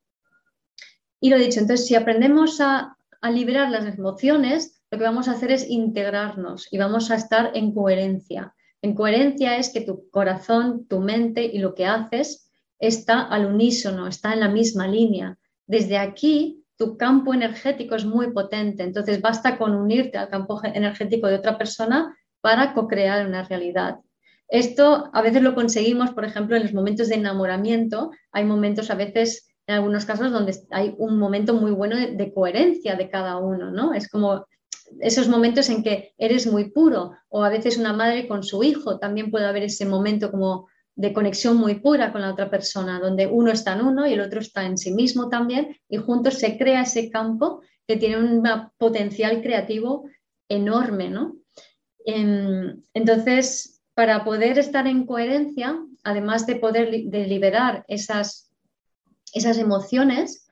Y 1.19 1.29
lo 1.29 1.37
dicho, 1.37 1.59
entonces, 1.59 1.85
si 1.85 1.95
aprendemos 1.95 2.61
a, 2.61 2.95
a 3.21 3.31
liberar 3.31 3.69
las 3.69 3.85
emociones, 3.85 4.81
lo 4.89 4.97
que 4.97 5.03
vamos 5.03 5.27
a 5.27 5.33
hacer 5.33 5.51
es 5.51 5.69
integrarnos 5.69 6.67
y 6.71 6.77
vamos 6.77 7.11
a 7.11 7.15
estar 7.15 7.51
en 7.53 7.73
coherencia. 7.73 8.55
En 8.81 8.95
coherencia 8.95 9.57
es 9.57 9.71
que 9.71 9.81
tu 9.81 10.09
corazón, 10.09 10.87
tu 10.87 10.99
mente 10.99 11.45
y 11.45 11.59
lo 11.59 11.75
que 11.75 11.85
haces 11.85 12.49
está 12.79 13.21
al 13.21 13.45
unísono, 13.45 14.07
está 14.07 14.33
en 14.33 14.39
la 14.39 14.49
misma 14.49 14.87
línea. 14.87 15.37
Desde 15.67 15.97
aquí, 15.97 16.65
tu 16.75 16.97
campo 16.97 17.33
energético 17.33 17.95
es 17.95 18.05
muy 18.05 18.31
potente, 18.31 18.81
entonces 18.83 19.21
basta 19.21 19.57
con 19.59 19.75
unirte 19.75 20.17
al 20.17 20.29
campo 20.29 20.59
energético 20.63 21.27
de 21.27 21.35
otra 21.35 21.57
persona 21.57 22.17
para 22.41 22.73
co-crear 22.73 23.27
una 23.27 23.43
realidad. 23.43 23.99
Esto 24.51 25.09
a 25.13 25.21
veces 25.21 25.41
lo 25.41 25.55
conseguimos, 25.55 26.11
por 26.11 26.25
ejemplo, 26.25 26.57
en 26.57 26.63
los 26.63 26.73
momentos 26.73 27.07
de 27.07 27.15
enamoramiento. 27.15 28.11
Hay 28.33 28.43
momentos 28.43 28.91
a 28.91 28.95
veces, 28.95 29.47
en 29.65 29.75
algunos 29.75 30.03
casos, 30.03 30.29
donde 30.29 30.53
hay 30.71 30.93
un 30.97 31.17
momento 31.17 31.53
muy 31.53 31.71
bueno 31.71 31.95
de, 31.95 32.33
coherencia 32.33 32.95
de 32.95 33.09
cada 33.09 33.37
uno, 33.37 33.71
¿no? 33.71 33.93
Es 33.93 34.09
como 34.09 34.45
esos 34.99 35.29
momentos 35.29 35.69
en 35.69 35.83
que 35.83 36.13
eres 36.17 36.47
muy 36.47 36.69
puro 36.69 37.13
o 37.29 37.45
a 37.45 37.49
veces 37.49 37.77
una 37.77 37.93
madre 37.93 38.27
con 38.27 38.43
su 38.43 38.61
hijo 38.61 38.99
también 38.99 39.31
puede 39.31 39.45
haber 39.45 39.63
ese 39.63 39.85
momento 39.85 40.29
como 40.29 40.67
de 40.95 41.13
conexión 41.13 41.55
muy 41.55 41.75
pura 41.75 42.11
con 42.11 42.19
la 42.19 42.29
otra 42.29 42.49
persona, 42.49 42.99
donde 42.99 43.27
uno 43.27 43.51
está 43.51 43.71
en 43.71 43.85
uno 43.85 44.05
y 44.05 44.13
el 44.13 44.19
otro 44.19 44.41
está 44.41 44.65
en 44.65 44.77
sí 44.77 44.91
mismo 44.91 45.29
también 45.29 45.77
y 45.87 45.95
juntos 45.95 46.33
se 46.33 46.57
crea 46.57 46.81
ese 46.81 47.09
campo 47.09 47.61
que 47.87 47.95
tiene 47.95 48.17
un 48.17 48.43
potencial 48.77 49.41
creativo 49.41 50.09
enorme, 50.49 51.09
¿no? 51.09 51.37
Em, 52.05 52.81
entonces, 52.93 53.70
para 54.01 54.23
poder 54.23 54.57
estar 54.57 54.87
en 54.87 55.05
coherencia, 55.05 55.79
además 56.03 56.47
de 56.47 56.55
poder 56.55 56.89
de 57.05 57.27
liberar 57.27 57.85
esas, 57.87 58.51
esas 59.31 59.59
emociones, 59.59 60.47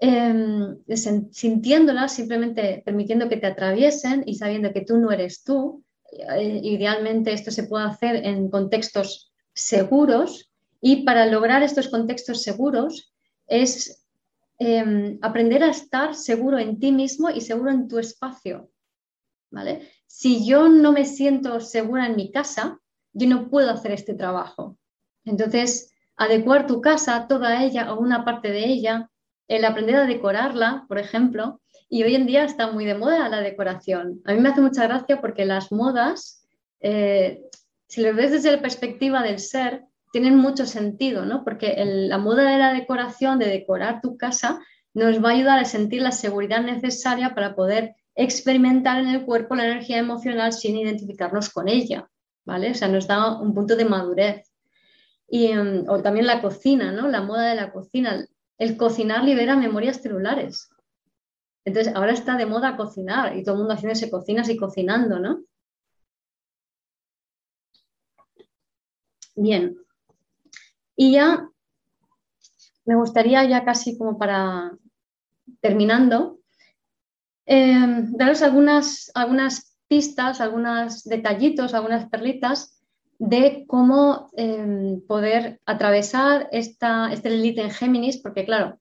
Em, 0.00 0.78
sintiéndolas, 1.32 2.12
simplemente 2.12 2.82
permitiendo 2.84 3.28
que 3.28 3.36
te 3.36 3.48
atraviesen 3.48 4.22
y 4.26 4.36
sabiendo 4.36 4.72
que 4.72 4.84
tú 4.84 4.96
no 4.96 5.10
eres 5.10 5.42
tú. 5.42 5.82
Eh, 6.12 6.60
idealmente 6.62 7.32
esto 7.32 7.50
se 7.50 7.64
puede 7.64 7.86
hacer 7.86 8.24
en 8.24 8.48
contextos 8.48 9.32
seguros 9.52 10.52
y 10.80 11.02
para 11.02 11.26
lograr 11.26 11.64
estos 11.64 11.88
contextos 11.88 12.42
seguros 12.42 13.12
es 13.48 14.06
em, 14.60 15.18
aprender 15.20 15.64
a 15.64 15.70
estar 15.70 16.14
seguro 16.14 16.58
en 16.58 16.78
ti 16.78 16.92
mismo 16.92 17.30
y 17.30 17.40
seguro 17.40 17.72
en 17.72 17.88
tu 17.88 17.98
espacio. 17.98 18.70
¿vale? 19.50 19.90
Si 20.18 20.44
yo 20.44 20.68
no 20.68 20.90
me 20.90 21.04
siento 21.04 21.60
segura 21.60 22.06
en 22.06 22.16
mi 22.16 22.32
casa, 22.32 22.80
yo 23.12 23.28
no 23.28 23.48
puedo 23.48 23.70
hacer 23.70 23.92
este 23.92 24.14
trabajo. 24.14 24.76
Entonces, 25.24 25.94
adecuar 26.16 26.66
tu 26.66 26.80
casa, 26.80 27.28
toda 27.28 27.62
ella 27.62 27.92
o 27.92 28.00
una 28.00 28.24
parte 28.24 28.50
de 28.50 28.64
ella, 28.64 29.12
el 29.46 29.64
aprender 29.64 29.94
a 29.94 30.06
decorarla, 30.06 30.86
por 30.88 30.98
ejemplo, 30.98 31.60
y 31.88 32.02
hoy 32.02 32.16
en 32.16 32.26
día 32.26 32.42
está 32.42 32.72
muy 32.72 32.84
de 32.84 32.96
moda 32.96 33.28
la 33.28 33.42
decoración. 33.42 34.20
A 34.24 34.32
mí 34.32 34.40
me 34.40 34.48
hace 34.48 34.60
mucha 34.60 34.88
gracia 34.88 35.20
porque 35.20 35.44
las 35.44 35.70
modas, 35.70 36.44
eh, 36.80 37.44
si 37.86 38.02
lo 38.02 38.12
ves 38.12 38.32
desde 38.32 38.50
la 38.50 38.60
perspectiva 38.60 39.22
del 39.22 39.38
ser, 39.38 39.84
tienen 40.10 40.34
mucho 40.34 40.66
sentido, 40.66 41.26
¿no? 41.26 41.44
Porque 41.44 41.76
la 41.86 42.18
moda 42.18 42.50
de 42.50 42.58
la 42.58 42.72
decoración, 42.72 43.38
de 43.38 43.46
decorar 43.46 44.00
tu 44.00 44.16
casa, 44.16 44.58
nos 44.94 45.24
va 45.24 45.28
a 45.28 45.34
ayudar 45.34 45.60
a 45.60 45.64
sentir 45.64 46.02
la 46.02 46.10
seguridad 46.10 46.60
necesaria 46.60 47.36
para 47.36 47.54
poder 47.54 47.94
experimentar 48.18 48.98
en 48.98 49.08
el 49.08 49.24
cuerpo 49.24 49.54
la 49.54 49.64
energía 49.64 49.98
emocional 49.98 50.52
sin 50.52 50.76
identificarnos 50.76 51.50
con 51.50 51.68
ella, 51.68 52.10
¿vale? 52.44 52.72
O 52.72 52.74
sea, 52.74 52.88
nos 52.88 53.06
da 53.06 53.40
un 53.40 53.54
punto 53.54 53.76
de 53.76 53.84
madurez. 53.84 54.52
Y, 55.28 55.54
mm, 55.54 55.88
o 55.88 56.02
también 56.02 56.26
la 56.26 56.42
cocina, 56.42 56.90
¿no? 56.90 57.06
La 57.06 57.22
moda 57.22 57.48
de 57.48 57.54
la 57.54 57.72
cocina 57.72 58.26
el 58.58 58.76
cocinar 58.76 59.22
libera 59.22 59.54
memorias 59.54 60.02
celulares. 60.02 60.68
Entonces, 61.64 61.94
ahora 61.94 62.12
está 62.12 62.36
de 62.36 62.46
moda 62.46 62.76
cocinar 62.76 63.36
y 63.36 63.44
todo 63.44 63.54
el 63.54 63.58
mundo 63.60 63.74
haciéndose 63.74 64.10
cocinas 64.10 64.48
y 64.48 64.56
cocinando, 64.56 65.20
¿no? 65.20 65.44
Bien. 69.36 69.78
Y 70.96 71.12
ya 71.12 71.48
me 72.84 72.96
gustaría 72.96 73.44
ya 73.44 73.64
casi 73.64 73.96
como 73.96 74.18
para 74.18 74.72
terminando, 75.60 76.37
eh, 77.50 78.04
daros 78.10 78.42
algunas, 78.42 79.10
algunas 79.14 79.74
pistas, 79.88 80.42
algunos 80.42 81.02
detallitos, 81.04 81.72
algunas 81.72 82.08
perlitas 82.10 82.78
de 83.18 83.64
cómo 83.66 84.28
em, 84.36 85.00
poder 85.06 85.58
atravesar 85.64 86.48
esta, 86.52 87.10
este 87.10 87.30
Lilith 87.30 87.58
en 87.58 87.70
Géminis, 87.70 88.18
porque 88.18 88.44
claro, 88.44 88.78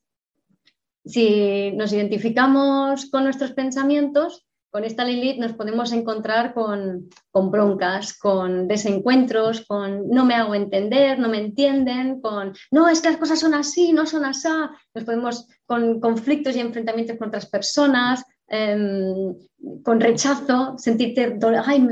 si 1.05 1.71
nos 1.71 1.93
identificamos 1.93 3.09
con 3.09 3.23
nuestros 3.23 3.53
pensamientos, 3.53 4.45
con 4.69 4.83
esta 4.83 5.05
Lilith 5.05 5.39
nos 5.39 5.53
podemos 5.53 5.93
encontrar 5.93 6.53
con, 6.53 7.09
con, 7.31 7.49
broncas, 7.49 8.17
con 8.19 8.67
desencuentros, 8.67 9.65
con 9.65 10.09
no 10.09 10.25
me 10.25 10.35
hago 10.35 10.53
entender, 10.53 11.17
no 11.17 11.29
me 11.29 11.39
entienden, 11.39 12.19
con 12.19 12.53
no, 12.69 12.89
es 12.89 12.99
que 12.99 13.11
las 13.11 13.17
cosas 13.17 13.39
son 13.39 13.53
así, 13.53 13.93
no 13.93 14.05
son 14.05 14.25
así, 14.25 14.49
nos 14.93 15.05
podemos 15.05 15.47
con 15.65 16.01
conflictos 16.01 16.55
y 16.57 16.59
enfrentamientos 16.59 17.17
con 17.17 17.29
otras 17.29 17.45
personas, 17.45 18.23
em, 18.47 19.35
con 19.83 19.99
rechazo, 19.99 20.77
sentirte, 20.77 21.37
ay, 21.65 21.87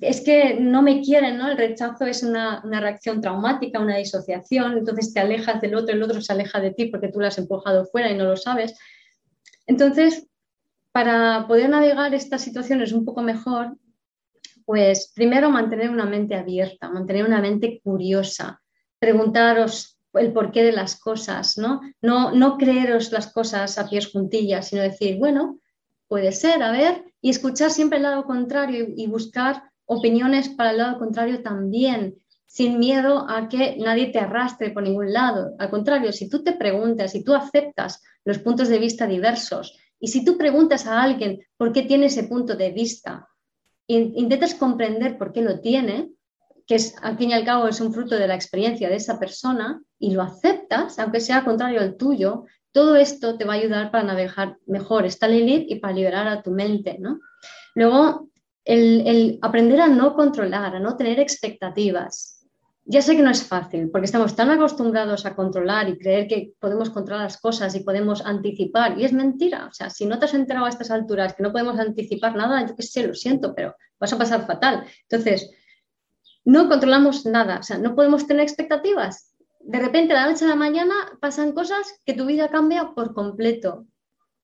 es 0.00 0.20
que 0.20 0.54
no 0.60 0.82
me 0.82 1.00
quieren, 1.00 1.38
¿no? 1.38 1.50
El 1.50 1.56
rechazo 1.56 2.04
es 2.04 2.22
una, 2.22 2.62
reacción 2.62 3.20
traumática, 3.20 3.80
una 3.80 3.96
disociación, 3.96 4.78
entonces 4.78 5.12
te 5.12 5.20
alejas 5.20 5.60
del 5.60 5.74
otro, 5.74 5.94
el 5.94 6.02
otro 6.02 6.20
se 6.20 6.32
aleja 6.32 6.60
de 6.60 6.72
ti 6.72 6.86
porque 6.86 7.08
tú 7.08 7.20
lo 7.20 7.26
has 7.26 7.38
empujado 7.38 7.86
fuera 7.86 8.10
y 8.10 8.16
no 8.16 8.24
lo 8.24 8.36
sabes. 8.36 8.78
Entonces, 9.66 10.26
para 10.92 11.46
poder 11.46 11.70
navegar 11.70 12.14
estas 12.14 12.42
situaciones 12.42 12.92
un 12.92 13.04
poco 13.04 13.22
mejor, 13.22 13.76
pues 14.64 15.12
primero 15.14 15.50
mantener 15.50 15.90
una 15.90 16.04
mente 16.04 16.34
abierta, 16.34 16.90
mantener 16.90 17.24
una 17.24 17.40
mente 17.40 17.80
curiosa, 17.82 18.60
preguntaros 18.98 19.98
el 20.14 20.32
porqué 20.32 20.62
de 20.62 20.72
las 20.72 20.98
cosas, 20.98 21.56
¿no? 21.58 21.80
No, 22.02 22.32
no 22.32 22.58
creeros 22.58 23.12
las 23.12 23.32
cosas 23.32 23.78
a 23.78 23.88
pies 23.88 24.10
juntillas, 24.10 24.68
sino 24.68 24.82
decir, 24.82 25.18
bueno, 25.18 25.58
puede 26.08 26.32
ser, 26.32 26.62
a 26.62 26.72
ver, 26.72 27.04
y 27.20 27.30
escuchar 27.30 27.70
siempre 27.70 27.98
el 27.98 28.04
lado 28.04 28.24
contrario 28.24 28.86
y 28.96 29.06
buscar 29.06 29.62
opiniones 29.84 30.48
para 30.48 30.70
el 30.70 30.78
lado 30.78 30.98
contrario 30.98 31.42
también, 31.42 32.16
sin 32.46 32.78
miedo 32.78 33.26
a 33.28 33.48
que 33.48 33.76
nadie 33.78 34.06
te 34.06 34.18
arrastre 34.18 34.70
por 34.70 34.82
ningún 34.82 35.12
lado. 35.12 35.54
Al 35.58 35.70
contrario, 35.70 36.12
si 36.12 36.28
tú 36.28 36.42
te 36.42 36.52
preguntas, 36.52 37.12
si 37.12 37.22
tú 37.22 37.34
aceptas 37.34 38.02
los 38.24 38.38
puntos 38.38 38.68
de 38.68 38.78
vista 38.78 39.06
diversos 39.06 39.78
y 40.00 40.08
si 40.08 40.24
tú 40.24 40.38
preguntas 40.38 40.86
a 40.86 41.02
alguien 41.02 41.40
por 41.56 41.72
qué 41.72 41.82
tiene 41.82 42.06
ese 42.06 42.24
punto 42.24 42.56
de 42.56 42.70
vista, 42.70 43.28
intentas 43.86 44.54
comprender 44.54 45.18
por 45.18 45.32
qué 45.32 45.42
lo 45.42 45.60
tiene, 45.60 46.10
que 46.66 46.74
es, 46.74 46.94
al 47.02 47.16
fin 47.16 47.30
y 47.30 47.32
al 47.32 47.44
cabo 47.44 47.66
es 47.68 47.80
un 47.80 47.92
fruto 47.92 48.14
de 48.14 48.28
la 48.28 48.34
experiencia 48.34 48.88
de 48.90 48.96
esa 48.96 49.18
persona, 49.18 49.82
y 49.98 50.12
lo 50.12 50.22
aceptas, 50.22 50.98
aunque 50.98 51.20
sea 51.20 51.44
contrario 51.44 51.80
al 51.80 51.96
tuyo, 51.96 52.44
todo 52.78 52.94
esto 52.94 53.36
te 53.36 53.44
va 53.44 53.54
a 53.54 53.56
ayudar 53.56 53.90
para 53.90 54.04
navegar 54.04 54.56
mejor 54.66 55.04
esta 55.04 55.26
Lilith 55.26 55.68
y 55.68 55.80
para 55.80 55.94
liberar 55.94 56.28
a 56.28 56.42
tu 56.42 56.52
mente. 56.52 56.96
¿no? 57.00 57.18
Luego, 57.74 58.30
el, 58.64 59.36
aprender 59.42 59.80
a 59.80 59.88
no 59.88 60.14
controlar, 60.14 60.76
a 60.76 60.78
no 60.78 60.96
tener 60.96 61.18
expectativas. 61.18 62.46
Ya 62.84 63.02
sé 63.02 63.16
que 63.16 63.22
no 63.24 63.32
es 63.32 63.42
fácil, 63.42 63.90
porque 63.90 64.04
estamos 64.04 64.36
tan 64.36 64.52
acostumbrados 64.52 65.26
a 65.26 65.34
controlar 65.34 65.88
y 65.88 65.98
creer 65.98 66.28
que 66.28 66.52
podemos 66.60 66.90
controlar 66.90 67.24
las 67.24 67.40
cosas 67.40 67.74
y 67.74 67.80
podemos 67.80 68.24
anticipar, 68.24 68.96
y 68.96 69.04
es 69.04 69.12
mentira. 69.12 69.66
O 69.66 69.72
sea, 69.72 69.90
si 69.90 70.06
no 70.06 70.20
te 70.20 70.26
has 70.26 70.34
enterado 70.34 70.66
a 70.66 70.68
estas 70.68 70.92
alturas 70.92 71.34
que 71.34 71.42
no 71.42 71.50
podemos 71.50 71.80
anticipar 71.80 72.36
nada, 72.36 72.64
yo 72.64 72.76
qué 72.76 72.84
sé, 72.84 73.04
lo 73.04 73.14
siento, 73.14 73.56
pero 73.56 73.74
vas 73.98 74.12
a 74.12 74.18
pasar 74.18 74.46
fatal. 74.46 74.84
Entonces, 75.10 75.50
no 76.44 76.68
controlamos 76.68 77.26
nada, 77.26 77.58
o 77.58 77.62
sea, 77.64 77.76
no 77.76 77.96
podemos 77.96 78.24
tener 78.28 78.44
expectativas. 78.44 79.27
De 79.60 79.78
repente, 79.78 80.14
de 80.14 80.20
la 80.20 80.30
noche 80.30 80.44
a 80.44 80.48
la 80.48 80.54
mañana, 80.56 80.94
pasan 81.20 81.52
cosas 81.52 82.00
que 82.04 82.14
tu 82.14 82.26
vida 82.26 82.48
cambia 82.48 82.92
por 82.94 83.14
completo. 83.14 83.86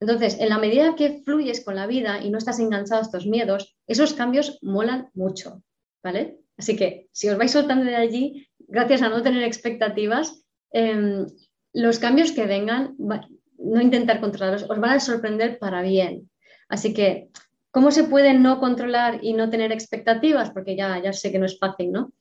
Entonces, 0.00 0.38
en 0.40 0.48
la 0.48 0.58
medida 0.58 0.96
que 0.96 1.22
fluyes 1.24 1.64
con 1.64 1.76
la 1.76 1.86
vida 1.86 2.22
y 2.22 2.30
no 2.30 2.38
estás 2.38 2.58
enganchado 2.58 3.00
a 3.00 3.04
estos 3.04 3.26
miedos, 3.26 3.76
esos 3.86 4.12
cambios 4.12 4.58
molan 4.60 5.08
mucho, 5.14 5.62
¿vale? 6.02 6.40
Así 6.56 6.76
que 6.76 7.08
si 7.12 7.28
os 7.28 7.38
vais 7.38 7.52
soltando 7.52 7.84
de 7.84 7.96
allí, 7.96 8.48
gracias 8.58 9.02
a 9.02 9.08
no 9.08 9.22
tener 9.22 9.42
expectativas, 9.44 10.44
em, 10.72 11.26
los 11.72 11.98
cambios 11.98 12.32
que 12.32 12.46
vengan, 12.46 12.96
no 12.98 13.80
intentar 13.80 14.20
controlarlos, 14.20 14.68
os 14.68 14.78
van 14.78 14.92
a 14.92 15.00
sorprender 15.00 15.58
para 15.58 15.82
bien. 15.82 16.30
Así 16.68 16.92
que, 16.92 17.28
¿cómo 17.70 17.90
se 17.90 18.04
puede 18.04 18.34
no 18.34 18.60
controlar 18.60 19.20
y 19.22 19.32
no 19.32 19.50
tener 19.50 19.72
expectativas? 19.72 20.50
Porque 20.50 20.76
ya, 20.76 21.00
ya 21.02 21.12
sé 21.12 21.32
que 21.32 21.38
no 21.38 21.46
es 21.46 21.58
fácil, 21.58 21.92
¿no? 21.92 22.12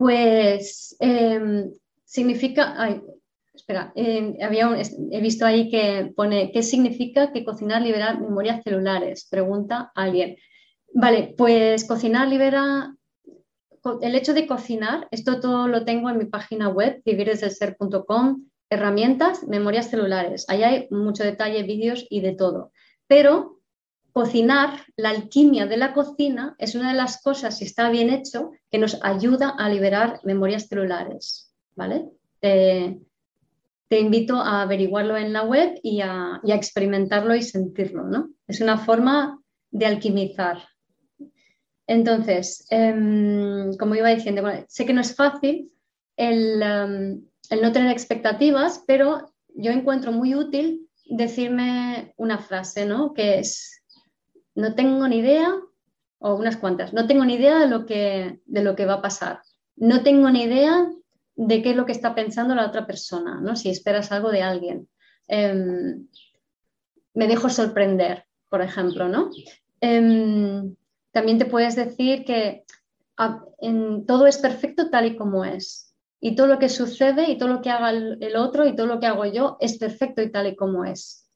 Pues 0.00 0.96
em, 0.98 1.74
significa, 2.06 2.74
espera, 3.52 3.92
em, 3.94 4.34
había 4.42 4.70
he 5.10 5.20
visto 5.20 5.44
ahí 5.44 5.68
que 5.68 6.10
pone, 6.16 6.50
¿qué 6.52 6.62
significa 6.62 7.34
que 7.34 7.44
cocinar 7.44 7.82
libera 7.82 8.14
memorias 8.14 8.62
celulares? 8.64 9.28
Pregunta 9.30 9.92
alguien. 9.94 10.38
Vale, 10.94 11.34
pues 11.36 11.84
cocinar 11.84 12.28
libera, 12.28 12.96
el 14.00 14.14
hecho 14.14 14.32
de 14.32 14.46
cocinar, 14.46 15.06
esto 15.10 15.38
todo 15.38 15.68
lo 15.68 15.84
tengo 15.84 16.08
en 16.08 16.16
mi 16.16 16.24
página 16.24 16.70
web, 16.70 17.02
vivirdesdelser.com, 17.04 18.46
herramientas, 18.70 19.46
memorias 19.48 19.90
celulares. 19.90 20.46
Ahí 20.48 20.62
hay 20.62 20.88
mucho 20.90 21.24
detalle, 21.24 21.62
vídeos 21.64 22.06
y 22.08 22.22
de 22.22 22.32
todo. 22.32 22.72
Pero 23.06 23.59
cocinar, 24.12 24.80
la 24.96 25.10
alquimia 25.10 25.66
de 25.66 25.76
la 25.76 25.92
cocina 25.92 26.54
es 26.58 26.74
una 26.74 26.90
de 26.90 26.96
las 26.96 27.22
cosas, 27.22 27.58
si 27.58 27.64
está 27.64 27.90
bien 27.90 28.10
hecho, 28.10 28.52
que 28.70 28.78
nos 28.78 28.98
ayuda 29.02 29.54
a 29.58 29.68
liberar 29.68 30.20
memorias 30.24 30.68
celulares. 30.68 31.52
¿Vale? 31.76 32.10
te 33.90 33.98
invito 33.98 34.36
a 34.36 34.62
averiguarlo 34.62 35.16
en 35.16 35.32
la 35.32 35.42
web 35.42 35.80
y 35.82 36.00
a, 36.00 36.40
experimentarlo 36.44 37.34
y 37.34 37.42
sentirlo. 37.42 38.04
¿no? 38.04 38.30
Es 38.46 38.60
una 38.60 38.78
forma 38.78 39.42
de 39.72 39.86
alquimizar. 39.86 40.58
Entonces, 41.88 42.66
em, 42.70 43.76
como 43.76 43.96
iba 43.96 44.14
diciendo, 44.14 44.42
sé 44.68 44.86
que 44.86 44.92
no 44.92 45.00
es 45.00 45.16
fácil 45.16 45.72
el, 46.16 46.62
em, 46.62 47.24
el 47.50 47.62
no 47.62 47.72
tener 47.72 47.90
expectativas, 47.90 48.84
pero 48.86 49.32
yo 49.56 49.72
encuentro 49.72 50.12
muy 50.12 50.36
útil 50.36 50.88
decirme 51.06 52.14
una 52.16 52.38
frase, 52.38 52.86
¿no? 52.86 53.12
Que 53.12 53.40
es, 53.40 53.79
no 54.60 54.74
tengo 54.74 55.08
ni 55.08 55.18
idea, 55.18 55.52
o 56.18 56.34
unas 56.34 56.56
cuantas, 56.58 56.92
no 56.92 57.06
tengo 57.06 57.24
ni 57.24 57.34
idea 57.34 57.58
de 57.58 57.68
lo 57.68 57.86
que, 57.86 58.40
de 58.44 58.62
lo 58.62 58.76
que 58.76 58.86
va 58.86 58.94
a 58.94 59.02
pasar. 59.02 59.40
No 59.76 60.02
tengo 60.02 60.30
ni 60.30 60.42
idea 60.42 60.88
de 61.34 61.62
qué 61.62 61.70
es 61.70 61.76
lo 61.76 61.86
que 61.86 61.92
está 61.92 62.14
pensando 62.14 62.54
la 62.54 62.66
otra 62.66 62.86
persona, 62.86 63.40
¿no? 63.40 63.56
Si 63.56 63.70
esperas 63.70 64.12
algo 64.12 64.30
de 64.30 64.42
alguien. 64.42 64.88
Em, 65.26 66.06
me 67.14 67.26
dejo 67.26 67.48
sorprender, 67.48 68.26
por 68.50 68.60
ejemplo, 68.60 69.08
¿no? 69.08 69.30
Em, 69.80 70.74
también 71.12 71.38
te 71.38 71.46
puedes 71.46 71.76
decir 71.76 72.24
que 72.24 72.64
todo 74.06 74.26
es 74.26 74.38
perfecto 74.38 74.90
tal 74.90 75.06
y 75.06 75.16
como 75.16 75.44
es. 75.44 75.94
Y 76.20 76.34
todo 76.34 76.46
lo 76.46 76.58
que 76.58 76.68
sucede 76.68 77.30
y 77.30 77.38
todo 77.38 77.48
lo 77.48 77.62
que 77.62 77.70
haga 77.70 77.90
el 77.90 78.36
otro 78.36 78.66
y 78.66 78.76
todo 78.76 78.86
lo 78.86 79.00
que 79.00 79.06
hago 79.06 79.24
yo 79.24 79.56
es 79.60 79.78
perfecto 79.78 80.20
y 80.20 80.30
tal 80.30 80.46
y 80.48 80.56
como 80.56 80.84
es. 80.84 81.26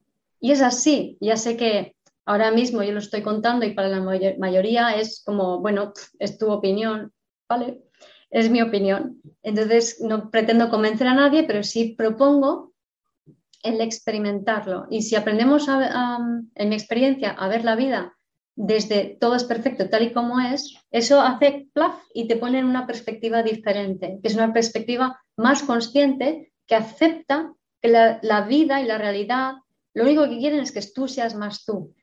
Y 0.41 0.53
es 0.53 0.61
así. 0.61 1.17
Ya 1.21 1.39
sé 1.39 1.57
que 1.57 1.94
ahora 2.27 2.51
mismo 2.51 2.83
yo 2.83 2.93
lo 2.93 2.99
estoy 2.99 3.23
contando 3.23 3.67
y 3.67 3.75
para 3.75 3.89
la 3.89 4.01
mayoría 4.01 4.97
es 4.97 5.23
como, 5.25 5.61
bueno, 5.61 5.93
es 6.19 6.39
tu 6.39 6.51
opinión, 6.51 7.13
¿vale? 7.49 7.83
Es 8.31 8.51
mi 8.51 8.63
opinión. 8.63 9.21
Entonces, 9.43 10.01
no 10.01 10.31
pretendo 10.31 10.71
convencer 10.71 11.07
a 11.07 11.15
nadie, 11.15 11.45
pero 11.45 11.63
sí 11.63 11.95
propongo 11.97 12.73
el 13.63 13.81
experimentarlo. 13.81 14.87
Y 14.91 15.03
si 15.03 15.17
aprendemos, 15.17 15.67
en 15.69 16.69
mi 16.69 16.75
experiencia, 16.75 17.31
a 17.31 17.49
ver 17.49 17.65
la 17.65 17.77
vida 17.77 18.15
desde 18.57 19.17
todo 19.21 19.35
es 19.35 19.45
perfecto 19.45 19.89
tal 19.89 20.05
y 20.05 20.13
como 20.13 20.41
es, 20.41 20.77
eso 20.91 21.21
hace 21.21 21.69
plaf 21.73 21.97
y 22.13 22.29
te 22.29 22.37
pone 22.37 22.61
en 22.61 22.67
una 22.67 22.87
perspectiva 22.87 23.43
diferente, 23.43 24.19
que 24.23 24.29
es 24.29 24.35
una 24.35 24.53
perspectiva 24.53 25.21
más 25.37 25.63
consciente 25.63 26.53
que 26.67 26.75
acepta 26.75 27.53
que 27.81 27.89
la, 27.89 28.47
vida 28.49 28.81
y 28.81 28.87
la 28.87 28.99
realidad 28.99 29.55
lo 29.93 30.05
único 30.05 30.29
que 30.29 30.39
quieren 30.39 30.61
es 30.61 30.73
que 30.73 30.81
tú 30.95 31.09
seas 31.09 31.35
más 31.35 31.65
tú 31.65 31.95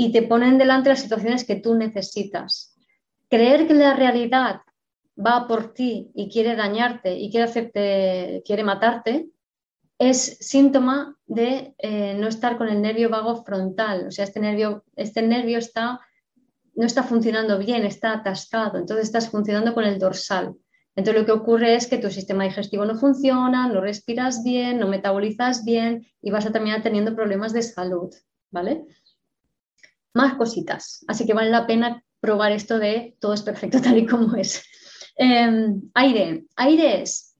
y 0.00 0.12
te 0.12 0.22
ponen 0.22 0.58
delante 0.58 0.90
las 0.90 1.00
situaciones 1.00 1.44
que 1.44 1.56
tú 1.56 1.74
necesitas. 1.74 2.72
Creer 3.28 3.66
que 3.66 3.74
la 3.74 3.94
realidad 3.94 4.60
va 5.18 5.48
por 5.48 5.74
ti 5.74 6.12
y 6.14 6.30
quiere 6.30 6.54
dañarte 6.54 7.18
y 7.18 7.32
quiere, 7.32 7.46
hacerte, 7.46 8.44
quiere 8.46 8.62
matarte 8.62 9.28
es 9.98 10.38
síntoma 10.40 11.18
de 11.26 11.74
eh, 11.78 12.14
no 12.14 12.28
estar 12.28 12.56
con 12.56 12.68
el 12.68 12.80
nervio 12.80 13.10
vago 13.10 13.42
frontal. 13.42 14.06
O 14.06 14.10
sea, 14.12 14.24
este 14.24 14.38
nervio, 14.38 14.84
este 14.94 15.20
nervio 15.20 15.58
está, 15.58 15.98
no 16.76 16.86
está 16.86 17.02
funcionando 17.02 17.58
bien, 17.58 17.84
está 17.84 18.12
atascado. 18.12 18.78
Entonces 18.78 19.06
estás 19.06 19.28
funcionando 19.28 19.74
con 19.74 19.82
el 19.82 19.98
dorsal. 19.98 20.54
Entonces 20.94 21.20
lo 21.20 21.26
que 21.26 21.32
ocurre 21.32 21.74
es 21.74 21.88
que 21.88 21.98
tu 21.98 22.08
sistema 22.08 22.44
digestivo 22.44 22.84
no 22.84 22.94
funciona, 22.94 23.66
no 23.66 23.80
respiras 23.80 24.44
bien, 24.44 24.78
no 24.78 24.86
metabolizas 24.86 25.64
bien 25.64 26.06
y 26.22 26.30
vas 26.30 26.46
a 26.46 26.52
terminar 26.52 26.84
teniendo 26.84 27.16
problemas 27.16 27.52
de 27.52 27.62
salud. 27.62 28.14
¿Vale? 28.52 28.84
Más 30.14 30.34
cositas. 30.34 31.04
Así 31.08 31.26
que 31.26 31.34
vale 31.34 31.50
la 31.50 31.66
pena 31.66 32.02
probar 32.20 32.52
esto 32.52 32.78
de 32.78 33.16
todo 33.20 33.34
es 33.34 33.42
perfecto 33.42 33.80
tal 33.82 33.98
y 33.98 34.06
como 34.06 34.36
es. 34.36 34.62
Em, 35.16 35.82
aire. 35.94 36.44
Aire 36.56 37.02
es. 37.02 37.36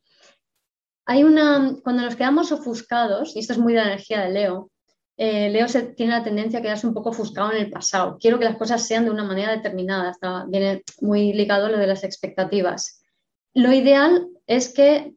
Hay 1.06 1.24
una. 1.24 1.76
Cuando 1.82 2.02
nos 2.02 2.16
quedamos 2.16 2.52
ofuscados, 2.52 3.34
y 3.34 3.40
esto 3.40 3.52
es 3.52 3.58
muy 3.58 3.72
de 3.72 3.80
la 3.80 3.86
energía 3.86 4.20
de 4.20 4.30
Leo, 4.30 4.70
eh, 5.16 5.50
Leo 5.50 5.66
tiene 5.96 6.12
la 6.12 6.22
tendencia 6.22 6.60
a 6.60 6.62
quedarse 6.62 6.86
un 6.86 6.94
poco 6.94 7.10
ofuscado 7.10 7.52
en 7.52 7.58
el 7.58 7.70
pasado. 7.70 8.18
Quiero 8.20 8.38
que 8.38 8.44
las 8.44 8.56
cosas 8.56 8.86
sean 8.86 9.04
de 9.04 9.10
una 9.10 9.24
manera 9.24 9.52
determinada. 9.52 10.14
viene 10.48 10.82
muy 11.00 11.32
ligado 11.32 11.66
a 11.66 11.70
lo 11.70 11.78
de 11.78 11.86
las 11.86 12.04
expectativas. 12.04 13.02
Lo 13.54 13.72
ideal 13.72 14.28
es 14.46 14.72
que 14.72 15.14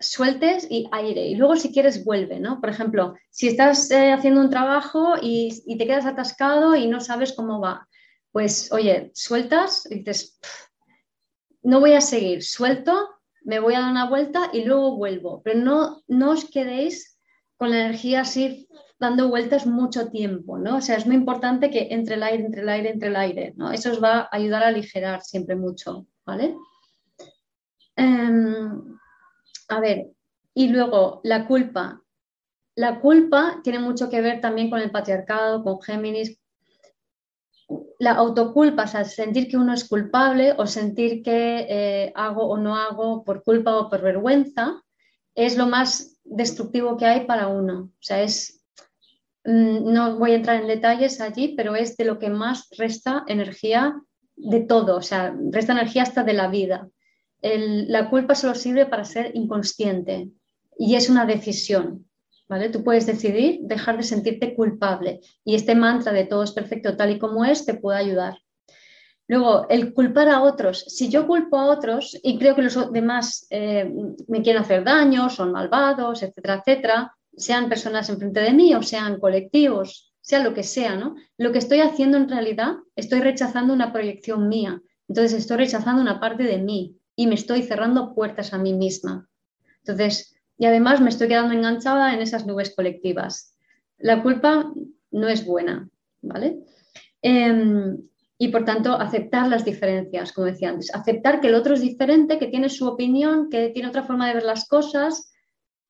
sueltes 0.00 0.66
y 0.70 0.88
aire. 0.92 1.26
Y 1.26 1.34
luego 1.34 1.56
si 1.56 1.72
quieres 1.72 2.04
vuelve, 2.04 2.38
¿no? 2.40 2.60
Por 2.60 2.70
ejemplo, 2.70 3.14
si 3.30 3.48
estás 3.48 3.90
eh, 3.90 4.12
haciendo 4.12 4.40
un 4.40 4.50
trabajo 4.50 5.14
y, 5.20 5.76
te 5.76 5.86
quedas 5.86 6.06
atascado 6.06 6.76
y 6.76 6.86
no 6.86 7.00
sabes 7.00 7.32
cómo 7.32 7.60
va, 7.60 7.88
pues 8.32 8.70
oye, 8.72 9.10
sueltas 9.14 9.86
y 9.90 9.96
dices, 9.96 10.38
no 11.62 11.80
voy 11.80 11.92
a 11.94 12.00
seguir, 12.00 12.42
suelto, 12.42 13.08
me 13.42 13.58
voy 13.60 13.74
a 13.74 13.80
dar 13.80 13.90
una 13.90 14.08
vuelta 14.08 14.50
y 14.52 14.64
luego 14.64 14.96
vuelvo. 14.96 15.42
Pero 15.42 15.58
no, 15.60 16.02
no 16.06 16.30
os 16.30 16.44
quedéis 16.44 17.18
con 17.56 17.70
la 17.70 17.80
energía 17.80 18.20
así 18.20 18.68
dando 19.00 19.28
vueltas 19.28 19.66
mucho 19.66 20.10
tiempo, 20.10 20.58
¿no? 20.58 20.76
O 20.76 20.80
sea, 20.80 20.96
es 20.96 21.06
muy 21.06 21.16
importante 21.16 21.70
que 21.70 21.88
entre 21.90 22.16
el 22.16 22.22
aire, 22.22 22.44
entre 22.44 22.62
el 22.62 22.68
aire, 22.68 22.90
entre 22.90 23.08
el 23.08 23.16
aire, 23.16 23.54
¿no? 23.56 23.70
Eso 23.70 23.92
os 23.92 24.02
va 24.02 24.20
a 24.20 24.28
ayudar 24.32 24.62
a 24.62 24.68
aligerar 24.68 25.22
siempre 25.22 25.54
mucho, 25.54 26.06
¿vale? 26.26 26.56
Em, 27.96 28.97
a 29.68 29.80
ver, 29.80 30.08
y 30.54 30.68
luego 30.68 31.20
la 31.24 31.46
culpa. 31.46 32.02
La 32.74 33.00
culpa 33.00 33.60
tiene 33.62 33.78
mucho 33.78 34.08
que 34.08 34.20
ver 34.20 34.40
también 34.40 34.70
con 34.70 34.80
el 34.80 34.90
patriarcado, 34.90 35.62
con 35.62 35.80
Géminis. 35.80 36.40
La 37.98 38.12
autoculpa, 38.12 38.84
o 38.84 38.86
sea, 38.86 39.04
sentir 39.04 39.48
que 39.48 39.56
uno 39.56 39.74
es 39.74 39.88
culpable 39.88 40.54
o 40.56 40.66
sentir 40.66 41.22
que 41.22 41.66
eh, 41.68 42.12
hago 42.14 42.48
o 42.48 42.56
no 42.56 42.76
hago 42.76 43.24
por 43.24 43.42
culpa 43.42 43.76
o 43.76 43.90
por 43.90 44.00
vergüenza, 44.00 44.82
es 45.34 45.56
lo 45.56 45.66
más 45.66 46.18
destructivo 46.24 46.96
que 46.96 47.06
hay 47.06 47.26
para 47.26 47.48
uno. 47.48 47.92
O 47.92 48.02
sea, 48.02 48.22
es, 48.22 48.64
mm, 49.44 49.92
no 49.92 50.16
voy 50.16 50.32
a 50.32 50.36
entrar 50.36 50.60
en 50.60 50.68
detalles 50.68 51.20
allí, 51.20 51.54
pero 51.56 51.76
es 51.76 51.96
de 51.96 52.04
lo 52.04 52.18
que 52.18 52.30
más 52.30 52.68
resta 52.78 53.24
energía 53.26 54.00
de 54.34 54.60
todo, 54.60 54.96
o 54.96 55.02
sea, 55.02 55.36
resta 55.50 55.72
energía 55.72 56.04
hasta 56.04 56.22
de 56.22 56.32
la 56.32 56.48
vida 56.48 56.88
la 57.42 58.10
culpa 58.10 58.34
solo 58.34 58.54
sirve 58.54 58.86
para 58.86 59.04
ser 59.04 59.30
inconsciente 59.34 60.30
y 60.78 60.94
es 60.94 61.08
una 61.08 61.26
decisión. 61.26 62.04
¿Vale? 62.48 62.70
Tú 62.70 62.82
puedes 62.82 63.04
decidir 63.04 63.58
dejar 63.64 63.98
de 63.98 64.02
sentirte 64.02 64.54
culpable 64.54 65.20
y 65.44 65.54
este 65.54 65.74
mantra 65.74 66.12
de 66.12 66.24
todo 66.24 66.42
es 66.42 66.52
perfecto 66.52 66.96
tal 66.96 67.10
y 67.10 67.18
como 67.18 67.44
es 67.44 67.66
te 67.66 67.74
puede 67.74 67.98
ayudar. 67.98 68.38
Luego, 69.26 69.66
el 69.68 69.92
culpar 69.92 70.30
a 70.30 70.40
otros. 70.40 70.86
Si 70.88 71.10
yo 71.10 71.26
culpo 71.26 71.58
a 71.58 71.66
otros 71.66 72.18
y 72.22 72.38
creo 72.38 72.54
que 72.56 72.62
los 72.62 72.90
demás 72.90 73.46
eh, 73.50 73.92
me 74.26 74.40
quieren 74.40 74.62
hacer 74.62 74.82
daño, 74.82 75.28
son 75.28 75.52
malvados, 75.52 76.22
etcétera, 76.22 76.62
etcétera, 76.64 77.14
sean 77.36 77.68
personas 77.68 78.08
enfrente 78.08 78.40
de 78.40 78.54
mí 78.54 78.74
o 78.74 78.82
sean 78.82 79.20
colectivos, 79.20 80.14
sea 80.22 80.42
lo 80.42 80.54
que 80.54 80.62
sea. 80.62 81.12
Lo 81.36 81.52
que 81.52 81.58
estoy 81.58 81.80
haciendo 81.80 82.16
en 82.16 82.30
realidad, 82.30 82.76
estoy 82.96 83.20
rechazando 83.20 83.74
una 83.74 83.92
proyección 83.92 84.48
mía. 84.48 84.80
Entonces, 85.06 85.40
estoy 85.40 85.58
rechazando 85.58 86.00
una 86.00 86.18
parte 86.18 86.44
de 86.44 86.56
mí 86.56 86.96
y 87.18 87.26
me 87.26 87.34
estoy 87.34 87.62
cerrando 87.62 88.14
puertas 88.14 88.54
a 88.54 88.58
mí 88.58 88.74
misma. 88.74 89.28
Entonces, 89.78 90.36
y 90.56 90.66
además 90.66 91.00
me 91.00 91.08
estoy 91.08 91.26
quedando 91.26 91.52
enganchada 91.52 92.14
en 92.14 92.22
esas 92.22 92.46
nubes 92.46 92.72
colectivas. 92.76 93.56
La 93.98 94.22
culpa 94.22 94.72
no 95.10 95.28
es 95.28 95.44
buena, 95.44 95.90
¿vale? 96.22 96.60
Em, 97.20 97.98
y 98.38 98.48
por 98.48 98.64
tanto 98.64 98.92
aceptar 98.92 99.48
las 99.48 99.64
diferencias, 99.64 100.32
como 100.32 100.46
decía 100.46 100.68
antes, 100.68 100.94
aceptar 100.94 101.40
que 101.40 101.48
el 101.48 101.56
otro 101.56 101.74
es 101.74 101.80
diferente, 101.80 102.38
que 102.38 102.46
tiene 102.46 102.68
su 102.68 102.86
opinión, 102.86 103.50
que 103.50 103.70
tiene 103.70 103.88
otra 103.88 104.04
forma 104.04 104.28
de 104.28 104.34
ver 104.34 104.44
las 104.44 104.68
cosas, 104.68 105.32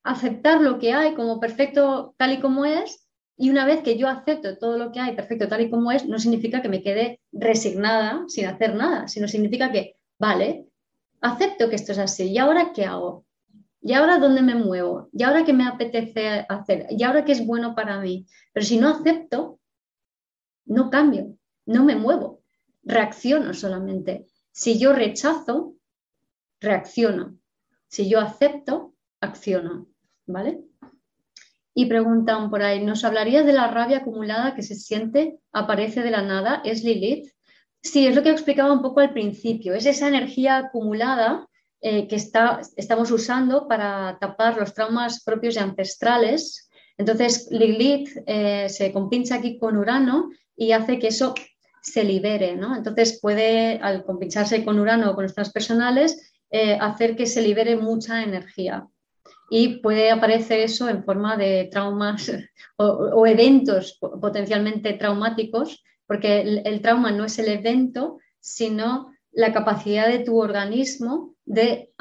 aceptar 0.05 0.62
lo 0.62 0.78
que 0.78 0.94
hay 0.94 1.12
como 1.14 1.40
perfecto 1.40 2.14
tal 2.16 2.32
y 2.32 2.40
como 2.40 2.64
es 2.64 3.06
y 3.36 3.50
una 3.50 3.66
vez 3.66 3.82
que 3.82 3.98
yo 3.98 4.09
acepto 4.09 4.56
todo 4.56 4.78
lo 4.78 4.92
que 4.92 5.00
hay 5.00 5.14
perfecto 5.14 5.46
tal 5.46 5.60
y 5.60 5.68
como 5.68 5.92
es, 5.92 6.06
no 6.06 6.18
significa 6.18 6.62
que 6.62 6.70
me 6.70 6.82
quede 6.82 7.20
resignada 7.32 8.24
sin 8.28 8.46
hacer 8.46 8.74
nada, 8.74 9.09
sino 9.09 9.28
significa 9.28 9.70
que, 9.70 9.96
vale, 10.18 10.68
acepto 11.20 11.69
que 11.69 11.77
esto 11.77 11.93
es 11.93 11.99
así, 11.99 12.31
¿y 12.31 12.39
ahora 12.39 12.73
qué 12.73 12.85
hago? 12.85 13.24
¿Y 13.81 13.93
ahora 13.93 14.19
dónde 14.19 14.43
me 14.43 14.55
muevo? 14.55 15.09
¿Y 15.12 15.23
ahora 15.23 15.45
qué 15.45 15.53
me 15.53 15.66
apetece 15.66 16.45
hacer? 16.49 16.86
¿Y 16.90 17.03
ahora 17.05 17.24
qué 17.24 17.32
es 17.32 17.47
bueno 17.47 17.74
para 17.74 18.01
mí? 18.01 18.27
Pero 18.53 18.66
si 18.66 18.78
no 18.78 18.89
acepto, 18.89 19.61
no 20.66 20.90
cambio, 20.90 21.36
no 21.66 21.85
me 21.85 21.97
muevo, 21.97 22.43
reacciono 22.82 23.55
solamente. 23.55 24.27
Si 24.51 24.78
yo 24.78 24.93
rechazo, 24.93 25.74
reacciono. 26.61 27.39
Si 27.86 28.09
yo 28.09 28.20
acepto, 28.20 28.95
acciono. 29.20 29.86
¿Vale? 30.27 30.61
Y 31.73 31.86
preguntan 31.86 32.51
por 32.51 32.62
ahí, 32.62 32.85
¿nos 32.85 33.05
hablarías 33.05 33.47
de 33.47 33.53
la 33.53 33.69
rabia 33.69 33.99
acumulada 33.99 34.55
que 34.55 34.62
se 34.62 34.74
siente, 34.74 35.39
aparece 35.53 36.03
de 36.03 36.11
la 36.11 36.23
nada? 36.23 36.61
¿Es 36.65 36.82
Lilith? 36.82 37.32
Sí, 37.90 38.06
es 38.06 38.15
lo 38.15 38.23
que 38.23 38.31
explicaba 38.31 38.73
un 38.73 38.82
poco 38.82 39.01
al 39.01 39.15
principio. 39.15 39.73
Es 39.74 39.86
esa 39.86 40.09
energía 40.09 40.59
acumulada 40.59 41.48
eh, 41.81 42.06
que 42.06 42.16
está, 42.16 42.60
estamos 42.77 43.10
usando 43.10 43.66
para 43.66 44.19
tapar 44.20 44.59
los 44.59 44.74
traumas 44.74 45.24
propios 45.24 45.56
y 45.56 45.60
ancestrales. 45.60 46.69
Entonces, 46.98 47.48
Lilith 47.51 48.10
eh, 48.27 48.69
se 48.69 48.93
compincha 48.93 49.36
aquí 49.36 49.59
con 49.59 49.78
Urano 49.78 50.28
y 50.55 50.73
hace 50.73 50.98
que 50.98 51.09
eso 51.09 51.32
se 51.81 52.05
libere. 52.05 52.51
Entonces 52.51 53.19
puede, 53.23 53.78
al 53.78 54.05
compincharse 54.05 54.66
con 54.66 54.78
Urano 54.78 55.10
o 55.10 55.15
con 55.15 55.24
los 55.24 55.35
transpersonales, 55.35 56.32
eh, 56.51 56.77
hacer 56.78 57.16
que 57.16 57.27
se 57.27 57.40
libere 57.40 57.77
mucha 57.77 58.23
energía. 58.23 58.86
Y 59.48 59.78
puede 59.78 60.10
aparecer 60.10 60.60
eso 60.60 60.90
en 60.90 61.05
forma 61.05 61.39
de 61.39 61.70
traumas 61.73 62.31
o, 62.77 63.27
eventos 63.27 63.98
potencialmente 63.98 64.93
traumáticos, 64.93 65.82
porque 66.09 66.40
el, 66.40 66.80
trauma 66.82 67.12
no 67.12 67.24
es 67.26 67.39
el 67.39 67.47
evento, 67.47 68.18
sino 68.40 69.12
la 69.30 69.52
capacidad 69.52 70.09
de 70.09 70.18
tu 70.18 70.40
organismo 70.40 71.36
de, 71.44 71.93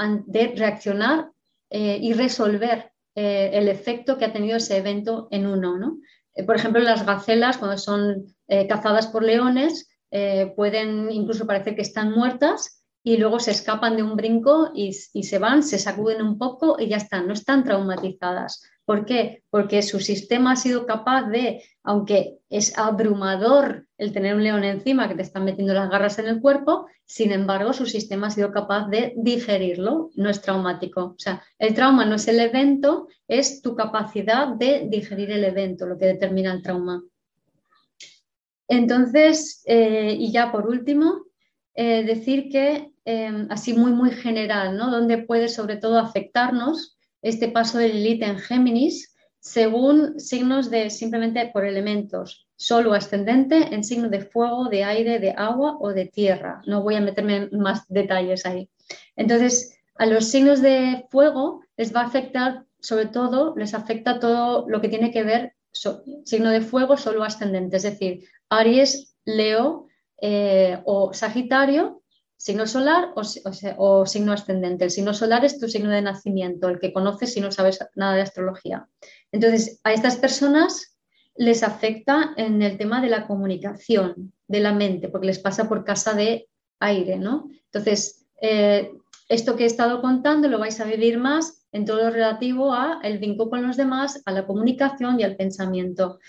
reaccionar 0.56 1.30
eh, 1.70 2.00
y 2.02 2.14
resolver 2.14 2.92
eh, 3.14 3.52
el 3.54 3.68
efecto 3.68 4.18
que 4.18 4.26
ha 4.26 4.34
tenido 4.34 4.58
ese 4.58 4.78
evento 4.78 5.28
en 5.30 5.46
uno. 5.46 5.78
¿no? 5.78 6.00
por 6.46 6.56
ejemplo, 6.56 6.82
las 6.82 7.06
gacelas, 7.06 7.58
cuando 7.58 7.78
son 7.78 8.36
eh, 8.48 8.68
cazadas 8.68 9.08
por 9.08 9.24
leones 9.24 9.90
eh, 10.12 10.54
pueden 10.56 11.12
incluso 11.12 11.46
parecer 11.46 11.76
que 11.76 11.82
están 11.82 12.12
muertas 12.12 12.84
y 13.04 13.18
luego 13.18 13.40
se 13.40 13.52
escapan 13.52 13.96
de 13.98 14.04
un 14.04 14.16
brinco 14.16 14.72
y, 14.74 14.94
se 14.94 15.40
van, 15.40 15.64
se 15.64 15.80
sacuden 15.80 16.22
un 16.22 16.38
poco 16.38 16.78
y 16.80 16.88
ya 16.88 16.98
están, 16.98 17.28
no 17.28 17.34
están 17.34 17.64
traumatizadas. 17.64 18.62
¿Por 18.88 19.04
qué? 19.04 19.44
Porque 19.50 19.82
su 19.82 20.00
sistema 20.00 20.54
ha 20.54 20.56
sido 20.56 20.86
capaz 20.86 21.24
de, 21.24 21.62
aunque 21.84 22.38
es 22.50 22.78
abrumador 22.78 23.86
el 23.98 24.14
tener 24.14 24.34
un 24.34 24.46
león 24.46 24.64
encima 24.64 25.10
que 25.10 25.16
te 25.16 25.24
están 25.24 25.44
metiendo 25.44 25.74
las 25.74 25.90
garras 25.90 26.20
en 26.20 26.28
el 26.28 26.40
cuerpo, 26.40 26.88
sin 27.04 27.34
embargo, 27.34 27.74
su 27.74 27.86
sistema 27.86 28.28
ha 28.28 28.32
sido 28.32 28.50
capaz 28.54 28.88
de 28.88 29.14
digerirlo, 29.18 30.12
no 30.16 30.30
es 30.30 30.40
traumático. 30.40 31.04
O 31.04 31.20
sea, 31.20 31.44
el 31.60 31.74
trauma 31.74 32.06
no 32.06 32.16
es 32.16 32.30
el 32.30 32.40
evento, 32.40 33.10
es 33.28 33.62
tu 33.62 33.76
capacidad 33.76 34.48
de 34.56 34.88
digerir 34.88 35.32
el 35.32 35.44
evento, 35.44 35.86
lo 35.86 35.98
que 35.98 36.06
determina 36.06 36.54
el 36.54 36.62
trauma. 36.62 37.04
Entonces, 38.70 39.64
eh, 39.66 40.16
y 40.18 40.32
ya 40.32 40.50
por 40.50 40.66
último, 40.66 41.26
eh, 41.74 42.06
decir 42.06 42.48
que 42.50 42.94
em, 43.04 43.48
así 43.50 43.74
muy, 43.74 43.92
muy 43.92 44.12
general, 44.12 44.78
¿no? 44.78 44.90
Donde 44.90 45.18
puede 45.18 45.50
sobre 45.50 45.76
todo 45.76 46.00
afectarnos 46.00 46.97
este 47.22 47.50
paso 47.50 47.78
de 47.78 47.90
Lilith 47.90 48.24
en 48.24 48.38
Géminis 48.40 49.16
según 49.40 50.20
signos 50.20 50.70
de 50.70 50.90
simplemente 50.90 51.50
por 51.54 51.66
elementos, 51.66 52.48
solo 52.58 52.94
ascendente 52.94 53.74
en 53.74 53.84
signo 53.84 54.10
de 54.10 54.22
fuego, 54.22 54.68
de 54.68 54.84
aire, 54.84 55.20
de 55.20 55.32
agua 55.32 55.78
o 55.80 55.94
de 55.94 56.06
tierra. 56.06 56.62
No 56.66 56.84
voy 56.84 56.96
a 56.96 57.02
meterme 57.02 57.48
en 57.52 57.60
más 57.60 57.88
detalles 57.88 58.46
ahí. 58.46 58.70
Entonces, 59.16 59.80
a 59.96 60.06
los 60.06 60.26
signos 60.26 60.62
de 60.62 61.06
fuego 61.10 61.62
les 61.78 61.96
va 61.96 62.02
a 62.02 62.08
afectar, 62.08 62.66
sobre 62.80 63.06
todo, 63.06 63.56
les 63.56 63.74
afecta 63.74 64.20
todo 64.20 64.68
lo 64.68 64.82
que 64.82 64.90
tiene 64.90 65.12
que 65.12 65.24
ver 65.24 65.54
signo 66.26 66.50
de 66.50 66.62
fuego 66.62 66.98
solo 66.98 67.24
ascendente, 67.24 67.78
es 67.78 67.84
decir, 67.84 68.24
Aries, 68.50 69.16
Leo 69.26 69.88
eh, 70.22 70.80
o 70.86 71.14
Sagitario, 71.14 72.02
signo 72.38 72.68
solar 72.68 73.14
o, 73.16 74.06
signo 74.06 74.32
ascendente. 74.32 74.86
El 74.86 74.92
signo 74.92 75.14
solar 75.14 75.44
es 75.44 75.60
tu 75.60 75.68
signo 75.68 75.90
de 75.90 76.04
nacimiento, 76.04 76.70
el 76.70 76.80
que 76.80 76.94
conoces 76.94 77.34
si 77.34 77.42
no 77.42 77.52
sabes 77.52 77.80
nada 77.96 78.14
de 78.14 78.22
astrología. 78.22 78.88
Entonces, 79.32 79.82
a 79.84 79.92
estas 79.92 80.18
personas 80.18 80.98
les 81.36 81.64
afecta 81.64 82.34
en 82.38 82.62
el 82.62 82.78
tema 82.78 83.02
de 83.02 83.10
la 83.10 83.28
comunicación, 83.28 84.34
de 84.48 84.60
la 84.60 84.74
mente, 84.74 85.10
porque 85.10 85.28
les 85.28 85.40
pasa 85.40 85.68
por 85.68 85.84
casa 85.84 86.14
de 86.14 86.48
aire, 86.80 87.18
¿no? 87.18 87.50
Entonces, 87.66 88.26
eh, 88.42 88.92
esto 89.30 89.56
que 89.56 89.64
he 89.64 89.68
estado 89.68 90.02
contando 90.02 90.48
lo 90.48 90.60
vais 90.60 90.80
a 90.80 90.86
vivir 90.86 91.18
más 91.18 91.68
en 91.72 91.86
todo 91.86 92.04
lo 92.04 92.12
relativo 92.12 92.74
a 92.74 93.00
el 93.04 93.18
vínculo 93.18 93.50
con 93.50 93.68
los 93.68 93.78
demás, 93.78 94.22
a 94.26 94.32
la 94.32 94.46
comunicación 94.46 95.20
y 95.20 95.24
al 95.24 95.36
pensamiento. 95.36 96.20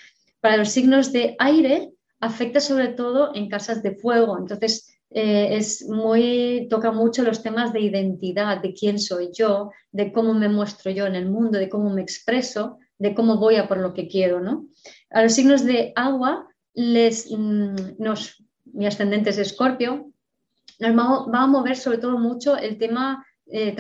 Para 0.40 0.56
los 0.56 0.70
signos 0.70 1.12
de 1.12 1.36
aire 1.38 1.92
afecta 2.20 2.60
sobre 2.60 2.88
todo 2.88 3.34
en 3.34 3.48
casas 3.48 3.82
de 3.82 3.94
fuego, 3.94 4.36
entonces 4.36 4.97
eh, 5.10 5.56
es 5.56 5.88
muy, 5.88 6.66
toca 6.68 6.92
mucho 6.92 7.22
los 7.22 7.42
temas 7.42 7.72
de 7.72 7.80
identidad, 7.80 8.60
de 8.60 8.74
quién 8.74 8.98
soy 8.98 9.30
yo, 9.32 9.72
de 9.90 10.12
cómo 10.12 10.34
me 10.34 10.48
muestro 10.48 10.90
yo 10.90 11.06
en 11.06 11.14
el 11.14 11.30
mundo, 11.30 11.58
de 11.58 11.68
cómo 11.68 11.90
me 11.90 12.02
expreso, 12.02 12.78
de 12.98 13.14
cómo 13.14 13.38
voy 13.38 13.56
a 13.56 13.68
por 13.68 13.78
lo 13.78 13.94
que 13.94 14.08
quiero. 14.08 14.40
¿no? 14.40 14.66
A 15.10 15.22
los 15.22 15.32
signos 15.32 15.64
de 15.64 15.92
agua, 15.96 16.48
les, 16.74 17.30
mm, 17.30 17.96
nos, 17.98 18.44
mi 18.64 18.86
ascendente 18.86 19.30
es 19.30 19.38
escorpio, 19.38 20.12
nos 20.78 20.96
va 20.96 21.42
a 21.42 21.46
mover 21.46 21.76
sobre 21.76 21.98
todo 21.98 22.18
mucho 22.18 22.56
el 22.56 22.78
tema 22.78 23.24
eh, 23.46 23.74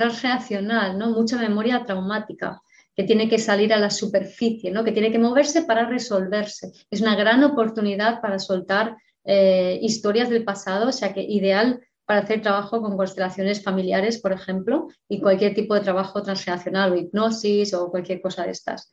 ¿no? 0.96 1.10
mucha 1.10 1.36
memoria 1.36 1.84
traumática 1.84 2.62
que 2.96 3.04
tiene 3.04 3.28
que 3.28 3.38
salir 3.38 3.72
a 3.72 3.78
la 3.78 3.90
superficie, 3.90 4.70
¿no? 4.72 4.82
que 4.82 4.92
tiene 4.92 5.12
que 5.12 5.18
moverse 5.18 5.62
para 5.62 5.86
resolverse. 5.86 6.72
Es 6.90 7.00
una 7.00 7.14
gran 7.14 7.44
oportunidad 7.44 8.20
para 8.20 8.38
soltar 8.38 8.96
eh, 9.30 9.78
historias 9.82 10.30
del 10.30 10.42
pasado, 10.42 10.88
o 10.88 10.92
sea 10.92 11.12
que 11.12 11.20
ideal 11.20 11.86
para 12.06 12.20
hacer 12.20 12.40
trabajo 12.40 12.80
con 12.80 12.96
constelaciones 12.96 13.62
familiares, 13.62 14.22
por 14.22 14.32
ejemplo, 14.32 14.88
y 15.06 15.20
cualquier 15.20 15.54
tipo 15.54 15.74
de 15.74 15.82
trabajo 15.82 16.22
transreaccional 16.22 16.92
o 16.92 16.96
hipnosis 16.96 17.74
o 17.74 17.90
cualquier 17.90 18.22
cosa 18.22 18.44
de 18.44 18.52
estas. 18.52 18.90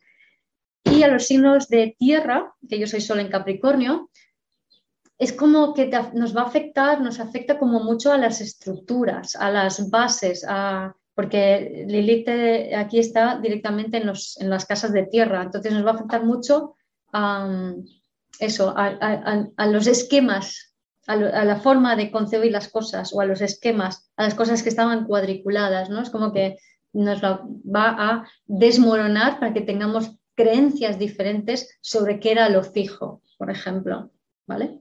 Y 0.84 1.02
a 1.02 1.08
los 1.08 1.26
signos 1.26 1.68
de 1.68 1.96
tierra, 1.98 2.54
que 2.68 2.78
yo 2.78 2.86
soy 2.86 3.00
solo 3.00 3.22
en 3.22 3.30
Capricornio, 3.30 4.10
es 5.16 5.32
como 5.32 5.72
que 5.72 5.90
nos 6.12 6.36
va 6.36 6.42
a 6.42 6.48
afectar, 6.48 7.00
nos 7.00 7.18
afecta 7.18 7.58
como 7.58 7.82
mucho 7.82 8.12
a 8.12 8.18
las 8.18 8.42
estructuras, 8.42 9.36
a 9.36 9.50
las 9.50 9.88
bases, 9.88 10.46
porque 11.14 11.86
Lilith 11.88 12.28
aquí 12.76 12.98
está 12.98 13.40
directamente 13.40 13.96
en, 13.96 14.50
las 14.50 14.66
casas 14.66 14.92
de 14.92 15.06
tierra, 15.06 15.42
entonces 15.42 15.72
nos 15.72 15.86
va 15.86 15.92
a 15.92 15.94
afectar 15.94 16.22
mucho 16.22 16.74
a, 17.14 17.72
eso, 18.40 18.74
a, 18.76 19.66
los 19.66 19.86
esquemas, 19.86 20.74
a, 21.06 21.16
la 21.16 21.56
forma 21.56 21.96
de 21.96 22.10
concebir 22.10 22.52
las 22.52 22.68
cosas 22.68 23.12
o 23.12 23.20
a 23.20 23.26
los 23.26 23.40
esquemas, 23.40 24.10
a 24.16 24.24
las 24.24 24.34
cosas 24.34 24.62
que 24.62 24.68
estaban 24.68 25.06
cuadriculadas, 25.06 25.90
¿no? 25.90 26.02
Es 26.02 26.10
como 26.10 26.32
que 26.32 26.56
nos 26.92 27.22
va 27.22 27.96
a 27.98 28.28
desmoronar 28.46 29.38
para 29.38 29.52
que 29.52 29.60
tengamos 29.60 30.16
creencias 30.34 30.98
diferentes 30.98 31.78
sobre 31.80 32.20
qué 32.20 32.32
era 32.32 32.48
lo 32.48 32.62
fijo, 32.62 33.22
por 33.38 33.50
ejemplo, 33.50 34.10
¿vale? 34.46 34.80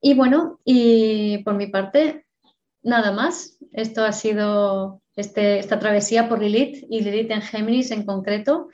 Y 0.00 0.14
bueno, 0.14 0.60
y 0.64 1.38
por 1.38 1.54
mi 1.54 1.66
parte, 1.66 2.26
nada 2.82 3.12
más. 3.12 3.58
Esto 3.72 4.04
ha 4.04 4.12
sido 4.12 5.02
este, 5.16 5.58
esta 5.58 5.78
travesía 5.78 6.28
por 6.28 6.40
Lilith 6.40 6.86
y 6.88 7.02
Lilith 7.02 7.30
en 7.30 7.42
Géminis 7.42 7.90
en 7.90 8.04
concreto. 8.04 8.68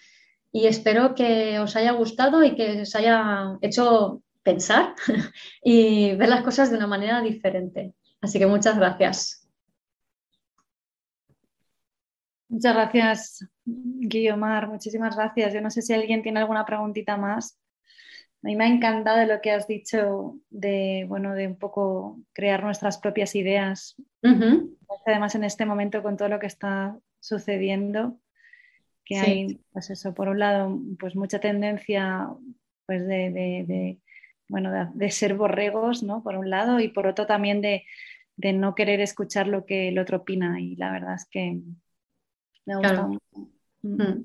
Y 0.57 0.67
espero 0.69 1.15
que 1.15 1.59
os 1.59 1.77
haya 1.77 1.93
gustado 1.93 2.43
y 2.43 2.57
que 2.57 2.81
os 2.81 2.95
haya 2.97 3.59
hecho 3.61 4.23
pensar 4.43 4.95
y 5.63 6.15
ver 6.17 6.31
las 6.31 6.43
cosas 6.43 6.71
de 6.71 6.79
una 6.79 6.87
manera 6.87 7.21
diferente. 7.21 7.93
Así 8.23 8.39
que 8.39 8.47
muchas 8.47 8.79
gracias. 8.79 9.47
Muchas 12.49 12.75
gracias, 12.75 13.47
Guiomar. 13.67 14.67
Muchísimas 14.69 15.15
gracias. 15.15 15.53
Yo 15.53 15.61
no 15.61 15.69
sé 15.69 15.83
si 15.83 15.93
alguien 15.93 16.23
tiene 16.23 16.41
alguna 16.41 16.65
preguntita 16.65 17.19
más. 17.19 17.61
A 18.43 18.47
mí 18.47 18.57
me 18.57 18.65
ha 18.65 18.69
encantado 18.69 19.27
lo 19.27 19.43
que 19.43 19.51
has 19.51 19.67
dicho 19.67 20.39
de, 20.49 21.05
bueno, 21.07 21.35
de 21.35 21.49
un 21.49 21.59
poco 21.59 22.19
crear 22.33 22.65
nuestras 22.65 22.97
propias 22.97 23.35
ideas. 23.35 23.95
Además, 25.05 25.35
en 25.35 25.45
este 25.45 25.67
momento, 25.67 26.03
con 26.03 26.17
todo 26.17 26.31
lo 26.31 26.41
que 26.41 26.47
está 26.47 26.99
sucediendo, 27.21 28.19
que 29.07 29.19
hay, 29.19 29.61
pues 29.73 29.89
eso, 29.89 30.13
por 30.13 30.29
un 30.29 30.41
lado, 30.41 30.79
pues 30.99 31.15
mucha 31.15 31.39
tendencia 31.39 32.29
pues 32.87 33.07
de, 33.07 33.99
bueno, 34.49 34.91
de, 34.95 35.11
ser 35.11 35.35
borregos, 35.35 36.03
¿no? 36.03 36.23
Por 36.23 36.37
un 36.37 36.51
lado, 36.51 36.81
y 36.81 36.89
por 36.89 37.07
otro 37.07 37.27
también 37.27 37.61
de, 37.63 37.85
no 38.37 38.75
querer 38.75 39.01
escuchar 39.01 39.47
lo 39.47 39.65
que 39.65 39.89
el 39.89 39.99
otro 39.99 40.19
opina. 40.19 40.61
Y 40.61 40.77
la 40.77 40.91
verdad 40.91 41.15
es 41.15 41.27
que 41.31 41.61
me 42.67 42.77
gusta 42.77 43.07
mucho. 43.07 43.51
Mm. 43.83 44.25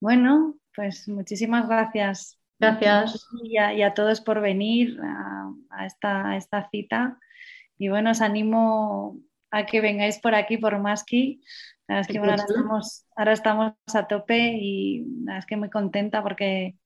Bueno, 0.00 0.54
pues 0.74 1.08
muchísimas 1.08 1.68
gracias. 1.68 2.38
Gracias. 2.58 3.26
Y 3.42 3.82
a, 3.82 3.94
todos 3.94 4.20
por 4.20 4.40
venir 4.40 4.98
a, 5.02 5.86
esta, 5.86 6.36
esta, 6.36 6.68
cita. 6.70 7.18
Y 7.78 7.88
bueno, 7.88 8.10
os 8.10 8.20
animo 8.20 9.18
a 9.50 9.66
que 9.66 9.80
vengáis 9.80 10.18
por 10.18 10.34
aquí, 10.34 10.58
por 10.58 10.78
Maski. 10.78 11.42
Es 11.88 12.06
que 12.06 12.18
ahora, 12.18 12.34
estamos, 12.34 13.06
ahora 13.16 13.32
estamos 13.32 13.72
a 13.94 14.06
tope 14.06 14.56
y 14.60 15.06
es 15.36 15.46
que 15.46 15.56
muy 15.56 15.70
contenta 15.70 16.22
porque 16.22 16.76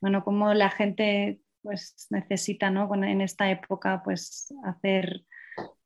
bueno, 0.00 0.22
como 0.22 0.52
la 0.52 0.70
gente 0.70 1.40
pues 1.62 2.06
necesita, 2.10 2.68
¿no? 2.68 2.92
En 2.94 3.22
esta 3.22 3.50
época, 3.50 4.02
pues 4.04 4.52
hacer, 4.64 5.24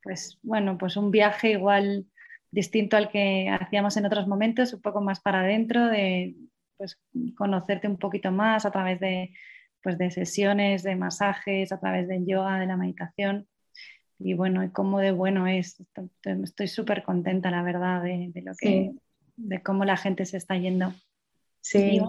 pues 0.03 0.37
bueno, 0.41 0.77
pues 0.77 0.97
un 0.97 1.09
viaje 1.09 1.51
igual 1.51 2.05
distinto 2.51 2.97
al 2.97 3.09
que 3.09 3.49
hacíamos 3.49 3.95
en 3.95 4.05
otros 4.05 4.27
momentos, 4.27 4.73
un 4.73 4.81
poco 4.81 4.99
más 4.99 5.21
para 5.21 5.39
adentro, 5.39 5.87
de 5.87 6.35
pues 6.75 6.99
conocerte 7.37 7.87
un 7.87 7.97
poquito 7.97 8.31
más 8.31 8.65
a 8.65 8.71
través 8.71 8.99
de, 8.99 9.33
pues, 9.81 9.97
de 9.97 10.11
sesiones, 10.11 10.83
de 10.83 10.95
masajes, 10.95 11.71
a 11.71 11.79
través 11.79 12.07
del 12.07 12.25
yoga, 12.25 12.59
de 12.59 12.65
la 12.65 12.77
meditación. 12.77 13.47
Y 14.19 14.33
bueno, 14.33 14.63
y 14.63 14.69
cómo 14.69 14.99
de 14.99 15.11
bueno 15.11 15.47
es. 15.47 15.81
Estoy 16.23 16.67
súper 16.67 17.03
contenta, 17.03 17.49
la 17.49 17.63
verdad, 17.63 18.03
de, 18.03 18.31
lo 18.43 18.53
que, 18.55 18.91
de 19.37 19.63
cómo 19.63 19.85
la 19.85 19.97
gente 19.97 20.25
se 20.25 20.37
está 20.37 20.57
yendo. 20.57 20.93
Sí, 21.61 21.99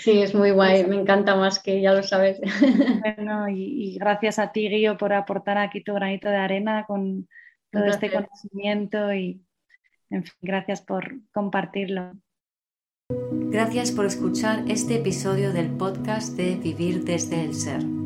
sí, 0.00 0.22
es 0.22 0.34
muy 0.34 0.50
guay, 0.50 0.84
me 0.86 0.96
encanta 0.96 1.36
más 1.36 1.60
que 1.60 1.80
ya 1.80 1.92
lo 1.92 2.02
sabes. 2.02 2.40
Bueno, 3.00 3.48
y, 3.48 3.96
gracias 3.98 4.38
a 4.38 4.52
ti, 4.52 4.68
Guillo, 4.68 4.96
por 4.96 5.12
aportar 5.12 5.58
aquí 5.58 5.82
tu 5.82 5.94
granito 5.94 6.28
de 6.28 6.36
arena 6.36 6.84
con 6.86 7.28
todo 7.70 7.84
este 7.86 8.10
conocimiento 8.10 9.12
y, 9.14 9.42
en 10.10 10.24
fin, 10.24 10.34
gracias 10.42 10.82
por 10.82 11.20
compartirlo. 11.32 12.12
Gracias 13.08 13.92
por 13.92 14.06
escuchar 14.06 14.64
este 14.68 14.96
episodio 14.96 15.52
del 15.52 15.70
podcast 15.70 16.36
de 16.36 16.56
Vivir 16.56 17.04
desde 17.04 17.44
el 17.44 17.54
Ser. 17.54 18.05